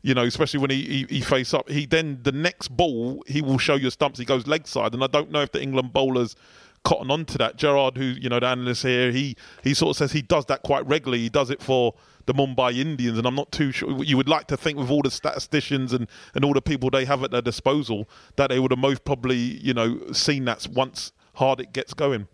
you 0.07 0.15
know, 0.15 0.23
especially 0.23 0.61
when 0.61 0.71
he, 0.71 0.83
he, 1.09 1.17
he 1.17 1.21
face 1.21 1.53
up. 1.53 1.69
He 1.69 1.85
then 1.85 2.21
the 2.23 2.31
next 2.31 2.69
ball 2.69 3.25
he 3.27 3.43
will 3.43 3.59
show 3.59 3.75
you 3.75 3.91
stumps. 3.91 4.21
He 4.21 4.25
goes 4.25 4.47
leg 4.47 4.69
side, 4.69 4.95
and 4.95 5.03
I 5.03 5.09
don't 5.09 5.33
know 5.33 5.41
if 5.41 5.51
the 5.51 5.61
England 5.61 5.93
bowlers 5.93 6.37
cotton 6.85 7.11
on 7.11 7.25
to 7.25 7.39
that. 7.39 7.57
Jarrod, 7.57 7.97
who 7.97 8.05
you 8.05 8.29
know 8.29 8.39
the 8.39 8.47
analyst 8.47 8.85
here, 8.85 9.11
he 9.11 9.37
he 9.65 9.75
sort 9.75 9.91
of 9.91 9.97
says 9.97 10.13
he 10.13 10.23
does 10.23 10.47
that 10.47 10.63
quite 10.63 10.87
regularly. 10.87 11.25
He 11.25 11.29
does 11.29 11.51
it 11.51 11.61
for 11.61 11.93
the 12.27 12.35
Mumbai 12.35 12.79
Indians, 12.79 13.19
and 13.19 13.27
I'm 13.27 13.35
not 13.35 13.51
too 13.51 13.73
sure. 13.73 14.01
You 14.05 14.17
would 14.17 14.29
like 14.29 14.47
to 14.47 14.57
think 14.57 14.79
with 14.79 14.91
all 14.91 15.03
the 15.03 15.11
statisticians 15.11 15.93
and, 15.93 16.07
and 16.37 16.45
all 16.45 16.53
the 16.53 16.63
people 16.63 16.89
they 16.89 17.05
have 17.05 17.25
at 17.25 17.33
their 17.33 17.43
disposal 17.43 18.09
that 18.37 18.51
they 18.51 18.61
would 18.61 18.71
have 18.71 18.79
most 18.79 19.05
probably 19.05 19.37
you 19.37 19.75
know 19.75 20.13
seen 20.13 20.45
that 20.45 20.69
once 20.73 21.11
Hardik 21.37 21.73
gets 21.73 21.95
going. 21.95 22.29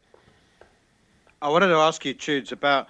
I 1.40 1.48
wanted 1.48 1.68
to 1.68 1.76
ask 1.76 2.04
you, 2.04 2.12
Tudes, 2.12 2.52
about 2.52 2.88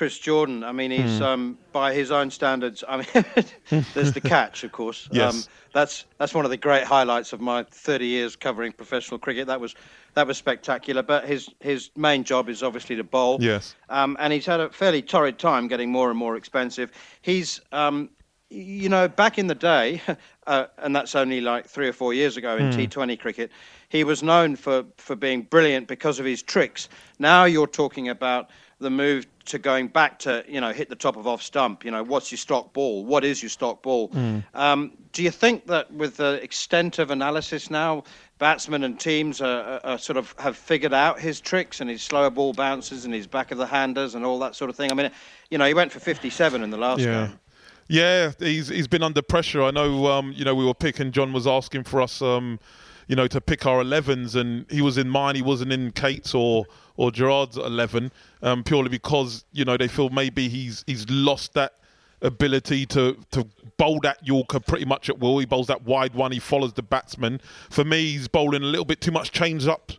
Chris 0.00 0.18
Jordan. 0.18 0.64
I 0.64 0.72
mean, 0.72 0.90
he's 0.90 1.20
mm. 1.20 1.20
um, 1.20 1.58
by 1.72 1.92
his 1.92 2.10
own 2.10 2.30
standards. 2.30 2.82
I 2.88 2.96
mean, 2.96 3.84
there's 3.92 4.14
the 4.14 4.20
catch, 4.22 4.64
of 4.64 4.72
course. 4.72 5.06
Yes. 5.12 5.34
Um, 5.34 5.52
that's 5.74 6.06
that's 6.16 6.32
one 6.32 6.46
of 6.46 6.50
the 6.50 6.56
great 6.56 6.84
highlights 6.84 7.34
of 7.34 7.42
my 7.42 7.64
30 7.64 8.06
years 8.06 8.34
covering 8.34 8.72
professional 8.72 9.18
cricket. 9.18 9.46
That 9.48 9.60
was 9.60 9.74
that 10.14 10.26
was 10.26 10.38
spectacular. 10.38 11.02
But 11.02 11.26
his 11.26 11.50
his 11.60 11.90
main 11.96 12.24
job 12.24 12.48
is 12.48 12.62
obviously 12.62 12.96
to 12.96 13.04
bowl. 13.04 13.36
Yes. 13.42 13.74
Um, 13.90 14.16
and 14.18 14.32
he's 14.32 14.46
had 14.46 14.60
a 14.60 14.70
fairly 14.70 15.02
torrid 15.02 15.38
time, 15.38 15.68
getting 15.68 15.92
more 15.92 16.08
and 16.08 16.18
more 16.18 16.34
expensive. 16.34 16.92
He's 17.20 17.60
um, 17.70 18.08
you 18.48 18.88
know, 18.88 19.06
back 19.06 19.38
in 19.38 19.48
the 19.48 19.54
day, 19.54 20.00
uh, 20.46 20.66
and 20.78 20.96
that's 20.96 21.14
only 21.14 21.42
like 21.42 21.66
three 21.66 21.88
or 21.88 21.92
four 21.92 22.14
years 22.14 22.38
ago 22.38 22.56
in 22.56 22.70
mm. 22.70 22.88
T20 22.88 23.20
cricket, 23.20 23.50
he 23.90 24.02
was 24.02 24.22
known 24.22 24.56
for, 24.56 24.84
for 24.96 25.14
being 25.14 25.42
brilliant 25.42 25.88
because 25.88 26.18
of 26.18 26.26
his 26.26 26.42
tricks. 26.42 26.88
Now 27.18 27.44
you're 27.44 27.68
talking 27.68 28.08
about 28.08 28.50
the 28.80 28.90
move 28.90 29.26
to 29.46 29.58
going 29.58 29.88
back 29.88 30.18
to 30.20 30.44
you 30.48 30.60
know 30.60 30.72
hit 30.72 30.88
the 30.88 30.96
top 30.96 31.16
of 31.16 31.26
off 31.26 31.42
stump. 31.42 31.84
You 31.84 31.90
know 31.90 32.02
what's 32.02 32.30
your 32.32 32.38
stock 32.38 32.72
ball? 32.72 33.04
What 33.04 33.24
is 33.24 33.42
your 33.42 33.50
stock 33.50 33.82
ball? 33.82 34.08
Mm. 34.08 34.42
Um, 34.54 34.92
do 35.12 35.22
you 35.22 35.30
think 35.30 35.66
that 35.66 35.92
with 35.92 36.16
the 36.16 36.42
extent 36.42 36.98
of 36.98 37.10
analysis 37.10 37.70
now, 37.70 38.04
batsmen 38.38 38.84
and 38.84 38.98
teams 38.98 39.40
are, 39.40 39.80
are, 39.84 39.98
sort 39.98 40.16
of 40.16 40.34
have 40.38 40.56
figured 40.56 40.94
out 40.94 41.18
his 41.18 41.40
tricks 41.40 41.80
and 41.80 41.90
his 41.90 42.02
slower 42.02 42.30
ball 42.30 42.52
bounces 42.52 43.04
and 43.04 43.12
his 43.12 43.26
back 43.26 43.50
of 43.50 43.58
the 43.58 43.66
handers 43.66 44.14
and 44.14 44.24
all 44.24 44.38
that 44.38 44.54
sort 44.54 44.70
of 44.70 44.76
thing? 44.76 44.90
I 44.90 44.94
mean, 44.94 45.10
you 45.50 45.58
know, 45.58 45.66
he 45.66 45.74
went 45.74 45.90
for 45.90 46.00
57 46.00 46.62
in 46.62 46.70
the 46.70 46.76
last 46.76 47.00
yeah. 47.00 47.26
game. 47.26 47.40
Yeah, 47.88 48.30
he's 48.38 48.68
he's 48.68 48.86
been 48.86 49.02
under 49.02 49.20
pressure. 49.20 49.62
I 49.62 49.72
know. 49.72 50.06
Um, 50.06 50.32
you 50.36 50.44
know, 50.44 50.54
we 50.54 50.64
were 50.64 50.74
picking. 50.74 51.10
John 51.10 51.32
was 51.32 51.48
asking 51.48 51.84
for 51.84 52.00
us. 52.00 52.22
Um, 52.22 52.60
you 53.10 53.16
know, 53.16 53.26
to 53.26 53.40
pick 53.40 53.66
our 53.66 53.82
11s, 53.82 54.36
and 54.36 54.70
he 54.70 54.80
was 54.80 54.96
in 54.96 55.08
mine. 55.08 55.34
He 55.34 55.42
wasn't 55.42 55.72
in 55.72 55.90
Kate's 55.90 56.32
or 56.32 56.64
or 56.96 57.10
Jarrod's 57.10 57.56
11, 57.56 58.12
um, 58.40 58.62
purely 58.62 58.88
because 58.88 59.44
you 59.50 59.64
know 59.64 59.76
they 59.76 59.88
feel 59.88 60.10
maybe 60.10 60.48
he's 60.48 60.84
he's 60.86 61.10
lost 61.10 61.54
that 61.54 61.72
ability 62.22 62.86
to 62.86 63.16
to 63.32 63.48
bowl 63.78 63.98
that 64.04 64.24
Yorker 64.24 64.60
pretty 64.60 64.84
much 64.84 65.10
at 65.10 65.18
will. 65.18 65.40
He 65.40 65.44
bowls 65.44 65.66
that 65.66 65.82
wide 65.82 66.14
one. 66.14 66.30
He 66.30 66.38
follows 66.38 66.74
the 66.74 66.84
batsman. 66.84 67.40
For 67.68 67.82
me, 67.82 68.12
he's 68.12 68.28
bowling 68.28 68.62
a 68.62 68.66
little 68.66 68.84
bit 68.84 69.00
too 69.00 69.10
much 69.10 69.32
change 69.32 69.66
up. 69.66 69.90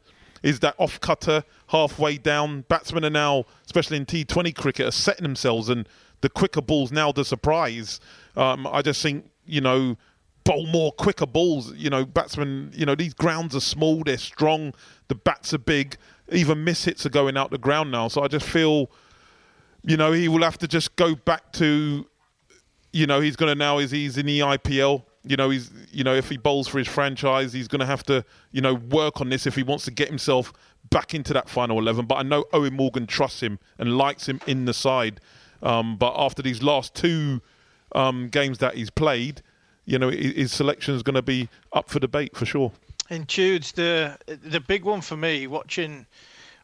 Is 0.41 0.62
that 0.62 0.76
off 0.78 1.01
cutter 1.01 1.43
halfway 1.68 2.18
down? 2.18 2.64
Batsmen 2.70 3.03
are 3.03 3.09
now, 3.09 3.43
especially 3.66 3.97
in 3.97 4.05
T20 4.05 4.55
cricket, 4.55 4.88
are 4.88 4.91
setting 4.91 5.24
themselves, 5.24 5.68
and 5.68 5.86
the 6.22 6.30
quicker 6.30 6.62
balls 6.62 6.93
now 6.93 7.12
the 7.12 7.26
surprise. 7.26 7.99
Um, 8.38 8.66
I 8.66 8.82
just 8.82 9.01
think 9.01 9.30
you 9.45 9.59
know 9.59 9.97
bowl 10.43 10.65
more 10.67 10.91
quicker 10.91 11.25
balls. 11.25 11.73
You 11.75 11.89
know, 11.89 12.05
batsmen, 12.05 12.71
you 12.73 12.85
know, 12.85 12.95
these 12.95 13.13
grounds 13.13 13.55
are 13.55 13.61
small, 13.61 14.03
they're 14.03 14.17
strong, 14.17 14.73
the 15.07 15.15
bats 15.15 15.53
are 15.53 15.59
big. 15.59 15.97
Even 16.31 16.63
miss 16.63 16.85
hits 16.85 17.05
are 17.05 17.09
going 17.09 17.37
out 17.37 17.51
the 17.51 17.57
ground 17.57 17.91
now. 17.91 18.07
So 18.07 18.23
I 18.23 18.27
just 18.27 18.45
feel, 18.45 18.89
you 19.83 19.97
know, 19.97 20.11
he 20.11 20.27
will 20.27 20.43
have 20.43 20.57
to 20.59 20.67
just 20.67 20.95
go 20.95 21.15
back 21.15 21.51
to, 21.53 22.05
you 22.93 23.07
know, 23.07 23.19
he's 23.19 23.35
going 23.35 23.49
to 23.49 23.55
now, 23.55 23.79
is 23.79 23.91
he's 23.91 24.17
in 24.17 24.25
the 24.25 24.39
IPL. 24.39 25.03
You 25.23 25.35
know, 25.35 25.49
he's, 25.49 25.69
you 25.91 26.03
know, 26.03 26.15
if 26.15 26.29
he 26.29 26.37
bowls 26.37 26.67
for 26.67 26.79
his 26.79 26.87
franchise, 26.87 27.53
he's 27.53 27.67
going 27.67 27.81
to 27.81 27.85
have 27.85 28.03
to, 28.03 28.25
you 28.51 28.61
know, 28.61 28.75
work 28.75 29.21
on 29.21 29.29
this 29.29 29.45
if 29.45 29.55
he 29.55 29.63
wants 29.63 29.85
to 29.85 29.91
get 29.91 30.07
himself 30.07 30.51
back 30.89 31.13
into 31.13 31.33
that 31.33 31.47
final 31.47 31.77
11. 31.77 32.05
But 32.05 32.15
I 32.15 32.23
know 32.23 32.43
Eoin 32.53 32.71
Morgan 32.71 33.05
trusts 33.05 33.41
him 33.41 33.59
and 33.77 33.97
likes 33.97 34.27
him 34.27 34.39
in 34.47 34.65
the 34.65 34.73
side. 34.73 35.19
Um, 35.61 35.95
but 35.97 36.13
after 36.17 36.41
these 36.41 36.63
last 36.63 36.95
two 36.95 37.41
um, 37.93 38.29
games 38.29 38.57
that 38.59 38.75
he's 38.75 38.89
played, 38.89 39.43
you 39.86 39.99
know, 39.99 40.09
his 40.09 40.51
selection 40.51 40.95
is 40.95 41.03
going 41.03 41.15
to 41.15 41.21
be 41.21 41.49
up 41.73 41.89
for 41.89 41.99
debate 41.99 42.36
for 42.36 42.45
sure. 42.45 42.71
And 43.09 43.27
Tudes, 43.27 43.73
the 43.73 44.17
the 44.25 44.59
big 44.59 44.86
one 44.86 45.01
for 45.01 45.17
me, 45.17 45.47
watching 45.47 46.05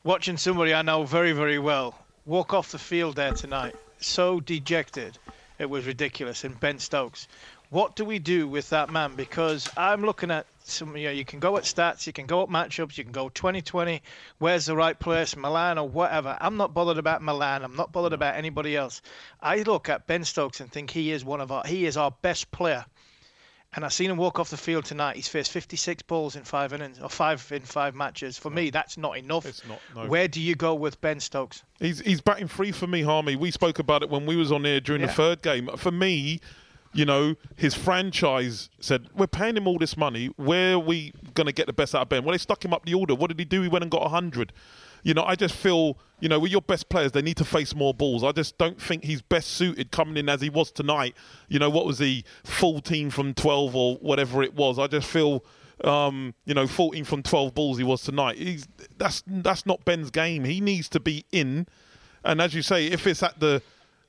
watching 0.04 0.38
somebody 0.38 0.74
I 0.74 0.82
know 0.82 1.04
very 1.04 1.34
very 1.34 1.60
well 1.60 1.96
walk 2.26 2.54
off 2.54 2.72
the 2.72 2.78
field 2.78 3.16
there 3.16 3.34
tonight, 3.34 3.76
so 4.00 4.40
dejected, 4.42 5.18
it 5.60 5.70
was 5.70 5.88
ridiculous. 5.88 6.44
And 6.44 6.60
Ben 6.60 6.78
Stokes, 6.78 7.28
what 7.70 7.96
do 7.96 8.06
we 8.06 8.20
do 8.20 8.48
with 8.48 8.70
that 8.70 8.90
man? 8.90 9.16
Because 9.16 9.70
I'm 9.76 10.04
looking 10.04 10.30
at 10.30 10.46
some, 10.64 10.96
you 10.98 11.08
know, 11.08 11.12
you 11.12 11.26
can 11.26 11.40
go 11.40 11.58
at 11.58 11.64
stats, 11.64 12.06
you 12.06 12.14
can 12.14 12.26
go 12.26 12.44
at 12.44 12.50
matchups, 12.50 12.98
you 12.98 13.04
can 13.04 13.14
go 13.14 13.30
2020, 13.30 14.02
where's 14.40 14.66
the 14.66 14.76
right 14.76 14.98
place, 14.98 15.36
Malan 15.36 15.78
or 15.78 15.88
whatever. 15.88 16.38
I'm 16.40 16.58
not 16.58 16.74
bothered 16.74 16.98
about 16.98 17.22
Malan. 17.22 17.64
I'm 17.64 17.76
not 17.76 17.92
bothered 17.92 18.14
about 18.14 18.36
anybody 18.36 18.76
else. 18.76 19.02
I 19.42 19.64
look 19.64 19.90
at 19.90 20.08
Ben 20.08 20.24
Stokes 20.26 20.60
and 20.60 20.72
think 20.72 20.92
he 20.92 21.12
is 21.12 21.24
one 21.24 21.42
of 21.42 21.52
our, 21.52 21.66
he 21.66 21.86
is 21.86 21.98
our 21.98 22.12
best 22.22 22.52
player 22.52 22.86
and 23.76 23.86
I 23.86 23.90
seen 23.90 24.10
him 24.10 24.18
walk 24.18 24.40
off 24.40 24.50
the 24.50 24.58
field 24.58 24.86
tonight. 24.86 25.16
He's 25.16 25.28
faced 25.28 25.52
56 25.52 26.04
balls 26.04 26.36
in 26.36 26.44
five 26.44 26.74
innings, 26.74 27.00
or 27.00 27.10
five 27.10 27.46
in 27.52 27.62
five 27.62 27.96
matches. 27.96 28.38
For 28.38 28.50
me, 28.50 28.70
that's 28.70 28.98
not 28.98 29.18
enough. 29.18 29.46
It's 29.46 29.68
not. 29.68 29.80
No. 29.96 30.08
Where 30.08 30.28
do 30.28 30.42
you 30.42 30.56
go 30.56 30.74
with 30.74 31.00
Ben 31.02 31.20
Stokes? 31.20 31.64
He's 31.80 32.00
he's 32.00 32.22
batting 32.22 32.48
free 32.48 32.72
for 32.72 32.88
me, 32.88 33.02
Harmy. 33.02 33.36
We 33.36 33.52
spoke 33.52 33.80
about 33.80 34.04
it 34.04 34.10
when 34.10 34.26
we 34.26 34.36
was 34.36 34.52
on 34.52 34.64
here 34.64 34.80
during 34.80 35.02
yeah. 35.02 35.08
the 35.08 35.14
third 35.14 35.42
game. 35.42 35.70
For 35.78 35.92
me, 35.92 36.40
you 36.94 37.06
know, 37.06 37.36
his 37.56 37.76
franchise 37.76 38.70
said, 38.80 39.08
We're 39.16 39.28
paying 39.28 39.58
him 39.58 39.68
all 39.68 39.78
this 39.78 39.96
money. 39.96 40.28
Where 40.38 40.74
are 40.74 40.80
we 40.80 41.14
going 41.34 41.48
to 41.48 41.54
get 41.54 41.68
the 41.68 41.74
best 41.74 41.94
out 41.94 42.02
of 42.04 42.10
Ben? 42.10 42.24
Well, 42.24 42.32
they 42.32 42.40
stuck 42.40 42.64
him 42.64 42.74
up 42.74 42.86
the 42.86 42.94
order. 42.94 43.14
What 43.14 43.28
did 43.28 43.40
he 43.40 43.46
do? 43.46 43.62
He 43.62 43.68
went 43.68 43.84
and 43.84 43.92
got 43.92 44.02
100. 44.02 44.54
You 45.04 45.14
know, 45.14 45.24
I 45.24 45.36
just 45.36 45.56
feel, 45.56 45.98
you 46.20 46.30
know, 46.30 46.40
with 46.40 46.52
your 46.52 46.62
best 46.62 46.90
players, 46.90 47.12
they 47.12 47.22
need 47.22 47.38
to 47.38 47.46
face 47.46 47.76
more 47.76 47.94
balls. 47.94 48.24
I 48.24 48.32
just 48.32 48.58
don't 48.58 48.82
think 48.82 49.04
he's 49.04 49.22
best 49.22 49.52
suited 49.52 49.92
coming 49.92 50.18
in 50.18 50.30
as 50.30 50.42
he 50.42 50.50
was 50.50 50.72
tonight. 50.72 51.16
You 51.48 51.60
know, 51.60 51.70
what 51.70 51.86
was 51.86 52.00
he, 52.00 52.24
14 52.44 53.10
from 53.10 53.34
12 53.34 53.76
or 53.76 53.96
whatever 53.98 54.44
it 54.44 54.54
was? 54.54 54.80
I 54.80 54.88
just 54.88 55.08
feel, 55.08 55.44
um, 55.84 56.34
you 56.46 56.54
know, 56.54 56.68
14 56.68 57.04
from 57.04 57.24
12 57.24 57.54
balls 57.54 57.78
he 57.78 57.84
was 57.84 58.02
tonight. 58.02 58.38
He's, 58.38 58.68
that's, 58.98 59.24
that's 59.28 59.66
not 59.66 59.86
Ben's 59.86 60.10
game. 60.10 60.44
He 60.44 60.62
needs 60.62 60.90
to 60.90 61.00
be 61.00 61.26
in. 61.32 61.68
And 62.24 62.42
as 62.42 62.54
you 62.54 62.62
say, 62.62 62.88
if 62.88 63.08
it's 63.08 63.24
at 63.24 63.40
the 63.40 63.62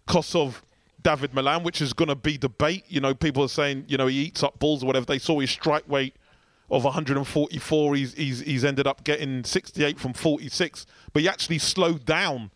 cost 0.07 0.35
of 0.35 0.63
David 1.03 1.33
Malan, 1.33 1.63
which 1.63 1.81
is 1.81 1.93
going 1.93 2.09
to 2.09 2.17
be 2.17 2.37
debate. 2.37 2.85
You 2.89 3.01
know, 3.01 3.15
people 3.15 3.45
are 3.45 3.49
saying, 3.49 3.85
you 3.87 3.97
know, 3.97 4.09
he 4.09 4.17
eats 4.17 4.43
up 4.43 4.59
balls 4.59 4.83
or 4.83 4.87
whatever. 4.87 5.07
They 5.07 5.19
saw 5.19 5.39
his 5.39 5.51
strike 5.51 5.85
rate 5.87 6.17
of 6.71 6.85
144. 6.85 7.95
He's, 7.95 8.15
he's, 8.15 8.41
he's 8.41 8.65
ended 8.65 8.87
up 8.87 9.05
getting 9.05 9.45
68 9.45 9.99
from 9.99 10.13
46, 10.13 10.87
but 11.13 11.23
he 11.23 11.29
actually 11.29 11.59
slowed 11.59 12.05
down. 12.05 12.51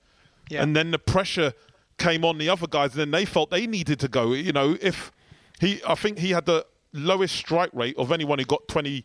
Yeah. 0.48 0.62
And 0.62 0.76
then 0.76 0.90
the 0.90 0.98
pressure 0.98 1.52
came 1.98 2.24
on 2.24 2.38
the 2.38 2.48
other 2.48 2.66
guys, 2.66 2.92
and 2.92 3.00
then 3.00 3.10
they 3.10 3.24
felt 3.24 3.50
they 3.50 3.66
needed 3.66 4.00
to 4.00 4.08
go. 4.08 4.32
You 4.32 4.52
know, 4.52 4.76
if 4.80 5.12
he, 5.60 5.80
I 5.86 5.94
think 5.94 6.18
he 6.18 6.30
had 6.30 6.46
the 6.46 6.66
lowest 6.92 7.36
strike 7.36 7.70
rate 7.72 7.96
of 7.96 8.12
anyone 8.12 8.38
who 8.38 8.44
got 8.44 8.68
20 8.68 9.04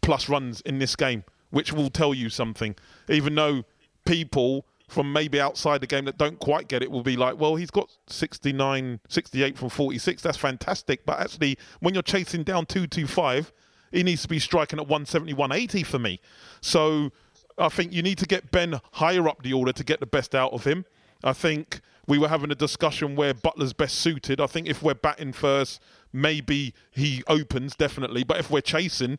plus 0.00 0.28
runs 0.28 0.60
in 0.62 0.78
this 0.78 0.96
game, 0.96 1.24
which 1.50 1.72
will 1.72 1.90
tell 1.90 2.14
you 2.14 2.30
something. 2.30 2.76
Even 3.08 3.34
though 3.34 3.64
people 4.06 4.64
from 4.88 5.12
maybe 5.12 5.40
outside 5.40 5.80
the 5.80 5.86
game 5.86 6.04
that 6.04 6.18
don't 6.18 6.40
quite 6.40 6.66
get 6.66 6.82
it 6.82 6.90
will 6.90 7.04
be 7.04 7.16
like, 7.16 7.38
well, 7.38 7.54
he's 7.54 7.70
got 7.70 7.88
69, 8.08 8.98
68 9.08 9.56
from 9.56 9.68
46. 9.68 10.20
That's 10.22 10.36
fantastic. 10.36 11.06
But 11.06 11.20
actually, 11.20 11.58
when 11.78 11.94
you're 11.94 12.02
chasing 12.02 12.42
down 12.42 12.66
225, 12.66 13.52
he 13.90 14.02
needs 14.02 14.22
to 14.22 14.28
be 14.28 14.38
striking 14.38 14.78
at 14.78 14.86
170, 14.86 15.34
180 15.34 15.82
for 15.82 15.98
me. 15.98 16.20
So 16.60 17.10
I 17.58 17.68
think 17.68 17.92
you 17.92 18.02
need 18.02 18.18
to 18.18 18.26
get 18.26 18.50
Ben 18.50 18.80
higher 18.92 19.28
up 19.28 19.42
the 19.42 19.52
order 19.52 19.72
to 19.72 19.84
get 19.84 20.00
the 20.00 20.06
best 20.06 20.34
out 20.34 20.52
of 20.52 20.64
him. 20.64 20.84
I 21.22 21.32
think 21.32 21.80
we 22.06 22.18
were 22.18 22.28
having 22.28 22.50
a 22.50 22.54
discussion 22.54 23.14
where 23.14 23.34
Buttler's 23.34 23.72
best 23.72 23.96
suited. 23.96 24.40
I 24.40 24.46
think 24.46 24.66
if 24.66 24.82
we're 24.82 24.94
batting 24.94 25.32
first, 25.32 25.80
maybe 26.12 26.74
he 26.90 27.22
opens, 27.26 27.76
definitely. 27.76 28.24
But 28.24 28.38
if 28.38 28.50
we're 28.50 28.62
chasing, 28.62 29.18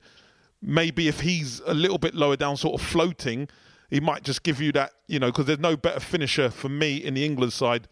maybe 0.61 1.07
if 1.07 1.21
he's 1.21 1.61
a 1.65 1.73
little 1.73 1.97
bit 1.97 2.15
lower 2.15 2.35
down, 2.35 2.57
sort 2.57 2.79
of 2.79 2.85
floating, 2.85 3.47
he 3.89 3.99
might 3.99 4.23
just 4.23 4.43
give 4.43 4.61
you 4.61 4.71
that, 4.71 4.93
you 5.07 5.19
know, 5.19 5.27
because 5.27 5.45
there's 5.45 5.59
no 5.59 5.77
better 5.77 5.99
finisher 5.99 6.49
for 6.49 6.69
me 6.69 6.97
in 6.97 7.13
the 7.13 7.25
England 7.25 7.53
side 7.53 7.87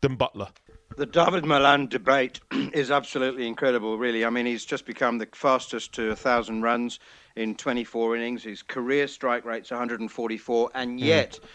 than 0.00 0.16
Buttler. 0.16 0.50
The 0.96 1.06
David 1.06 1.44
Malan 1.44 1.86
debate 1.86 2.40
is 2.72 2.90
absolutely 2.90 3.46
incredible, 3.46 3.98
really. 3.98 4.24
I 4.24 4.30
mean, 4.30 4.46
he's 4.46 4.64
just 4.64 4.84
become 4.84 5.18
the 5.18 5.28
fastest 5.32 5.92
to 5.94 6.08
1,000 6.08 6.62
runs 6.62 6.98
in 7.36 7.54
24 7.54 8.16
innings. 8.16 8.42
His 8.42 8.62
career 8.62 9.06
strike 9.06 9.44
rate's 9.44 9.70
144, 9.70 10.70
and 10.74 10.98
yet. 10.98 11.32
Mm. 11.32 11.48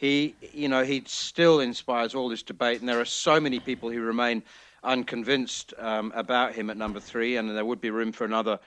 He, 0.00 0.34
you 0.54 0.68
know, 0.68 0.82
he 0.82 1.02
still 1.06 1.60
inspires 1.60 2.14
all 2.14 2.30
this 2.30 2.42
debate, 2.42 2.80
and 2.80 2.88
there 2.88 3.00
are 3.00 3.04
so 3.04 3.38
many 3.38 3.60
people 3.60 3.90
who 3.90 4.00
remain 4.00 4.42
unconvinced 4.82 5.74
um, 5.76 6.10
about 6.14 6.54
him 6.54 6.70
at 6.70 6.78
number 6.78 7.00
three, 7.00 7.36
and 7.36 7.50
there 7.54 7.66
would 7.66 7.82
be 7.82 7.90
room 7.90 8.10
for 8.10 8.24
another 8.24 8.58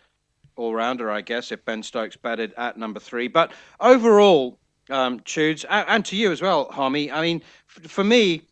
all 0.55 0.75
rounder, 0.75 1.09
I 1.09 1.21
guess, 1.21 1.51
if 1.51 1.65
Ben 1.65 1.81
Stokes 1.81 2.15
batted 2.15 2.53
at 2.55 2.77
number 2.77 2.99
three. 2.99 3.27
But 3.27 3.51
overall, 3.79 4.59
um, 4.91 5.21
Tudes, 5.21 5.65
and, 5.65 5.87
and 5.89 6.05
to 6.05 6.15
you 6.15 6.31
as 6.31 6.39
well, 6.39 6.65
Harmy, 6.65 7.11
I 7.11 7.23
mean, 7.23 7.41
f- 7.75 7.89
for 7.89 8.03
me, 8.03 8.43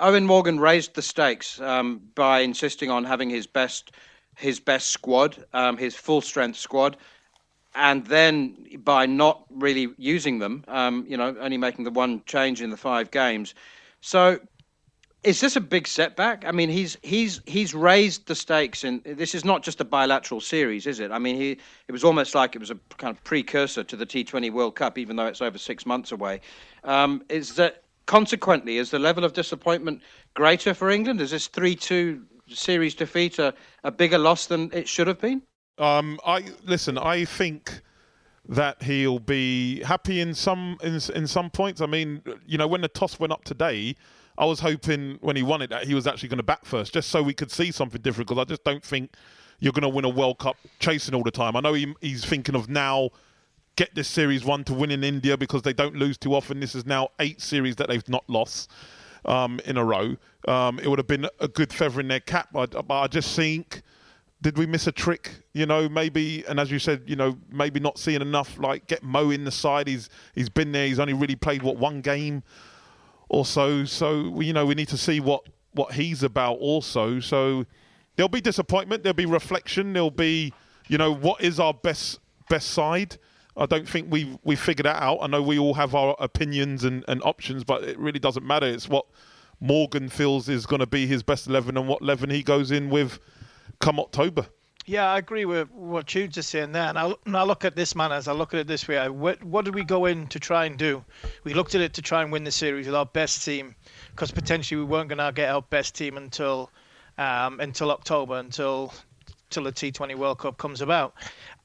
Eoin 0.00 0.24
Morgan 0.24 0.60
raised 0.60 0.94
the 0.94 1.02
stakes 1.02 1.60
um, 1.60 2.00
by 2.14 2.40
insisting 2.40 2.90
on 2.90 3.04
having 3.04 3.30
his 3.30 3.46
best 3.46 3.92
his 4.36 4.60
best 4.60 4.88
squad, 4.88 5.44
um, 5.52 5.76
his 5.76 5.96
full 5.96 6.20
strength 6.20 6.56
squad, 6.56 6.96
and 7.74 8.06
then 8.06 8.56
by 8.84 9.04
not 9.04 9.44
really 9.50 9.88
using 9.98 10.38
them, 10.38 10.64
um, 10.68 11.04
you 11.08 11.16
know, 11.16 11.34
only 11.40 11.56
making 11.56 11.84
the 11.84 11.90
one 11.90 12.22
change 12.24 12.62
in 12.62 12.70
the 12.70 12.76
five 12.76 13.10
games. 13.10 13.54
So 14.00 14.38
is 15.24 15.40
this 15.40 15.56
a 15.56 15.60
big 15.60 15.88
setback? 15.88 16.44
I 16.46 16.52
mean, 16.52 16.68
he's 16.68 16.96
he's 17.02 17.40
he's 17.46 17.74
raised 17.74 18.28
the 18.28 18.36
stakes, 18.36 18.84
and 18.84 19.02
this 19.02 19.34
is 19.34 19.44
not 19.44 19.64
just 19.64 19.80
a 19.80 19.84
bilateral 19.84 20.40
series, 20.40 20.86
is 20.86 21.00
it? 21.00 21.10
I 21.10 21.18
mean, 21.18 21.36
he 21.36 21.58
it 21.88 21.92
was 21.92 22.04
almost 22.04 22.34
like 22.36 22.54
it 22.54 22.60
was 22.60 22.70
a 22.70 22.78
kind 22.96 23.16
of 23.16 23.22
precursor 23.24 23.82
to 23.82 23.96
the 23.96 24.06
T20 24.06 24.52
World 24.52 24.76
Cup, 24.76 24.96
even 24.96 25.16
though 25.16 25.26
it's 25.26 25.42
over 25.42 25.58
six 25.58 25.84
months 25.84 26.12
away. 26.12 26.40
Um, 26.84 27.24
is 27.28 27.56
that 27.56 27.82
consequently 28.08 28.78
is 28.78 28.90
the 28.90 28.98
level 28.98 29.24
of 29.24 29.32
disappointment 29.32 30.02
greater 30.34 30.74
for 30.74 30.90
England? 30.90 31.20
Is 31.20 31.30
this 31.30 31.46
three-two 31.46 32.24
series 32.48 32.96
defeat 32.96 33.38
a, 33.38 33.54
a 33.84 33.92
bigger 33.92 34.18
loss 34.18 34.46
than 34.46 34.70
it 34.72 34.88
should 34.88 35.06
have 35.06 35.20
been? 35.20 35.42
Um, 35.78 36.18
I 36.26 36.44
listen. 36.64 36.98
I 36.98 37.24
think 37.24 37.82
that 38.48 38.82
he'll 38.82 39.20
be 39.20 39.84
happy 39.84 40.20
in 40.20 40.34
some 40.34 40.76
in, 40.82 40.98
in 41.14 41.28
some 41.28 41.50
points. 41.50 41.80
I 41.80 41.86
mean, 41.86 42.20
you 42.44 42.58
know, 42.58 42.66
when 42.66 42.80
the 42.80 42.88
toss 42.88 43.20
went 43.20 43.32
up 43.32 43.44
today 43.44 43.94
I 44.38 44.44
was 44.44 44.60
hoping 44.60 45.18
when 45.20 45.34
he 45.34 45.42
won 45.42 45.62
it 45.62 45.70
that 45.70 45.84
he 45.84 45.94
was 45.94 46.06
actually 46.06 46.28
going 46.28 46.38
to 46.38 46.44
bat 46.44 46.64
first, 46.64 46.94
just 46.94 47.08
so 47.08 47.22
we 47.22 47.34
could 47.34 47.50
see 47.50 47.72
something 47.72 48.00
different. 48.00 48.28
Because 48.28 48.40
I 48.40 48.44
just 48.44 48.62
don't 48.62 48.84
think 48.84 49.14
you're 49.58 49.72
going 49.72 49.82
to 49.82 49.88
win 49.88 50.04
a 50.04 50.08
World 50.08 50.38
Cup 50.38 50.56
chasing 50.78 51.14
all 51.14 51.24
the 51.24 51.32
time. 51.32 51.56
I 51.56 51.60
know 51.60 51.74
he, 51.74 51.92
he's 52.00 52.24
thinking 52.24 52.54
of 52.54 52.68
now 52.68 53.10
get 53.78 53.94
this 53.94 54.08
series 54.08 54.44
one 54.44 54.64
to 54.64 54.74
win 54.74 54.90
in 54.90 55.04
India 55.04 55.36
because 55.36 55.62
they 55.62 55.72
don't 55.72 55.94
lose 55.94 56.18
too 56.18 56.34
often. 56.34 56.58
This 56.58 56.74
is 56.74 56.84
now 56.84 57.10
eight 57.20 57.40
series 57.40 57.76
that 57.76 57.86
they've 57.88 58.08
not 58.08 58.28
lost 58.28 58.68
um, 59.24 59.60
in 59.66 59.76
a 59.76 59.84
row. 59.84 60.16
Um, 60.48 60.80
it 60.80 60.88
would 60.88 60.98
have 60.98 61.06
been 61.06 61.28
a 61.38 61.46
good 61.46 61.72
feather 61.72 62.00
in 62.00 62.08
their 62.08 62.18
cap, 62.18 62.48
but, 62.52 62.72
but 62.72 63.00
I 63.00 63.06
just 63.06 63.36
think 63.36 63.82
did 64.40 64.58
we 64.58 64.66
miss 64.66 64.88
a 64.88 64.92
trick? 64.92 65.30
You 65.52 65.66
know, 65.66 65.88
maybe, 65.88 66.44
and 66.48 66.58
as 66.58 66.72
you 66.72 66.80
said, 66.80 67.04
you 67.06 67.14
know, 67.14 67.38
maybe 67.52 67.78
not 67.78 67.98
seeing 67.98 68.20
enough. 68.20 68.58
Like 68.58 68.88
get 68.88 69.04
Mo 69.04 69.30
in 69.30 69.44
the 69.44 69.50
side. 69.52 69.86
He's 69.86 70.10
he's 70.34 70.48
been 70.48 70.72
there. 70.72 70.86
He's 70.86 70.98
only 70.98 71.12
really 71.12 71.36
played 71.36 71.62
what 71.62 71.76
one 71.76 72.00
game 72.00 72.42
or 73.28 73.46
So 73.46 73.84
So, 73.84 74.40
you 74.40 74.52
know 74.52 74.66
we 74.66 74.74
need 74.74 74.88
to 74.88 74.98
see 74.98 75.20
what 75.20 75.44
what 75.72 75.92
he's 75.92 76.24
about 76.24 76.54
also. 76.54 77.20
So 77.20 77.64
there'll 78.16 78.28
be 78.28 78.40
disappointment. 78.40 79.04
There'll 79.04 79.14
be 79.14 79.26
reflection. 79.26 79.92
There'll 79.92 80.10
be 80.10 80.52
you 80.88 80.98
know 80.98 81.14
what 81.14 81.40
is 81.42 81.60
our 81.60 81.74
best 81.74 82.18
best 82.48 82.70
side. 82.70 83.18
I 83.58 83.66
don't 83.66 83.88
think 83.88 84.10
we 84.10 84.38
we 84.44 84.56
figured 84.56 84.86
that 84.86 85.02
out. 85.02 85.18
I 85.20 85.26
know 85.26 85.42
we 85.42 85.58
all 85.58 85.74
have 85.74 85.94
our 85.94 86.16
opinions 86.20 86.84
and, 86.84 87.04
and 87.08 87.22
options, 87.22 87.64
but 87.64 87.82
it 87.82 87.98
really 87.98 88.20
doesn't 88.20 88.46
matter. 88.46 88.66
It's 88.66 88.88
what 88.88 89.06
Morgan 89.60 90.08
feels 90.08 90.48
is 90.48 90.64
going 90.64 90.80
to 90.80 90.86
be 90.86 91.06
his 91.06 91.22
best 91.22 91.48
eleven 91.48 91.76
and 91.76 91.88
what 91.88 92.00
eleven 92.00 92.30
he 92.30 92.42
goes 92.42 92.70
in 92.70 92.88
with 92.88 93.18
come 93.80 93.98
October. 93.98 94.46
Yeah, 94.86 95.12
I 95.12 95.18
agree 95.18 95.44
with 95.44 95.70
what 95.70 96.06
Jude's 96.06 96.36
just 96.36 96.48
saying 96.48 96.72
there. 96.72 96.88
And 96.88 96.98
I, 96.98 97.12
and 97.26 97.36
I 97.36 97.42
look 97.42 97.66
at 97.66 97.76
this, 97.76 97.94
man, 97.94 98.10
as 98.10 98.26
I 98.26 98.32
look 98.32 98.54
at 98.54 98.60
it 98.60 98.66
this 98.66 98.88
way. 98.88 99.06
what, 99.10 99.44
what 99.44 99.66
did 99.66 99.74
we 99.74 99.84
go 99.84 100.06
in 100.06 100.28
to 100.28 100.40
try 100.40 100.64
and 100.64 100.78
do? 100.78 101.04
We 101.44 101.52
looked 101.52 101.74
at 101.74 101.82
it 101.82 101.92
to 101.94 102.02
try 102.02 102.22
and 102.22 102.32
win 102.32 102.44
the 102.44 102.50
series 102.50 102.86
with 102.86 102.94
our 102.94 103.04
best 103.04 103.44
team 103.44 103.76
because 104.12 104.30
potentially 104.30 104.80
we 104.80 104.86
weren't 104.86 105.10
going 105.10 105.18
to 105.18 105.30
get 105.30 105.50
our 105.50 105.60
best 105.60 105.94
team 105.94 106.16
until 106.16 106.70
um, 107.18 107.60
until 107.60 107.90
October, 107.90 108.38
until, 108.38 108.94
until 109.50 109.64
the 109.64 109.72
T20 109.72 110.14
World 110.14 110.38
Cup 110.38 110.56
comes 110.56 110.80
about. 110.80 111.12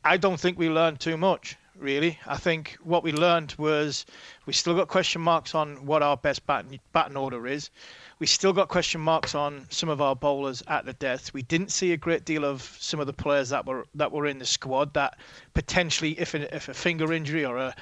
I 0.04 0.18
don't 0.18 0.40
think 0.40 0.60
we 0.60 0.68
learned 0.68 1.00
too 1.00 1.16
much 1.16 1.56
really. 1.84 2.18
I 2.26 2.38
think 2.38 2.78
what 2.82 3.04
we 3.04 3.12
learned 3.12 3.54
was 3.58 4.06
we 4.46 4.54
still 4.54 4.74
got 4.74 4.88
question 4.88 5.22
marks 5.22 5.54
on 5.54 5.86
what 5.86 6.02
our 6.02 6.18
best 6.18 6.48
batting, 6.48 6.80
batting 6.94 7.18
order 7.18 7.46
is. 7.46 7.70
We 8.20 8.26
still 8.26 8.54
got 8.54 8.70
question 8.70 9.02
marks 9.02 9.36
on 9.36 9.68
some 9.70 9.90
of 9.90 10.02
our 10.02 10.16
bowlers 10.16 10.64
at 10.68 10.86
the 10.86 10.94
death. 10.94 11.34
We 11.34 11.42
didn't 11.44 11.72
see 11.72 11.92
a 11.92 11.98
great 11.98 12.26
deal 12.26 12.46
of 12.46 12.62
some 12.80 13.00
of 13.00 13.08
the 13.08 13.14
players 13.14 13.50
that 13.50 13.66
were 13.66 13.86
that 13.96 14.12
were 14.12 14.26
in 14.26 14.40
the 14.40 14.46
squad 14.46 14.94
that 14.94 15.18
potentially, 15.54 16.18
if 16.20 16.34
a, 16.34 16.56
if 16.56 16.70
a 16.70 16.74
finger 16.74 17.12
injury 17.12 17.46
or 17.46 17.58
a 17.58 17.76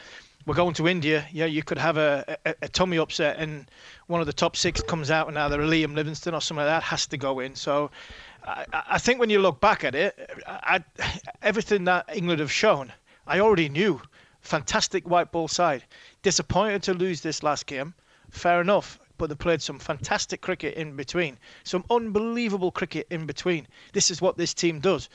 we're 0.47 0.56
going 0.56 0.74
to 0.74 0.88
India, 0.88 1.28
yeah, 1.32 1.45
you 1.45 1.62
could 1.62 1.78
have 1.78 1.97
a, 1.97 2.38
a, 2.45 2.56
a 2.64 2.68
tummy 2.68 2.97
upset 2.97 3.38
and 3.38 3.70
one 4.08 4.22
of 4.22 4.28
the 4.28 4.34
top 4.34 4.56
six 4.56 4.82
comes 4.82 5.12
out 5.12 5.28
and 5.28 5.38
either 5.38 5.60
Liam 5.60 5.93
Livingstone 5.93 6.34
or 6.34 6.41
something 6.41 6.66
like 6.66 6.74
that 6.74 6.84
has 6.84 7.06
to 7.08 7.18
go 7.18 7.39
in. 7.39 7.54
So 7.54 7.91
I, 8.43 8.66
I 8.74 8.97
think 8.97 9.20
when 9.20 9.30
you 9.30 9.39
look 9.39 9.60
back 9.60 9.84
at 9.84 9.93
it, 9.93 10.32
I, 10.47 10.84
everything 11.43 11.84
that 11.84 12.10
England 12.16 12.39
have 12.39 12.52
shown 12.52 12.91
I 13.28 13.39
already 13.39 13.69
knew. 13.69 14.01
Fantastic 14.41 15.07
white 15.07 15.32
ball 15.32 15.47
side. 15.47 15.84
Disappointed 16.24 16.84
to 16.84 16.93
lose 16.93 17.22
this 17.22 17.43
last 17.43 17.67
game. 17.67 17.93
Fair 18.32 18.61
enough. 18.61 18.99
But 19.17 19.30
they 19.30 19.36
played 19.36 19.61
some 19.61 19.78
fantastic 19.78 20.41
cricket 20.41 20.74
in 20.74 20.95
between. 20.95 21.38
Some 21.63 21.86
unbelievable 21.91 22.72
cricket 22.72 23.05
in 23.11 23.28
between. 23.28 23.67
This 23.93 24.09
is 24.09 24.19
what 24.19 24.38
this 24.38 24.55
team 24.55 24.80
does. 24.80 25.09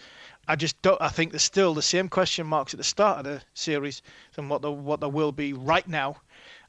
I 0.46 0.54
just 0.54 0.80
don't. 0.82 1.00
I 1.02 1.08
think 1.08 1.32
there's 1.32 1.42
still 1.42 1.74
the 1.74 1.82
same 1.82 2.08
question 2.08 2.46
marks 2.46 2.72
at 2.72 2.78
the 2.78 2.84
start 2.84 3.18
of 3.18 3.24
the 3.24 3.42
series 3.54 4.02
than 4.34 4.48
what 4.48 4.62
the 4.62 4.70
what 4.70 5.00
there 5.00 5.08
will 5.08 5.32
be 5.32 5.52
right 5.52 5.86
now. 5.88 6.18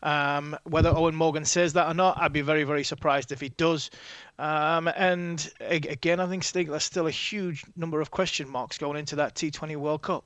Um, 0.01 0.57
whether 0.63 0.91
Eoin 0.91 1.13
Morgan 1.13 1.45
says 1.45 1.73
that 1.73 1.87
or 1.87 1.93
not, 1.93 2.17
I'd 2.19 2.33
be 2.33 2.41
very 2.41 2.63
very 2.63 2.83
surprised 2.83 3.31
if 3.31 3.39
he 3.39 3.49
does. 3.49 3.91
Um, 4.39 4.87
and 4.87 5.51
again, 5.59 6.19
I 6.19 6.25
think 6.25 6.43
there's 6.43 6.83
still 6.83 7.05
a 7.05 7.11
huge 7.11 7.63
number 7.75 8.01
of 8.01 8.09
question 8.09 8.49
marks 8.49 8.79
going 8.79 8.97
into 8.97 9.17
that 9.17 9.35
T20 9.35 9.75
World 9.75 10.01
Cup. 10.01 10.25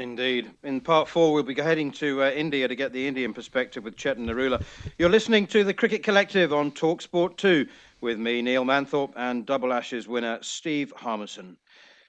Indeed. 0.00 0.50
In 0.62 0.80
part 0.80 1.08
four, 1.08 1.32
we'll 1.32 1.42
be 1.42 1.54
heading 1.54 1.90
to 1.92 2.22
uh, 2.22 2.30
India 2.30 2.68
to 2.68 2.74
get 2.74 2.92
the 2.92 3.06
Indian 3.06 3.34
perspective 3.34 3.84
with 3.84 3.96
Chetan 3.96 4.26
Narula. 4.26 4.62
You're 4.98 5.08
listening 5.08 5.46
to 5.48 5.64
the 5.64 5.74
Cricket 5.74 6.02
Collective 6.02 6.52
on 6.52 6.70
Talksport 6.70 7.36
2 7.36 7.66
with 8.00 8.18
me, 8.18 8.40
Neil 8.42 8.64
Manthorp, 8.64 9.12
and 9.16 9.44
Double 9.44 9.72
Ashes 9.72 10.06
winner 10.06 10.38
Steve 10.40 10.92
Harmison. 10.96 11.56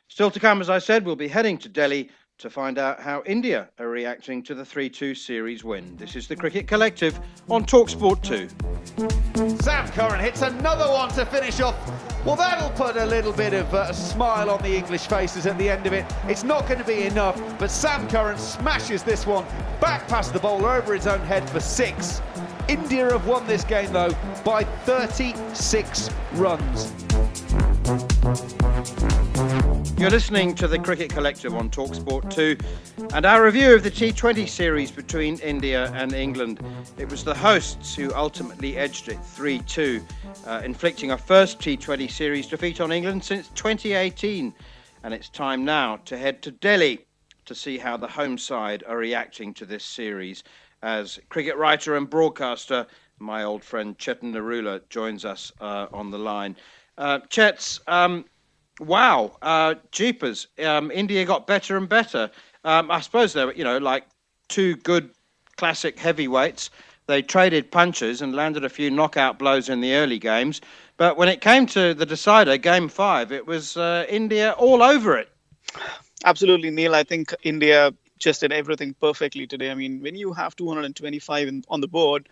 Still 0.07 0.31
to 0.31 0.39
come, 0.39 0.61
as 0.61 0.69
I 0.69 0.79
said, 0.79 1.05
we'll 1.05 1.15
be 1.15 1.27
heading 1.27 1.57
to 1.59 1.69
Delhi 1.69 2.09
to 2.37 2.49
find 2.49 2.77
out 2.77 2.99
how 2.99 3.21
India 3.25 3.69
are 3.79 3.89
reacting 3.89 4.41
to 4.43 4.55
the 4.55 4.65
3 4.65 4.89
2 4.89 5.13
series 5.13 5.63
win. 5.63 5.95
This 5.97 6.15
is 6.15 6.27
the 6.27 6.35
Cricket 6.35 6.67
Collective 6.67 7.19
on 7.49 7.65
Talksport 7.65 8.21
2. 8.23 9.57
Sam 9.61 9.87
Curran 9.89 10.19
hits 10.19 10.41
another 10.41 10.91
one 10.91 11.09
to 11.09 11.25
finish 11.25 11.59
off. 11.59 12.08
Well, 12.25 12.35
that'll 12.35 12.69
put 12.71 12.97
a 12.97 13.05
little 13.05 13.31
bit 13.31 13.53
of 13.53 13.73
uh, 13.73 13.87
a 13.89 13.93
smile 13.93 14.49
on 14.49 14.61
the 14.61 14.75
English 14.75 15.07
faces 15.07 15.45
at 15.45 15.57
the 15.57 15.69
end 15.69 15.87
of 15.87 15.93
it. 15.93 16.05
It's 16.27 16.43
not 16.43 16.67
going 16.67 16.79
to 16.79 16.85
be 16.85 17.03
enough, 17.03 17.41
but 17.57 17.71
Sam 17.71 18.09
Curran 18.09 18.37
smashes 18.37 19.03
this 19.03 19.25
one 19.25 19.45
back 19.79 20.05
past 20.09 20.33
the 20.33 20.39
bowler 20.39 20.71
over 20.71 20.93
his 20.93 21.07
own 21.07 21.21
head 21.21 21.49
for 21.49 21.61
six. 21.61 22.21
India 22.67 23.09
have 23.09 23.25
won 23.25 23.47
this 23.47 23.63
game, 23.63 23.91
though, 23.93 24.13
by 24.43 24.63
36 24.63 26.09
runs. 26.33 26.93
You're 29.99 30.09
listening 30.09 30.55
to 30.55 30.67
the 30.69 30.79
Cricket 30.79 31.09
Collective 31.09 31.53
on 31.53 31.69
Talksport 31.69 32.33
2 32.33 32.55
and 33.13 33.25
our 33.25 33.43
review 33.43 33.75
of 33.75 33.83
the 33.83 33.91
T20 33.91 34.47
series 34.47 34.91
between 34.91 35.37
India 35.39 35.91
and 35.91 36.13
England. 36.13 36.61
It 36.97 37.11
was 37.11 37.25
the 37.25 37.35
hosts 37.35 37.95
who 37.95 38.13
ultimately 38.15 38.77
edged 38.77 39.09
it 39.09 39.19
3 39.21 39.59
2, 39.59 40.01
uh, 40.47 40.61
inflicting 40.63 41.11
a 41.11 41.17
first 41.17 41.59
T20 41.59 42.09
series 42.09 42.47
defeat 42.47 42.79
on 42.79 42.93
England 42.93 43.25
since 43.25 43.49
2018. 43.49 44.53
And 45.03 45.13
it's 45.13 45.27
time 45.27 45.65
now 45.65 45.97
to 46.05 46.17
head 46.17 46.41
to 46.43 46.51
Delhi 46.51 47.05
to 47.43 47.53
see 47.53 47.77
how 47.77 47.97
the 47.97 48.07
home 48.07 48.37
side 48.37 48.85
are 48.87 48.97
reacting 48.97 49.53
to 49.55 49.65
this 49.65 49.83
series 49.83 50.45
as 50.81 51.19
cricket 51.27 51.57
writer 51.57 51.97
and 51.97 52.09
broadcaster, 52.09 52.87
my 53.19 53.43
old 53.43 53.65
friend 53.65 53.97
Chetan 53.97 54.31
Narula, 54.31 54.79
joins 54.87 55.25
us 55.25 55.51
uh, 55.59 55.87
on 55.91 56.09
the 56.09 56.19
line. 56.19 56.55
Uh, 56.97 57.19
Chets, 57.29 57.81
um, 57.87 58.23
wow, 58.79 59.37
uh, 59.41 59.75
jeepers! 59.91 60.47
Um, 60.63 60.91
India 60.91 61.25
got 61.25 61.47
better 61.47 61.77
and 61.77 61.87
better. 61.87 62.31
Um, 62.63 62.91
I 62.91 62.99
suppose 63.01 63.33
they 63.33 63.45
were, 63.45 63.53
you 63.53 63.63
know, 63.63 63.77
like 63.77 64.05
two 64.47 64.75
good 64.77 65.11
classic 65.57 65.99
heavyweights. 65.99 66.69
They 67.07 67.21
traded 67.21 67.71
punches 67.71 68.21
and 68.21 68.35
landed 68.35 68.63
a 68.63 68.69
few 68.69 68.91
knockout 68.91 69.39
blows 69.39 69.67
in 69.69 69.81
the 69.81 69.93
early 69.93 70.19
games. 70.19 70.61
But 70.97 71.17
when 71.17 71.27
it 71.27 71.41
came 71.41 71.65
to 71.67 71.93
the 71.93 72.05
decider, 72.05 72.57
game 72.57 72.87
five, 72.89 73.31
it 73.31 73.47
was 73.47 73.77
uh, 73.77 74.05
India 74.09 74.51
all 74.57 74.83
over 74.83 75.17
it. 75.17 75.29
Absolutely, 76.25 76.69
Neil. 76.69 76.93
I 76.95 77.03
think 77.03 77.33
India 77.43 77.93
just 78.19 78.41
did 78.41 78.51
everything 78.51 78.93
perfectly 78.99 79.47
today. 79.47 79.71
I 79.71 79.75
mean, 79.75 80.01
when 80.01 80.15
you 80.15 80.33
have 80.33 80.55
225 80.55 81.47
in, 81.47 81.63
on 81.69 81.81
the 81.81 81.87
board, 81.87 82.29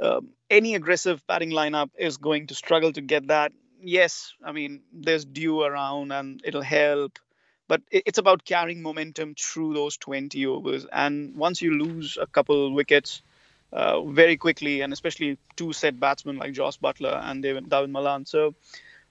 um, 0.00 0.28
any 0.50 0.74
aggressive 0.74 1.24
batting 1.26 1.50
lineup 1.50 1.90
is 1.96 2.16
going 2.16 2.48
to 2.48 2.54
struggle 2.54 2.92
to 2.92 3.00
get 3.00 3.28
that 3.28 3.52
yes, 3.82 4.34
I 4.44 4.52
mean, 4.52 4.82
there's 4.92 5.24
dew 5.24 5.62
around 5.62 6.12
and 6.12 6.40
it'll 6.44 6.62
help, 6.62 7.18
but 7.66 7.82
it's 7.90 8.18
about 8.18 8.44
carrying 8.44 8.82
momentum 8.82 9.34
through 9.34 9.74
those 9.74 9.96
20 9.96 10.46
overs. 10.46 10.86
And 10.90 11.36
once 11.36 11.60
you 11.60 11.72
lose 11.72 12.18
a 12.20 12.26
couple 12.26 12.72
wickets 12.72 13.22
uh, 13.72 14.02
very 14.02 14.36
quickly, 14.36 14.80
and 14.80 14.92
especially 14.92 15.38
two 15.56 15.72
set 15.72 16.00
batsmen 16.00 16.38
like 16.38 16.52
Jos 16.52 16.78
Buttler 16.78 17.20
and 17.22 17.42
David, 17.42 17.68
Dawid 17.68 17.90
Malan, 17.90 18.24
so 18.24 18.54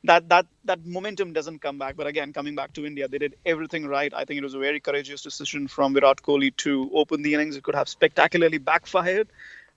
that 0.04 0.30
that 0.30 0.46
that 0.66 0.86
momentum 0.86 1.34
doesn't 1.34 1.60
come 1.60 1.78
back. 1.78 1.96
But 1.96 2.08
again, 2.08 2.34
coming 2.34 2.56
back 2.56 2.74
to 2.74 2.86
India, 2.86 3.08
they 3.08 3.18
did 3.18 3.36
everything 3.46 3.88
right. 3.88 4.14
I 4.14 4.26
think 4.26 4.40
it 4.40 4.44
was 4.44 4.54
a 4.54 4.60
very 4.60 4.80
courageous 4.80 5.22
decision 5.22 5.68
from 5.68 5.94
Virat 5.94 6.22
Kohli 6.22 6.56
to 6.58 6.90
open 6.94 7.22
the 7.22 7.34
innings. 7.34 7.56
It 7.56 7.64
could 7.64 7.76
have 7.76 7.90
spectacularly 7.90 8.58
backfired 8.58 9.28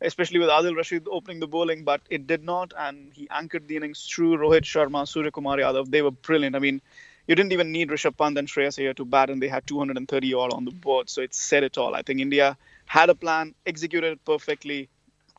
especially 0.01 0.39
with 0.39 0.49
Adil 0.49 0.77
Rashid 0.77 1.07
opening 1.11 1.41
the 1.41 1.47
bowling, 1.47 1.85
but 1.85 2.01
it 2.11 2.27
did 2.27 2.43
not, 2.43 2.73
and 2.77 3.13
he 3.15 3.29
anchored 3.31 3.69
the 3.69 3.77
innings 3.77 4.07
through 4.07 4.39
Rohit 4.39 4.63
Sharma, 4.63 5.07
Surya 5.07 5.31
Kumar 5.31 5.59
Yadav. 5.59 5.91
They 5.91 6.03
were 6.03 6.11
brilliant. 6.11 6.57
I 6.57 6.59
mean, 6.59 6.81
you 7.27 7.35
didn't 7.35 7.53
even 7.53 7.71
need 7.71 7.91
Rishabh 7.91 8.17
Pant 8.17 8.39
and 8.39 8.49
Shreyas 8.49 8.83
Iyer 8.83 8.95
to 8.95 9.05
bat, 9.05 9.31
and 9.31 9.43
they 9.43 9.49
had 9.49 9.67
230 9.67 10.35
all 10.35 10.55
on 10.55 10.65
the 10.65 10.71
board. 10.71 11.09
So 11.11 11.23
it 11.23 11.35
said 11.35 11.63
it 11.65 11.79
all. 11.79 11.95
I 11.95 12.03
think 12.03 12.21
India 12.21 12.57
had 12.87 13.11
a 13.11 13.15
plan, 13.15 13.55
executed 13.67 14.13
it 14.13 14.25
perfectly. 14.25 14.89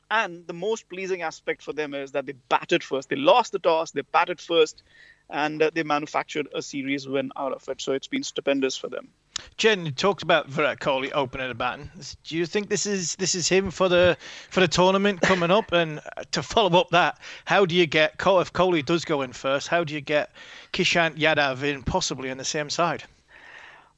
And 0.09 0.45
the 0.45 0.53
most 0.53 0.89
pleasing 0.89 1.21
aspect 1.21 1.63
for 1.63 1.73
them 1.73 1.93
is 1.93 2.11
that 2.11 2.25
they 2.25 2.33
batted 2.49 2.83
first. 2.83 3.09
They 3.09 3.15
lost 3.15 3.51
the 3.53 3.59
toss, 3.59 3.91
they 3.91 4.01
batted 4.01 4.39
first, 4.41 4.83
and 5.29 5.61
uh, 5.61 5.71
they 5.73 5.83
manufactured 5.83 6.47
a 6.53 6.61
series 6.61 7.07
win 7.07 7.31
out 7.35 7.53
of 7.53 7.67
it. 7.69 7.81
So 7.81 7.93
it's 7.93 8.07
been 8.07 8.23
stupendous 8.23 8.77
for 8.77 8.89
them. 8.89 9.09
Jen, 9.57 9.91
talked 9.93 10.23
about 10.23 10.47
Virat 10.47 10.79
Kohli 10.79 11.11
opening 11.13 11.51
a 11.51 11.53
batting. 11.53 11.89
Do 12.23 12.37
you 12.37 12.45
think 12.45 12.69
this 12.69 12.85
is 12.85 13.15
this 13.15 13.35
is 13.35 13.47
him 13.47 13.71
for 13.71 13.89
the 13.89 14.17
for 14.49 14.59
the 14.59 14.67
tournament 14.67 15.21
coming 15.21 15.51
up? 15.51 15.71
And 15.71 16.01
to 16.31 16.43
follow 16.43 16.79
up 16.79 16.89
that, 16.91 17.19
how 17.45 17.65
do 17.65 17.75
you 17.75 17.85
get 17.85 18.13
if 18.13 18.53
Kohli 18.53 18.85
does 18.85 19.05
go 19.05 19.21
in 19.21 19.33
first? 19.33 19.67
How 19.67 19.83
do 19.83 19.93
you 19.93 20.01
get 20.01 20.31
Kishant 20.73 21.17
Yadav 21.17 21.63
in 21.63 21.83
possibly 21.83 22.31
on 22.31 22.37
the 22.37 22.45
same 22.45 22.69
side? 22.69 23.03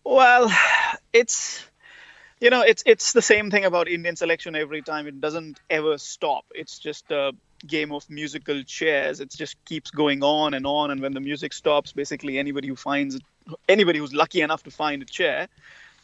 Well, 0.04 0.52
it's 1.14 1.66
you 2.42 2.50
know 2.50 2.62
it's 2.62 2.84
it's 2.86 3.14
the 3.14 3.22
same 3.22 3.52
thing 3.52 3.66
about 3.66 3.88
Indian 3.88 4.16
selection 4.16 4.56
every 4.56 4.82
time. 4.82 5.08
It 5.08 5.22
doesn't 5.22 5.60
ever 5.70 5.98
stop. 5.98 6.46
It's 6.54 6.80
just 6.80 7.10
a 7.12 7.34
game 7.66 7.92
of 7.92 8.10
musical 8.10 8.64
chairs. 8.64 9.20
It 9.20 9.32
just 9.32 9.64
keeps 9.66 9.92
going 9.92 10.24
on 10.24 10.54
and 10.54 10.66
on. 10.66 10.92
And 10.92 11.02
when 11.02 11.14
the 11.14 11.20
music 11.20 11.54
stops, 11.54 11.94
basically 11.94 12.38
anybody 12.38 12.68
who 12.68 12.76
finds 12.76 13.20
anybody 13.68 14.00
who's 14.00 14.14
lucky 14.14 14.42
enough 14.42 14.64
to 14.64 14.72
find 14.72 15.02
a 15.02 15.06
chair, 15.06 15.48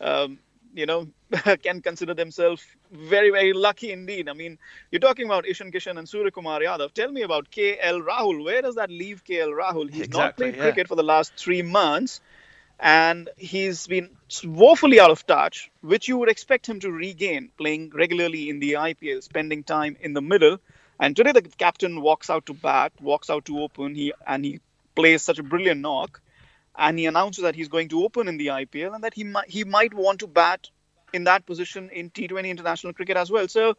um, 0.02 0.40
you 0.74 0.86
know, 0.86 1.08
can 1.64 1.82
consider 1.82 2.14
themselves 2.14 2.66
very, 2.92 3.32
very 3.32 3.54
lucky 3.54 3.92
indeed. 3.92 4.30
I 4.30 4.34
mean, 4.34 4.58
you're 4.92 5.00
talking 5.00 5.26
about 5.26 5.48
Ishan 5.48 5.72
Kishan 5.72 5.98
and 5.98 6.08
Surya 6.08 6.32
Kumar 6.32 6.60
Yadav. 6.60 6.94
Tell 6.94 7.12
me 7.12 7.22
about 7.22 7.52
KL 7.52 8.04
Rahul. 8.04 8.44
Where 8.44 8.62
does 8.62 8.76
that 8.76 8.90
leave 8.90 9.24
KL 9.24 9.56
Rahul? 9.56 9.90
He's 9.90 10.06
exactly, 10.06 10.20
not 10.20 10.38
played 10.38 10.56
yeah. 10.56 10.62
cricket 10.62 10.88
for 10.88 10.96
the 10.96 11.04
last 11.04 11.34
three 11.36 11.62
months, 11.62 12.22
and 12.80 13.30
he's 13.38 13.88
been 13.88 14.10
woefully 14.44 15.00
out 15.00 15.12
of 15.12 15.26
touch, 15.26 15.72
which 15.82 16.08
you 16.08 16.18
would 16.18 16.30
expect 16.30 16.68
him 16.68 16.80
to 16.82 16.92
regain 16.92 17.50
playing 17.58 17.92
regularly 17.94 18.50
in 18.50 18.60
the 18.60 18.74
IPL, 18.74 19.24
spending 19.24 19.64
time 19.64 19.98
in 20.02 20.14
the 20.14 20.22
middle. 20.22 20.60
And 21.00 21.16
today 21.16 21.32
the 21.32 21.42
captain 21.42 22.02
walks 22.02 22.30
out 22.30 22.46
to 22.48 22.54
bat, 22.54 22.92
walks 23.02 23.30
out 23.30 23.46
to 23.46 23.60
open, 23.60 23.96
he 23.96 24.14
and 24.26 24.44
he 24.44 24.60
plays 24.96 25.22
such 25.22 25.40
a 25.40 25.44
brilliant 25.44 25.82
knock 25.82 26.22
and 26.80 26.98
he 26.98 27.06
announces 27.06 27.44
that 27.44 27.56
he's 27.56 27.68
going 27.68 27.90
to 27.90 28.04
open 28.04 28.28
in 28.28 28.38
the 28.38 28.48
IPL 28.48 28.96
and 28.96 29.04
that 29.04 29.14
he 29.14 29.24
might 29.26 29.50
he 29.50 29.64
might 29.66 29.94
want 29.94 30.22
to 30.22 30.28
bat 30.28 30.70
in 31.14 31.26
that 31.26 31.46
position 31.46 31.90
in 31.90 32.10
T20 32.10 32.48
international 32.48 32.94
cricket 32.94 33.18
as 33.18 33.30
well. 33.30 33.48
So 33.48 33.76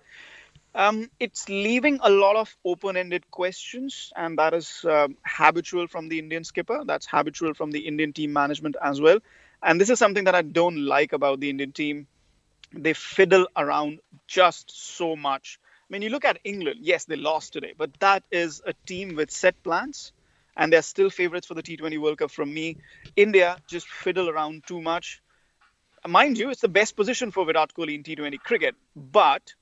um, 0.74 1.10
it's 1.18 1.48
leaving 1.48 1.98
a 2.02 2.10
lot 2.10 2.36
of 2.36 2.54
open-ended 2.64 3.30
questions, 3.30 4.12
and 4.14 4.38
that 4.38 4.54
is 4.54 4.84
um, 4.84 5.16
habitual 5.26 5.86
from 5.88 6.08
the 6.08 6.18
Indian 6.18 6.44
skipper. 6.44 6.82
That's 6.84 7.06
habitual 7.06 7.54
from 7.54 7.70
the 7.70 7.80
Indian 7.86 8.12
team 8.12 8.32
management 8.32 8.76
as 8.82 9.00
well. 9.00 9.18
And 9.62 9.80
this 9.80 9.90
is 9.90 9.98
something 9.98 10.24
that 10.24 10.34
I 10.34 10.42
don't 10.42 10.84
like 10.84 11.12
about 11.12 11.40
the 11.40 11.50
Indian 11.50 11.72
team. 11.72 12.06
They 12.72 12.92
fiddle 12.92 13.48
around 13.56 14.00
just 14.28 14.70
so 14.70 15.16
much. 15.16 15.58
I 15.64 15.92
mean, 15.92 16.02
you 16.02 16.10
look 16.10 16.24
at 16.24 16.38
England. 16.44 16.80
Yes, 16.82 17.04
they 17.04 17.16
lost 17.16 17.52
today, 17.52 17.74
but 17.76 17.90
that 18.00 18.22
is 18.30 18.62
a 18.64 18.74
team 18.86 19.16
with 19.16 19.30
set 19.30 19.60
plans 19.64 20.12
and 20.60 20.70
they're 20.70 20.82
still 20.82 21.08
favorites 21.08 21.46
for 21.46 21.54
the 21.54 21.62
T20 21.62 21.98
World 21.98 22.18
Cup 22.18 22.30
from 22.30 22.52
me. 22.52 22.76
India 23.16 23.56
just 23.66 23.88
fiddle 23.88 24.28
around 24.28 24.62
too 24.66 24.80
much. 24.80 25.22
Mind 26.06 26.36
you, 26.36 26.50
it's 26.50 26.60
the 26.60 26.68
best 26.68 26.96
position 26.96 27.30
for 27.30 27.46
Virat 27.46 27.72
Kohli 27.74 27.94
in 27.94 28.02
T20 28.02 28.38
cricket, 28.38 28.74
but 28.94 29.54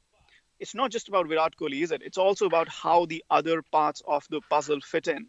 it's 0.58 0.74
not 0.74 0.90
just 0.90 1.08
about 1.08 1.28
Virat 1.28 1.54
Kohli, 1.56 1.82
is 1.82 1.92
it? 1.92 2.02
It's 2.04 2.18
also 2.18 2.46
about 2.46 2.68
how 2.68 3.06
the 3.06 3.24
other 3.30 3.62
parts 3.62 4.02
of 4.08 4.26
the 4.28 4.40
puzzle 4.50 4.80
fit 4.80 5.06
in. 5.06 5.26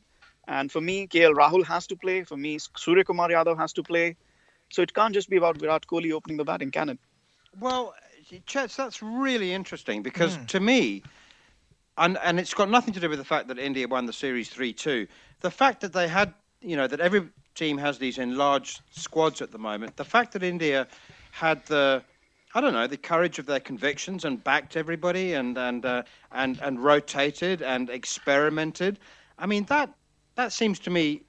And 0.48 0.72
for 0.72 0.82
me, 0.82 1.06
KL 1.06 1.36
Rahul 1.36 1.64
has 1.66 1.86
to 1.88 1.96
play. 1.96 2.24
For 2.24 2.36
me, 2.36 2.58
Surya 2.76 3.04
Kumar 3.04 3.30
Yadav 3.30 3.60
has 3.60 3.74
to 3.74 3.84
play. 3.84 4.16
So 4.72 4.82
it 4.82 4.92
can't 4.96 5.14
just 5.14 5.30
be 5.30 5.38
about 5.38 5.58
Virat 5.58 5.86
Kohli 5.86 6.12
opening 6.12 6.38
the 6.38 6.46
batting 6.46 6.72
cannon. 6.72 6.98
Well, 7.60 7.94
Chets, 8.48 8.76
that's 8.76 9.04
really 9.04 9.54
interesting 9.54 10.02
because 10.02 10.36
mm. 10.36 10.48
to 10.48 10.60
me, 10.60 11.04
and, 12.00 12.18
and 12.24 12.40
it's 12.40 12.54
got 12.54 12.70
nothing 12.70 12.94
to 12.94 13.00
do 13.00 13.10
with 13.10 13.20
the 13.20 13.26
fact 13.26 13.48
that 13.50 13.60
India 13.60 13.88
won 13.88 14.06
the 14.06 14.14
series 14.14 14.50
3 14.50 14.74
2 14.74 15.08
the 15.42 15.52
fact 15.52 15.82
that 15.82 15.94
they 15.94 16.08
had, 16.08 16.34
you 16.62 16.76
know, 16.76 16.88
that 16.88 17.00
every 17.00 17.28
team 17.56 17.78
has 17.78 17.98
these 17.98 18.18
enlarged 18.18 18.82
squads 18.92 19.42
at 19.42 19.52
the 19.52 19.58
moment, 19.58 19.96
the 19.96 20.06
fact 20.06 20.34
that 20.34 20.44
India 20.44 20.88
had 21.32 21.66
the, 21.68 22.04
I 22.54 22.62
don't 22.62 22.74
know, 22.74 22.88
the 22.88 22.98
courage 22.98 23.40
of 23.40 23.46
their 23.46 23.60
convictions 23.60 24.26
and 24.26 24.44
backed 24.44 24.76
everybody 24.76 25.34
and 25.34 25.58
and 25.58 25.86
uh, 25.86 26.04
and 26.32 26.60
and 26.62 26.84
rotated 26.84 27.62
and 27.62 27.90
experimented. 27.90 29.00
I 29.38 29.46
mean 29.46 29.66
that 29.66 29.94
that 30.36 30.52
seems 30.52 30.80
to 30.80 30.90
me. 30.90 31.24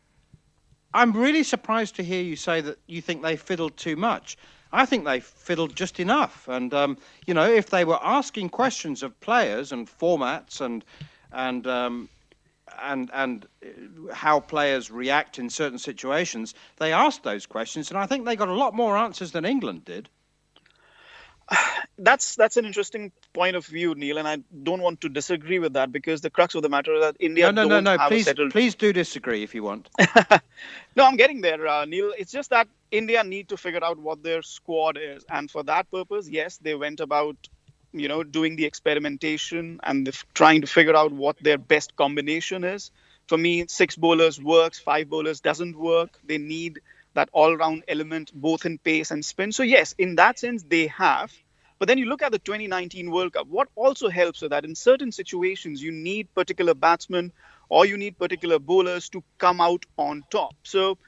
I'm 0.92 1.12
really 1.12 1.44
surprised 1.44 1.94
to 1.96 2.02
hear 2.02 2.22
you 2.22 2.34
say 2.34 2.60
that 2.62 2.78
you 2.86 3.00
think 3.00 3.22
they 3.22 3.36
fiddled 3.36 3.76
too 3.76 3.94
much. 3.94 4.36
I 4.72 4.86
think 4.86 5.04
they 5.04 5.20
fiddled 5.20 5.74
just 5.74 5.98
enough. 5.98 6.48
And 6.48 6.72
um, 6.72 6.98
you 7.26 7.34
know, 7.34 7.50
if 7.50 7.70
they 7.70 7.84
were 7.84 7.98
asking 8.02 8.50
questions 8.50 9.02
of 9.02 9.18
players 9.20 9.72
and 9.72 9.88
formats 9.88 10.60
and 10.60 10.84
and 11.32 11.66
um, 11.66 12.08
and 12.80 13.10
and 13.12 13.46
uh, 13.64 14.14
how 14.14 14.40
players 14.40 14.90
react 14.90 15.38
in 15.38 15.50
certain 15.50 15.78
situations, 15.78 16.54
they 16.76 16.92
asked 16.92 17.22
those 17.22 17.46
questions, 17.46 17.90
and 17.90 17.98
I 17.98 18.06
think 18.06 18.24
they 18.24 18.36
got 18.36 18.48
a 18.48 18.54
lot 18.54 18.74
more 18.74 18.96
answers 18.96 19.32
than 19.32 19.44
England 19.44 19.84
did. 19.84 20.08
That's 21.98 22.34
that's 22.34 22.56
an 22.56 22.64
interesting 22.64 23.12
point 23.34 23.56
of 23.56 23.66
view, 23.66 23.94
Neil, 23.94 24.16
and 24.16 24.26
I 24.26 24.38
don't 24.62 24.80
want 24.80 25.02
to 25.02 25.10
disagree 25.10 25.58
with 25.58 25.74
that 25.74 25.92
because 25.92 26.22
the 26.22 26.30
crux 26.30 26.54
of 26.54 26.62
the 26.62 26.70
matter 26.70 26.94
is 26.94 27.02
that 27.02 27.16
India. 27.20 27.52
No, 27.52 27.64
no, 27.64 27.80
no, 27.80 27.96
no. 27.96 28.08
Please, 28.08 28.24
settled... 28.24 28.52
please 28.52 28.74
do 28.74 28.90
disagree 28.90 29.42
if 29.42 29.54
you 29.54 29.62
want. 29.62 29.90
no, 30.96 31.04
I'm 31.04 31.16
getting 31.16 31.42
there, 31.42 31.66
uh, 31.66 31.84
Neil. 31.84 32.14
It's 32.16 32.32
just 32.32 32.48
that 32.50 32.68
India 32.90 33.22
need 33.22 33.50
to 33.50 33.58
figure 33.58 33.84
out 33.84 33.98
what 33.98 34.22
their 34.22 34.40
squad 34.40 34.96
is, 34.98 35.26
and 35.28 35.50
for 35.50 35.62
that 35.64 35.90
purpose, 35.90 36.26
yes, 36.26 36.56
they 36.56 36.74
went 36.74 37.00
about 37.00 37.36
you 37.92 38.08
know 38.08 38.22
doing 38.22 38.56
the 38.56 38.64
experimentation 38.64 39.80
and 39.82 40.06
the, 40.06 40.24
trying 40.34 40.60
to 40.60 40.66
figure 40.66 40.96
out 40.96 41.12
what 41.12 41.36
their 41.40 41.58
best 41.58 41.96
combination 41.96 42.64
is 42.64 42.90
for 43.26 43.36
me 43.36 43.64
six 43.66 43.96
bowlers 43.96 44.40
works 44.42 44.78
five 44.78 45.08
bowlers 45.08 45.40
doesn't 45.40 45.76
work 45.76 46.18
they 46.24 46.38
need 46.38 46.80
that 47.14 47.28
all-round 47.32 47.84
element 47.88 48.30
both 48.34 48.66
in 48.66 48.78
pace 48.78 49.10
and 49.10 49.24
spin 49.24 49.52
so 49.52 49.62
yes 49.62 49.94
in 49.98 50.16
that 50.16 50.38
sense 50.38 50.62
they 50.62 50.86
have 50.86 51.32
but 51.78 51.88
then 51.88 51.98
you 51.98 52.06
look 52.06 52.22
at 52.22 52.32
the 52.32 52.38
2019 52.38 53.10
world 53.10 53.32
cup 53.32 53.46
what 53.48 53.68
also 53.74 54.08
helps 54.08 54.42
is 54.42 54.50
that 54.50 54.64
in 54.64 54.74
certain 54.74 55.12
situations 55.12 55.82
you 55.82 55.92
need 55.92 56.32
particular 56.34 56.74
batsmen 56.74 57.32
or 57.68 57.86
you 57.86 57.96
need 57.96 58.18
particular 58.18 58.58
bowlers 58.58 59.08
to 59.08 59.22
come 59.38 59.60
out 59.60 59.84
on 59.96 60.22
top 60.30 60.54
so 60.62 60.98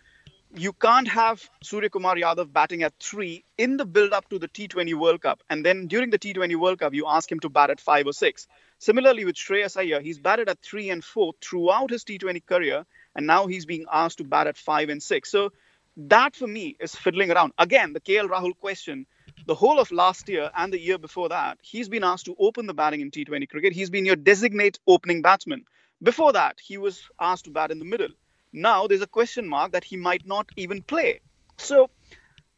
you 0.55 0.72
can't 0.74 1.09
have 1.09 1.48
Surya 1.62 1.88
Kumar 1.88 2.16
Yadav 2.16 2.53
batting 2.53 2.82
at 2.82 2.92
three 3.00 3.44
in 3.57 3.76
the 3.76 3.86
build 3.86 4.12
up 4.12 4.28
to 4.28 4.38
the 4.38 4.48
T20 4.48 4.94
World 4.94 5.22
Cup. 5.22 5.42
And 5.48 5.64
then 5.64 5.86
during 5.86 6.11
the 6.11 6.18
T20 6.18 6.57
World 6.57 6.78
Cup, 6.78 6.92
you 6.92 7.07
ask 7.09 7.30
him 7.30 7.40
to 7.40 7.48
bat 7.48 7.70
at 7.70 7.80
five 7.80 8.07
or 8.07 8.12
six. 8.12 8.46
Similarly, 8.78 9.24
with 9.24 9.36
Shreyas 9.36 9.76
Iyer, 9.76 10.00
he's 10.00 10.18
batted 10.18 10.48
at 10.48 10.61
three 10.61 10.90
and 10.90 11.03
four 11.03 11.32
throughout 11.40 11.90
his 11.90 12.05
T20 12.05 12.44
career. 12.44 12.84
And 13.14 13.26
now 13.26 13.46
he's 13.46 13.64
being 13.64 13.86
asked 13.90 14.18
to 14.18 14.24
bat 14.24 14.46
at 14.46 14.59
five 14.59 14.90
and 14.90 15.03
six. 15.03 15.30
So 15.30 15.53
that 15.97 16.36
for 16.36 16.47
me 16.47 16.76
is 16.80 16.95
fiddling 16.95 17.30
around. 17.30 17.53
Again, 17.59 17.93
the 17.93 18.01
KL 18.01 18.28
Rahul 18.28 18.59
question 18.59 19.07
the 19.47 19.55
whole 19.55 19.78
of 19.80 19.90
last 19.90 20.28
year 20.28 20.51
and 20.57 20.72
the 20.72 20.80
year 20.80 20.99
before 20.99 21.28
that, 21.30 21.59
he's 21.62 21.88
been 21.88 22.05
asked 22.05 22.26
to 22.26 22.36
open 22.38 22.66
the 22.66 22.74
batting 22.74 23.01
in 23.01 23.11
T20 23.11 23.49
cricket. 23.49 23.72
He's 23.72 23.90
been 23.90 24.07
your 24.07 24.16
designate 24.16 24.78
opening 24.86 25.22
batsman. 25.22 25.64
Before 26.03 26.32
that, 26.32 26.61
he 26.61 26.78
was 26.78 27.03
asked 27.20 27.45
to 27.47 27.51
bat 27.51 27.70
in 27.70 27.78
the 27.78 27.84
middle. 27.84 28.09
Now 28.53 28.86
there's 28.86 29.03
a 29.03 29.07
question 29.07 29.49
mark 29.49 29.72
that 29.72 29.84
he 29.84 29.97
might 29.97 30.26
not 30.26 30.49
even 30.57 30.82
play. 30.82 31.20
So 31.59 31.90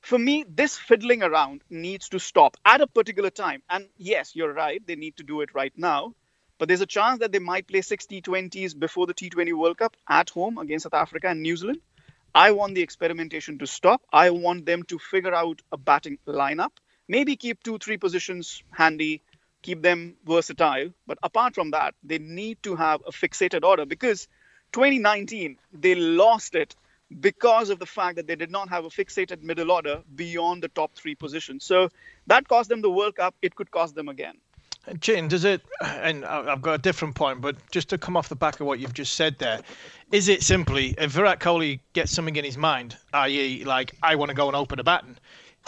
for 0.01 0.19
me, 0.19 0.45
this 0.49 0.77
fiddling 0.77 1.23
around 1.23 1.63
needs 1.71 2.11
to 2.11 2.19
stop 2.19 2.57
at 2.65 2.81
a 2.81 2.87
particular 2.87 3.31
time. 3.31 3.63
And 3.71 3.89
yes, 3.97 4.37
you're 4.37 4.53
right, 4.53 4.85
they 4.87 4.97
need 4.97 5.17
to 5.17 5.23
do 5.23 5.41
it 5.41 5.55
right 5.55 5.73
now. 5.77 6.15
But 6.59 6.69
there's 6.69 6.83
a 6.83 6.87
chance 6.87 7.21
that 7.21 7.33
they 7.33 7.39
might 7.39 7.67
play 7.67 7.81
6 7.81 8.07
T20s 8.07 8.79
before 8.79 9.07
the 9.07 9.15
T20 9.15 9.55
World 9.55 9.79
Cup 9.79 9.97
at 10.09 10.31
home 10.31 10.59
against 10.59 10.85
South 10.85 10.95
Africa 10.95 11.29
and 11.29 11.43
New 11.43 11.57
Zealand. 11.57 11.81
I 12.35 12.51
want 12.53 12.75
the 12.75 12.83
experimentation 12.83 13.59
to 13.59 13.67
stop. 13.67 14.03
I 14.13 14.31
want 14.31 14.67
them 14.67 14.83
to 14.85 14.99
figure 14.99 15.35
out 15.35 15.63
a 15.73 15.77
batting 15.77 16.19
lineup. 16.27 16.73
Maybe 17.09 17.37
keep 17.37 17.63
two, 17.63 17.79
three 17.79 17.97
positions 17.97 18.63
handy, 18.71 19.23
keep 19.63 19.83
them 19.83 20.17
versatile. 20.25 20.91
But 21.07 21.19
apart 21.23 21.55
from 21.55 21.71
that, 21.73 21.95
they 22.03 22.19
need 22.19 22.63
to 22.65 22.77
have 22.77 23.03
a 23.07 23.13
fixated 23.13 23.65
order 23.65 23.87
because 23.87 24.29
2019, 24.73 25.59
they 25.73 25.95
lost 25.95 26.55
it 26.55 26.75
because 27.21 27.71
of 27.71 27.79
the 27.79 27.87
fact 27.87 28.17
that 28.17 28.27
they 28.27 28.37
did 28.37 28.51
not 28.51 28.69
have 28.71 28.85
a 28.85 28.89
fixated 28.89 29.43
middle 29.43 29.71
order 29.71 30.03
beyond 30.15 30.63
the 30.63 30.69
top 30.69 30.95
three 30.97 31.15
positions. 31.15 31.65
So 31.65 31.91
that 32.27 32.49
cost 32.49 32.69
them 32.69 32.83
the 32.83 32.91
World 32.91 33.17
Cup. 33.17 33.35
It 33.43 33.55
could 33.55 33.71
cost 33.71 33.95
them 33.95 34.09
again. 34.09 34.39
Jane, 35.01 35.29
does 35.29 35.45
it, 35.45 35.63
and 35.81 36.25
I've 36.25 36.61
got 36.61 36.75
a 36.75 36.79
different 36.79 37.15
point, 37.15 37.41
but 37.41 37.57
just 37.71 37.89
to 37.89 37.99
come 37.99 38.17
off 38.17 38.29
the 38.29 38.37
back 38.37 38.61
of 38.61 38.67
what 38.67 38.79
you've 38.79 38.93
just 38.93 39.15
said 39.15 39.39
there, 39.39 39.61
is 40.13 40.29
it 40.29 40.43
simply 40.43 40.95
if 40.99 41.13
Virat 41.13 41.41
Kohli 41.41 41.81
gets 41.95 42.13
something 42.13 42.37
in 42.37 42.45
his 42.45 42.59
mind, 42.59 42.97
i.e., 43.15 43.65
like, 43.65 43.95
I 44.03 44.15
want 44.17 44.29
to 44.29 44.35
go 44.35 44.47
and 44.47 44.57
open 44.57 44.79
a 44.79 44.85
baton 44.85 45.19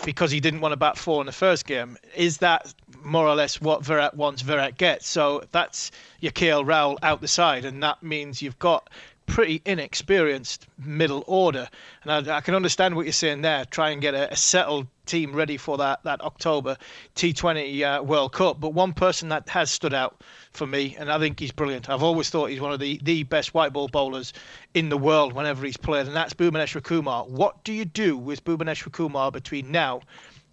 because 0.04 0.30
he 0.30 0.40
didn't 0.40 0.60
want 0.60 0.72
to 0.72 0.76
bat 0.76 0.98
four 0.98 1.22
in 1.22 1.26
the 1.26 1.32
first 1.32 1.66
game, 1.66 1.96
is 2.14 2.38
that 2.38 2.74
more 3.02 3.26
or 3.26 3.34
less 3.34 3.60
what 3.60 3.82
Virat 3.82 4.14
wants, 4.14 4.42
Virat 4.42 4.76
gets? 4.76 5.08
So 5.08 5.44
that's 5.52 5.90
your 6.20 6.32
KL 6.32 6.66
Rahul 6.66 6.98
out 7.02 7.22
the 7.22 7.28
side, 7.28 7.64
and 7.64 7.82
that 7.82 8.02
means 8.02 8.42
you've 8.42 8.58
got 8.58 8.90
pretty 9.26 9.60
inexperienced 9.64 10.66
middle 10.78 11.24
order. 11.26 11.68
And 12.02 12.28
I, 12.28 12.36
I, 12.36 12.40
can 12.40 12.54
understand 12.54 12.94
what 12.94 13.06
you're 13.06 13.12
saying 13.12 13.42
there. 13.42 13.64
Try 13.64 13.90
and 13.90 14.00
get 14.00 14.14
a, 14.14 14.32
a 14.32 14.36
settled 14.36 14.86
team 15.04 15.34
ready 15.34 15.56
for 15.56 15.78
that, 15.78 16.02
that 16.04 16.20
October 16.20 16.76
T20 17.14 17.82
uh, 17.82 18.02
World 18.02 18.32
Cup. 18.32 18.60
But 18.60 18.74
one 18.74 18.92
person 18.92 19.28
that 19.28 19.48
has 19.48 19.70
stood 19.70 19.94
out 19.94 20.22
for 20.52 20.66
me, 20.66 20.96
and 20.98 21.10
I 21.10 21.18
think 21.18 21.38
he's 21.38 21.52
brilliant. 21.52 21.88
I've 21.88 22.02
always 22.02 22.30
thought 22.30 22.50
he's 22.50 22.60
one 22.60 22.72
of 22.72 22.80
the, 22.80 23.00
the 23.02 23.24
best 23.24 23.54
white 23.54 23.72
ball 23.72 23.88
bowlers 23.88 24.32
in 24.74 24.88
the 24.88 24.98
world 24.98 25.32
whenever 25.32 25.64
he's 25.66 25.76
played, 25.76 26.06
and 26.06 26.16
that's 26.16 26.34
Bhuvneshwar 26.34 26.82
Kumar. 26.82 27.24
What 27.24 27.64
do 27.64 27.72
you 27.72 27.84
do 27.84 28.16
with 28.16 28.44
Bhuvneshwar 28.44 28.92
Kumar 28.92 29.30
between 29.30 29.70
now 29.70 30.00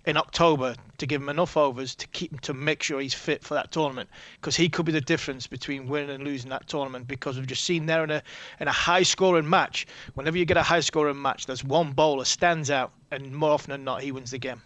in 0.06 0.18
October 0.18 0.76
to 0.98 1.06
give 1.06 1.22
him 1.22 1.30
enough 1.30 1.56
overs 1.56 1.96
to 1.96 2.08
keep 2.08 2.32
him 2.32 2.40
to 2.40 2.54
make 2.54 2.84
sure 2.84 3.00
he's 3.00 3.14
fit 3.14 3.44
for 3.44 3.54
that 3.54 3.72
tournament. 3.72 4.10
Because 4.36 4.56
he 4.56 4.70
could 4.70 4.86
be 4.86 4.92
the 4.92 5.02
difference 5.02 5.48
between 5.48 5.88
winning 5.88 6.10
and 6.10 6.24
losing 6.24 6.50
that 6.50 6.68
tournament 6.68 7.08
because 7.08 7.38
we've 7.38 7.48
just 7.48 7.64
seen 7.64 7.86
there 7.86 8.04
in 8.04 8.12
a 8.12 8.24
in 8.60 8.68
a 8.68 8.72
high 8.72 9.04
scoring 9.04 9.50
match. 9.50 9.88
Whenever 10.14 10.38
you 10.38 10.46
get 10.46 10.58
a 10.58 10.64
high 10.64 10.82
scoring 10.82 11.22
match 11.22 11.46
there's 11.46 11.64
one 11.64 11.92
bowler 11.92 12.26
stands 12.26 12.70
out 12.70 12.92
and 13.12 13.34
more 13.34 13.52
often 13.52 13.72
than 13.72 13.84
not 13.84 14.02
he 14.02 14.12
wins 14.12 14.32
the 14.32 14.40
game. 14.40 14.62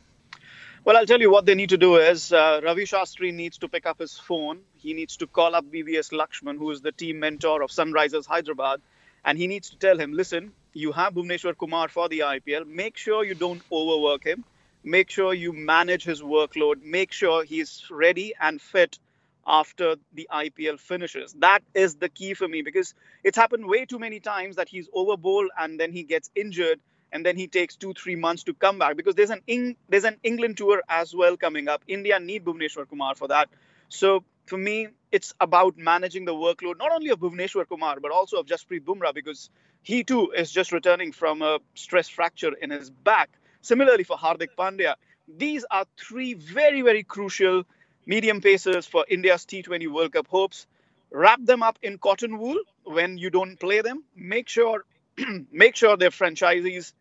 Well, 0.83 0.95
I'll 0.95 1.05
tell 1.05 1.19
you 1.19 1.29
what 1.29 1.45
they 1.45 1.53
need 1.53 1.69
to 1.69 1.77
do 1.77 1.97
is 1.97 2.31
uh, 2.31 2.61
Ravi 2.63 2.85
Shastri 2.85 3.33
needs 3.33 3.57
to 3.57 3.67
pick 3.67 3.85
up 3.85 3.99
his 3.99 4.17
phone. 4.17 4.61
He 4.77 4.93
needs 4.93 5.17
to 5.17 5.27
call 5.27 5.53
up 5.53 5.65
VVS 5.65 6.13
Laxman, 6.13 6.57
who 6.57 6.71
is 6.71 6.79
the 6.79 6.93
team 6.93 7.19
mentor 7.19 7.61
of 7.61 7.71
Sunrisers 7.71 8.25
Hyderabad, 8.25 8.81
and 9.25 9.37
he 9.37 9.47
needs 9.47 9.69
to 9.71 9.77
tell 9.77 9.99
him, 9.99 10.13
listen, 10.13 10.53
you 10.71 10.93
have 10.93 11.13
Bhuvneshwar 11.13 11.57
Kumar 11.57 11.89
for 11.89 12.07
the 12.07 12.19
IPL. 12.19 12.65
Make 12.65 12.95
sure 12.95 13.25
you 13.25 13.35
don't 13.35 13.61
overwork 13.69 14.23
him 14.23 14.45
make 14.83 15.09
sure 15.09 15.33
you 15.33 15.53
manage 15.53 16.03
his 16.03 16.21
workload, 16.21 16.83
make 16.83 17.11
sure 17.11 17.43
he's 17.43 17.85
ready 17.91 18.33
and 18.39 18.61
fit 18.61 18.99
after 19.47 19.95
the 20.13 20.27
IPL 20.31 20.79
finishes. 20.79 21.33
That 21.39 21.63
is 21.73 21.95
the 21.95 22.09
key 22.09 22.33
for 22.35 22.47
me 22.47 22.61
because 22.61 22.93
it's 23.23 23.37
happened 23.37 23.67
way 23.67 23.85
too 23.85 23.99
many 23.99 24.19
times 24.19 24.57
that 24.57 24.69
he's 24.69 24.89
overbowled 24.93 25.49
and 25.59 25.79
then 25.79 25.91
he 25.91 26.03
gets 26.03 26.29
injured 26.35 26.79
and 27.11 27.25
then 27.25 27.37
he 27.37 27.47
takes 27.47 27.75
two 27.75 27.93
three 27.93 28.15
months 28.15 28.43
to 28.43 28.53
come 28.53 28.79
back 28.79 28.97
because 28.97 29.15
there's 29.15 29.29
an 29.31 29.41
Eng- 29.47 29.77
there's 29.89 30.03
an 30.05 30.17
England 30.23 30.57
tour 30.57 30.83
as 30.89 31.15
well 31.15 31.37
coming 31.37 31.67
up. 31.69 31.83
India 31.87 32.19
need 32.19 32.45
Bhuvneshwar 32.45 32.87
Kumar 32.89 33.15
for 33.15 33.29
that. 33.29 33.49
So 33.89 34.23
for 34.47 34.57
me, 34.57 34.89
it's 35.11 35.33
about 35.39 35.77
managing 35.77 36.25
the 36.25 36.33
workload 36.33 36.77
not 36.79 36.91
only 36.91 37.09
of 37.11 37.19
Bhuvneshwar 37.19 37.67
Kumar 37.67 37.99
but 38.01 38.11
also 38.11 38.37
of 38.39 38.45
Jasprit 38.47 38.81
Bumrah 38.81 39.13
because 39.13 39.49
he 39.83 40.03
too 40.03 40.31
is 40.31 40.51
just 40.51 40.71
returning 40.73 41.11
from 41.13 41.41
a 41.41 41.59
stress 41.75 42.09
fracture 42.09 42.53
in 42.53 42.71
his 42.71 42.89
back. 42.89 43.29
Similarly, 43.61 44.03
for 44.03 44.17
Hardik 44.17 44.49
Pandya, 44.57 44.95
these 45.27 45.65
are 45.69 45.85
three 45.97 46.33
very, 46.33 46.81
very 46.81 47.03
crucial 47.03 47.63
medium 48.05 48.41
pacers 48.41 48.85
for 48.85 49.05
India's 49.09 49.45
T20 49.45 49.91
World 49.91 50.13
Cup 50.13 50.27
hopes. 50.27 50.67
Wrap 51.11 51.43
them 51.43 51.63
up 51.63 51.77
in 51.81 51.97
cotton 51.97 52.37
wool 52.37 52.57
when 52.83 53.17
you 53.17 53.29
don't 53.29 53.59
play 53.59 53.81
them. 53.81 54.03
Make 54.15 54.47
sure, 54.49 54.85
make 55.51 55.75
sure 55.75 55.97
their 55.97 56.09
franchisees 56.09 56.93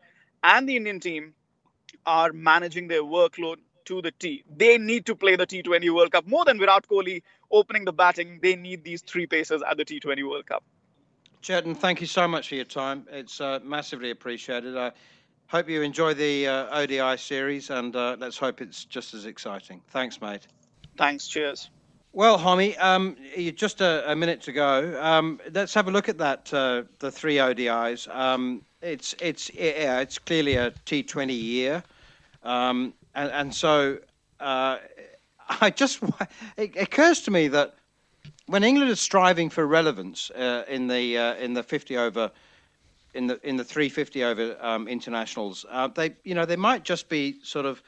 and 0.42 0.68
the 0.68 0.76
Indian 0.76 1.00
team 1.00 1.34
are 2.04 2.32
managing 2.32 2.88
their 2.88 3.02
workload 3.02 3.56
to 3.86 4.02
the 4.02 4.12
T. 4.12 4.44
They 4.54 4.78
need 4.78 5.06
to 5.06 5.14
play 5.14 5.36
the 5.36 5.46
T20 5.46 5.94
World 5.94 6.12
Cup 6.12 6.26
more 6.26 6.44
than 6.44 6.58
Virat 6.58 6.86
Kohli 6.88 7.22
opening 7.50 7.84
the 7.84 7.92
batting. 7.92 8.40
They 8.42 8.56
need 8.56 8.84
these 8.84 9.02
three 9.02 9.26
pacers 9.26 9.62
at 9.68 9.76
the 9.76 9.84
T20 9.84 10.28
World 10.28 10.46
Cup. 10.46 10.64
Chetan, 11.42 11.76
thank 11.76 12.00
you 12.00 12.06
so 12.06 12.26
much 12.26 12.48
for 12.48 12.56
your 12.56 12.64
time. 12.64 13.06
It's 13.10 13.40
uh, 13.40 13.60
massively 13.62 14.10
appreciated. 14.10 14.76
Uh, 14.76 14.90
Hope 15.48 15.68
you 15.68 15.82
enjoy 15.82 16.12
the 16.12 16.48
uh, 16.48 16.80
ODI 16.80 17.16
series, 17.16 17.70
and 17.70 17.94
uh, 17.94 18.16
let's 18.18 18.36
hope 18.36 18.60
it's 18.60 18.84
just 18.84 19.14
as 19.14 19.26
exciting. 19.26 19.80
Thanks, 19.90 20.20
mate. 20.20 20.46
Thanks. 20.96 21.28
Cheers. 21.28 21.70
Well, 22.12 22.36
Harmy, 22.36 22.76
um, 22.78 23.16
just 23.54 23.80
a, 23.80 24.10
a, 24.10 24.16
minute 24.16 24.40
to 24.42 24.52
go. 24.52 25.00
Um, 25.00 25.38
let's 25.52 25.72
have 25.74 25.86
a 25.86 25.90
look 25.90 26.08
at 26.08 26.18
that. 26.18 26.52
Uh, 26.52 26.82
the 26.98 27.12
three 27.12 27.36
ODIs. 27.36 28.08
Um, 28.12 28.62
it's 28.82 29.14
it's 29.20 29.54
yeah, 29.54 30.00
it's 30.00 30.18
clearly 30.18 30.56
a 30.56 30.72
T20 30.86 31.40
year, 31.40 31.84
um, 32.42 32.94
and, 33.14 33.30
and 33.30 33.54
so 33.54 33.98
uh, 34.40 34.78
I 35.60 35.70
just 35.70 36.00
it 36.56 36.76
occurs 36.76 37.20
to 37.22 37.30
me 37.30 37.48
that 37.48 37.74
when 38.46 38.64
England 38.64 38.90
is 38.90 39.00
striving 39.00 39.50
for 39.50 39.66
relevance 39.66 40.30
uh, 40.30 40.64
in 40.68 40.88
the 40.88 41.18
uh, 41.18 41.34
in 41.34 41.54
the 41.54 41.62
50 41.62 41.98
over 41.98 42.32
in 43.16 43.26
the 43.26 43.40
in 43.48 43.56
the 43.56 43.64
350 43.64 44.24
over 44.24 44.56
um, 44.60 44.86
internationals, 44.86 45.64
uh, 45.70 45.88
they 45.88 46.14
you 46.24 46.34
know 46.34 46.44
they 46.44 46.56
might 46.56 46.84
just 46.84 47.08
be 47.08 47.38
sort 47.42 47.66
of 47.66 47.82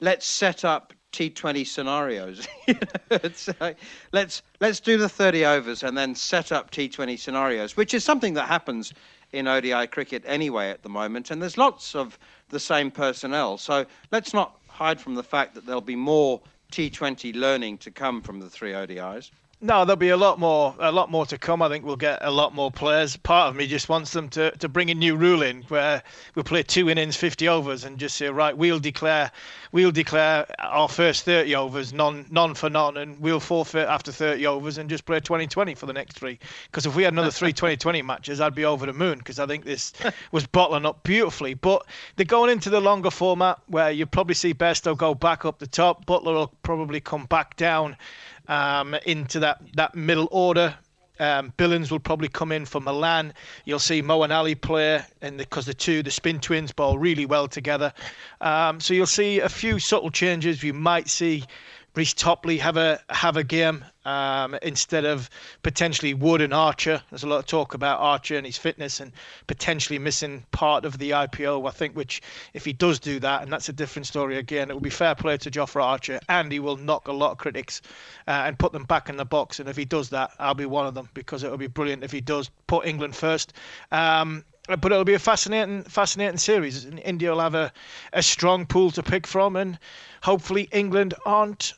let's 0.00 0.26
set 0.26 0.64
up 0.64 0.92
T20 1.12 1.66
scenarios. 1.66 2.48
uh, 3.60 3.72
let's 4.12 4.42
let's 4.60 4.80
do 4.80 4.98
the 4.98 5.08
30 5.08 5.44
overs 5.44 5.82
and 5.82 5.96
then 5.96 6.14
set 6.14 6.52
up 6.52 6.70
T20 6.70 7.18
scenarios, 7.18 7.76
which 7.76 7.94
is 7.94 8.04
something 8.04 8.34
that 8.34 8.48
happens 8.48 8.92
in 9.32 9.48
ODI 9.48 9.86
cricket 9.86 10.22
anyway 10.26 10.70
at 10.70 10.82
the 10.82 10.88
moment, 10.88 11.30
and 11.30 11.40
there's 11.40 11.56
lots 11.56 11.94
of 11.94 12.18
the 12.50 12.60
same 12.60 12.90
personnel. 12.90 13.56
So 13.56 13.86
let's 14.10 14.34
not 14.34 14.58
hide 14.68 15.00
from 15.00 15.14
the 15.14 15.22
fact 15.22 15.54
that 15.54 15.64
there'll 15.64 15.80
be 15.80 15.96
more 15.96 16.40
T20 16.70 17.34
learning 17.34 17.78
to 17.78 17.90
come 17.90 18.20
from 18.20 18.40
the 18.40 18.50
three 18.50 18.72
ODIs. 18.72 19.30
No, 19.64 19.84
there'll 19.84 19.94
be 19.94 20.08
a 20.08 20.16
lot 20.16 20.40
more, 20.40 20.74
a 20.80 20.90
lot 20.90 21.08
more 21.08 21.24
to 21.26 21.38
come. 21.38 21.62
I 21.62 21.68
think 21.68 21.84
we'll 21.84 21.94
get 21.94 22.18
a 22.20 22.32
lot 22.32 22.52
more 22.52 22.72
players. 22.72 23.16
Part 23.16 23.48
of 23.48 23.54
me 23.54 23.68
just 23.68 23.88
wants 23.88 24.12
them 24.12 24.28
to, 24.30 24.50
to 24.56 24.68
bring 24.68 24.90
a 24.90 24.94
new 24.94 25.14
rule 25.14 25.40
in 25.40 25.62
where 25.68 26.02
we'll 26.34 26.42
play 26.42 26.64
two 26.64 26.90
innings, 26.90 27.14
50 27.14 27.46
overs, 27.46 27.84
and 27.84 27.96
just 27.96 28.16
say, 28.16 28.28
right, 28.28 28.58
we'll 28.58 28.80
declare, 28.80 29.30
we'll 29.70 29.92
declare 29.92 30.46
our 30.58 30.88
first 30.88 31.24
30 31.24 31.54
overs, 31.54 31.92
none, 31.92 32.26
none 32.28 32.54
for 32.54 32.68
none, 32.70 32.96
and 32.96 33.20
we'll 33.20 33.38
forfeit 33.38 33.86
after 33.86 34.10
30 34.10 34.44
overs 34.48 34.78
and 34.78 34.90
just 34.90 35.04
play 35.04 35.20
20-20 35.20 35.78
for 35.78 35.86
the 35.86 35.92
next 35.92 36.18
three. 36.18 36.40
Because 36.66 36.84
if 36.84 36.96
we 36.96 37.04
had 37.04 37.12
another 37.12 37.30
three 37.30 37.52
20-20 37.52 38.04
matches, 38.04 38.40
I'd 38.40 38.56
be 38.56 38.64
over 38.64 38.84
the 38.84 38.92
moon. 38.92 39.18
Because 39.18 39.38
I 39.38 39.46
think 39.46 39.64
this 39.64 39.92
was 40.32 40.44
bottling 40.44 40.86
up 40.86 41.04
beautifully. 41.04 41.54
But 41.54 41.86
they're 42.16 42.26
going 42.26 42.50
into 42.50 42.68
the 42.68 42.80
longer 42.80 43.12
format 43.12 43.60
where 43.68 43.92
you 43.92 44.06
probably 44.06 44.34
see 44.34 44.54
Bairstow 44.54 44.96
go 44.96 45.14
back 45.14 45.44
up 45.44 45.60
the 45.60 45.68
top. 45.68 46.04
Buttler 46.04 46.34
will 46.34 46.52
probably 46.64 46.98
come 46.98 47.26
back 47.26 47.56
down 47.56 47.96
um, 48.52 48.94
into 49.06 49.40
that, 49.40 49.60
that 49.74 49.94
middle 49.94 50.28
order. 50.30 50.74
Um, 51.18 51.52
Billings 51.56 51.90
will 51.90 52.00
probably 52.00 52.28
come 52.28 52.52
in 52.52 52.66
for 52.66 52.80
Malan. 52.80 53.32
You'll 53.64 53.78
see 53.78 54.02
Moeen 54.02 54.30
Ali 54.30 54.54
play, 54.54 55.02
and 55.20 55.38
because 55.38 55.66
the, 55.66 55.70
the 55.72 55.78
two, 55.78 56.02
the 56.02 56.10
spin 56.10 56.40
twins, 56.40 56.72
bowl 56.72 56.98
really 56.98 57.26
well 57.26 57.48
together. 57.48 57.92
Um, 58.40 58.80
so 58.80 58.92
you'll 58.92 59.06
see 59.06 59.40
a 59.40 59.48
few 59.48 59.78
subtle 59.78 60.10
changes. 60.10 60.62
You 60.62 60.74
might 60.74 61.08
see 61.08 61.44
Reece 61.94 62.14
Topley 62.14 62.56
have 62.56 62.78
a 62.78 63.00
have 63.10 63.36
a 63.36 63.44
game 63.44 63.84
um, 64.06 64.56
instead 64.62 65.04
of 65.04 65.28
potentially 65.62 66.14
Wood 66.14 66.40
and 66.40 66.54
Archer. 66.54 67.02
There's 67.10 67.22
a 67.22 67.28
lot 67.28 67.40
of 67.40 67.44
talk 67.44 67.74
about 67.74 68.00
Archer 68.00 68.38
and 68.38 68.46
his 68.46 68.56
fitness 68.56 68.98
and 68.98 69.12
potentially 69.46 69.98
missing 69.98 70.46
part 70.52 70.86
of 70.86 70.96
the 70.96 71.10
IPL. 71.10 71.68
I 71.68 71.70
think 71.70 71.94
which 71.94 72.22
if 72.54 72.64
he 72.64 72.72
does 72.72 72.98
do 72.98 73.20
that, 73.20 73.42
and 73.42 73.52
that's 73.52 73.68
a 73.68 73.74
different 73.74 74.06
story 74.06 74.38
again, 74.38 74.70
it 74.70 74.72
will 74.72 74.80
be 74.80 74.88
fair 74.88 75.14
play 75.14 75.36
to 75.36 75.50
Jofra 75.50 75.84
Archer, 75.84 76.18
and 76.30 76.50
he 76.50 76.60
will 76.60 76.78
knock 76.78 77.08
a 77.08 77.12
lot 77.12 77.32
of 77.32 77.36
critics 77.36 77.82
uh, 78.26 78.44
and 78.46 78.58
put 78.58 78.72
them 78.72 78.84
back 78.84 79.10
in 79.10 79.18
the 79.18 79.26
box. 79.26 79.60
And 79.60 79.68
if 79.68 79.76
he 79.76 79.84
does 79.84 80.08
that, 80.10 80.30
I'll 80.38 80.54
be 80.54 80.64
one 80.64 80.86
of 80.86 80.94
them 80.94 81.10
because 81.12 81.42
it 81.42 81.50
will 81.50 81.58
be 81.58 81.66
brilliant 81.66 82.04
if 82.04 82.10
he 82.10 82.22
does 82.22 82.50
put 82.68 82.86
England 82.86 83.14
first. 83.14 83.52
Um, 83.90 84.46
but 84.66 84.92
it'll 84.92 85.04
be 85.04 85.12
a 85.12 85.18
fascinating, 85.18 85.82
fascinating 85.82 86.38
series. 86.38 86.86
India 86.86 87.32
will 87.32 87.40
have 87.40 87.54
a, 87.54 87.70
a 88.14 88.22
strong 88.22 88.64
pool 88.64 88.90
to 88.92 89.02
pick 89.02 89.26
from, 89.26 89.56
and 89.56 89.78
hopefully 90.22 90.68
England 90.72 91.12
aren't 91.26 91.74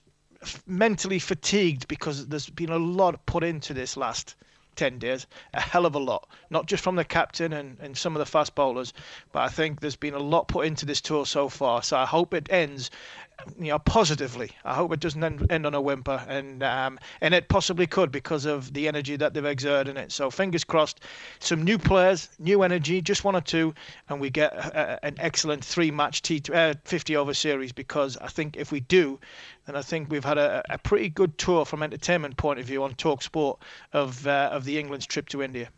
mentally 0.66 1.18
fatigued 1.18 1.88
because 1.88 2.26
there's 2.26 2.48
been 2.48 2.70
a 2.70 2.78
lot 2.78 3.24
put 3.26 3.44
into 3.44 3.74
this 3.74 3.96
last 3.96 4.36
10 4.76 4.98
days, 4.98 5.26
a 5.52 5.60
hell 5.60 5.86
of 5.86 5.94
a 5.94 5.98
lot, 5.98 6.28
not 6.50 6.66
just 6.66 6.82
from 6.82 6.96
the 6.96 7.04
captain 7.04 7.52
and, 7.52 7.78
and 7.80 7.96
some 7.96 8.14
of 8.16 8.18
the 8.18 8.26
fast 8.26 8.54
bowlers, 8.54 8.92
but 9.32 9.40
I 9.42 9.48
think 9.48 9.80
there's 9.80 9.96
been 9.96 10.14
a 10.14 10.18
lot 10.18 10.48
put 10.48 10.66
into 10.66 10.84
this 10.84 11.00
tour 11.00 11.26
so 11.26 11.48
far. 11.48 11.82
So 11.82 11.96
I 11.96 12.06
hope 12.06 12.34
it 12.34 12.48
ends 12.50 12.90
you 13.58 13.68
know, 13.68 13.78
positively. 13.78 14.50
I 14.64 14.74
hope 14.74 14.92
it 14.92 15.00
doesn't 15.00 15.22
end, 15.50 15.66
on 15.66 15.74
a 15.74 15.80
whimper, 15.80 16.24
and 16.28 16.62
um, 16.62 16.98
and 17.20 17.34
it 17.34 17.48
possibly 17.48 17.86
could 17.86 18.10
because 18.10 18.44
of 18.44 18.72
the 18.72 18.88
energy 18.88 19.16
that 19.16 19.34
they've 19.34 19.44
exerted 19.44 19.90
in 19.90 19.96
it. 19.96 20.12
So 20.12 20.30
fingers 20.30 20.64
crossed, 20.64 21.00
some 21.40 21.62
new 21.62 21.78
players, 21.78 22.28
new 22.38 22.62
energy, 22.62 23.00
just 23.00 23.24
one 23.24 23.36
or 23.36 23.40
two, 23.40 23.74
and 24.08 24.20
we 24.20 24.30
get 24.30 24.52
a, 24.54 25.04
an 25.04 25.16
excellent 25.18 25.64
three-match 25.64 26.22
T 26.22 26.42
uh, 26.52 26.74
50 26.84 27.16
over 27.16 27.34
series. 27.34 27.72
Because 27.72 28.16
I 28.18 28.28
think 28.28 28.56
if 28.56 28.72
we 28.72 28.80
do, 28.80 29.18
then 29.66 29.76
I 29.76 29.82
think 29.82 30.10
we've 30.10 30.24
had 30.24 30.38
a, 30.38 30.62
a 30.70 30.78
pretty 30.78 31.08
good 31.08 31.36
tour 31.38 31.64
from 31.64 31.82
entertainment 31.82 32.36
point 32.36 32.60
of 32.60 32.66
view 32.66 32.82
on 32.84 32.94
Talk 32.94 33.22
Sport 33.22 33.60
of 33.92 34.26
uh, 34.26 34.50
of 34.52 34.64
the 34.64 34.78
England's 34.78 35.06
trip 35.06 35.28
to 35.30 35.42
India. 35.42 35.68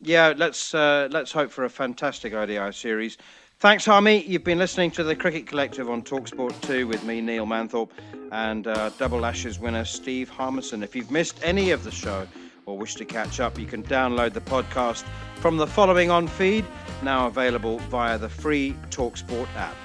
Yeah, 0.00 0.34
let's 0.36 0.74
uh, 0.74 1.08
let's 1.10 1.32
hope 1.32 1.50
for 1.50 1.64
a 1.64 1.70
fantastic 1.70 2.34
ODI 2.34 2.72
series. 2.72 3.16
Thanks, 3.58 3.86
Harmy. 3.86 4.22
You've 4.24 4.44
been 4.44 4.58
listening 4.58 4.90
to 4.92 5.04
the 5.04 5.16
Cricket 5.16 5.46
Collective 5.46 5.88
on 5.88 6.02
Talksport 6.02 6.60
2 6.62 6.86
with 6.86 7.02
me, 7.04 7.20
Neil 7.20 7.46
Manthorp, 7.46 7.90
and 8.30 8.66
uh, 8.66 8.90
Double 8.98 9.24
Ashes 9.24 9.58
winner 9.58 9.84
Steve 9.84 10.28
Harmison. 10.28 10.82
If 10.82 10.94
you've 10.94 11.10
missed 11.10 11.38
any 11.42 11.70
of 11.70 11.82
the 11.84 11.90
show 11.90 12.26
or 12.66 12.76
wish 12.76 12.94
to 12.96 13.04
catch 13.04 13.40
up, 13.40 13.58
you 13.58 13.66
can 13.66 13.82
download 13.84 14.34
the 14.34 14.40
podcast 14.42 15.04
from 15.36 15.56
the 15.56 15.66
following 15.66 16.10
on 16.10 16.28
feed, 16.28 16.64
now 17.02 17.26
available 17.26 17.78
via 17.90 18.18
the 18.18 18.28
free 18.28 18.76
Talksport 18.90 19.48
app. 19.56 19.76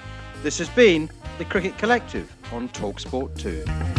This 0.44 0.58
has 0.58 0.70
been 0.70 1.10
the 1.38 1.46
Cricket 1.46 1.78
Collective 1.78 2.36
on 2.52 2.70
Talksport 2.70 3.38
2. 3.38 3.99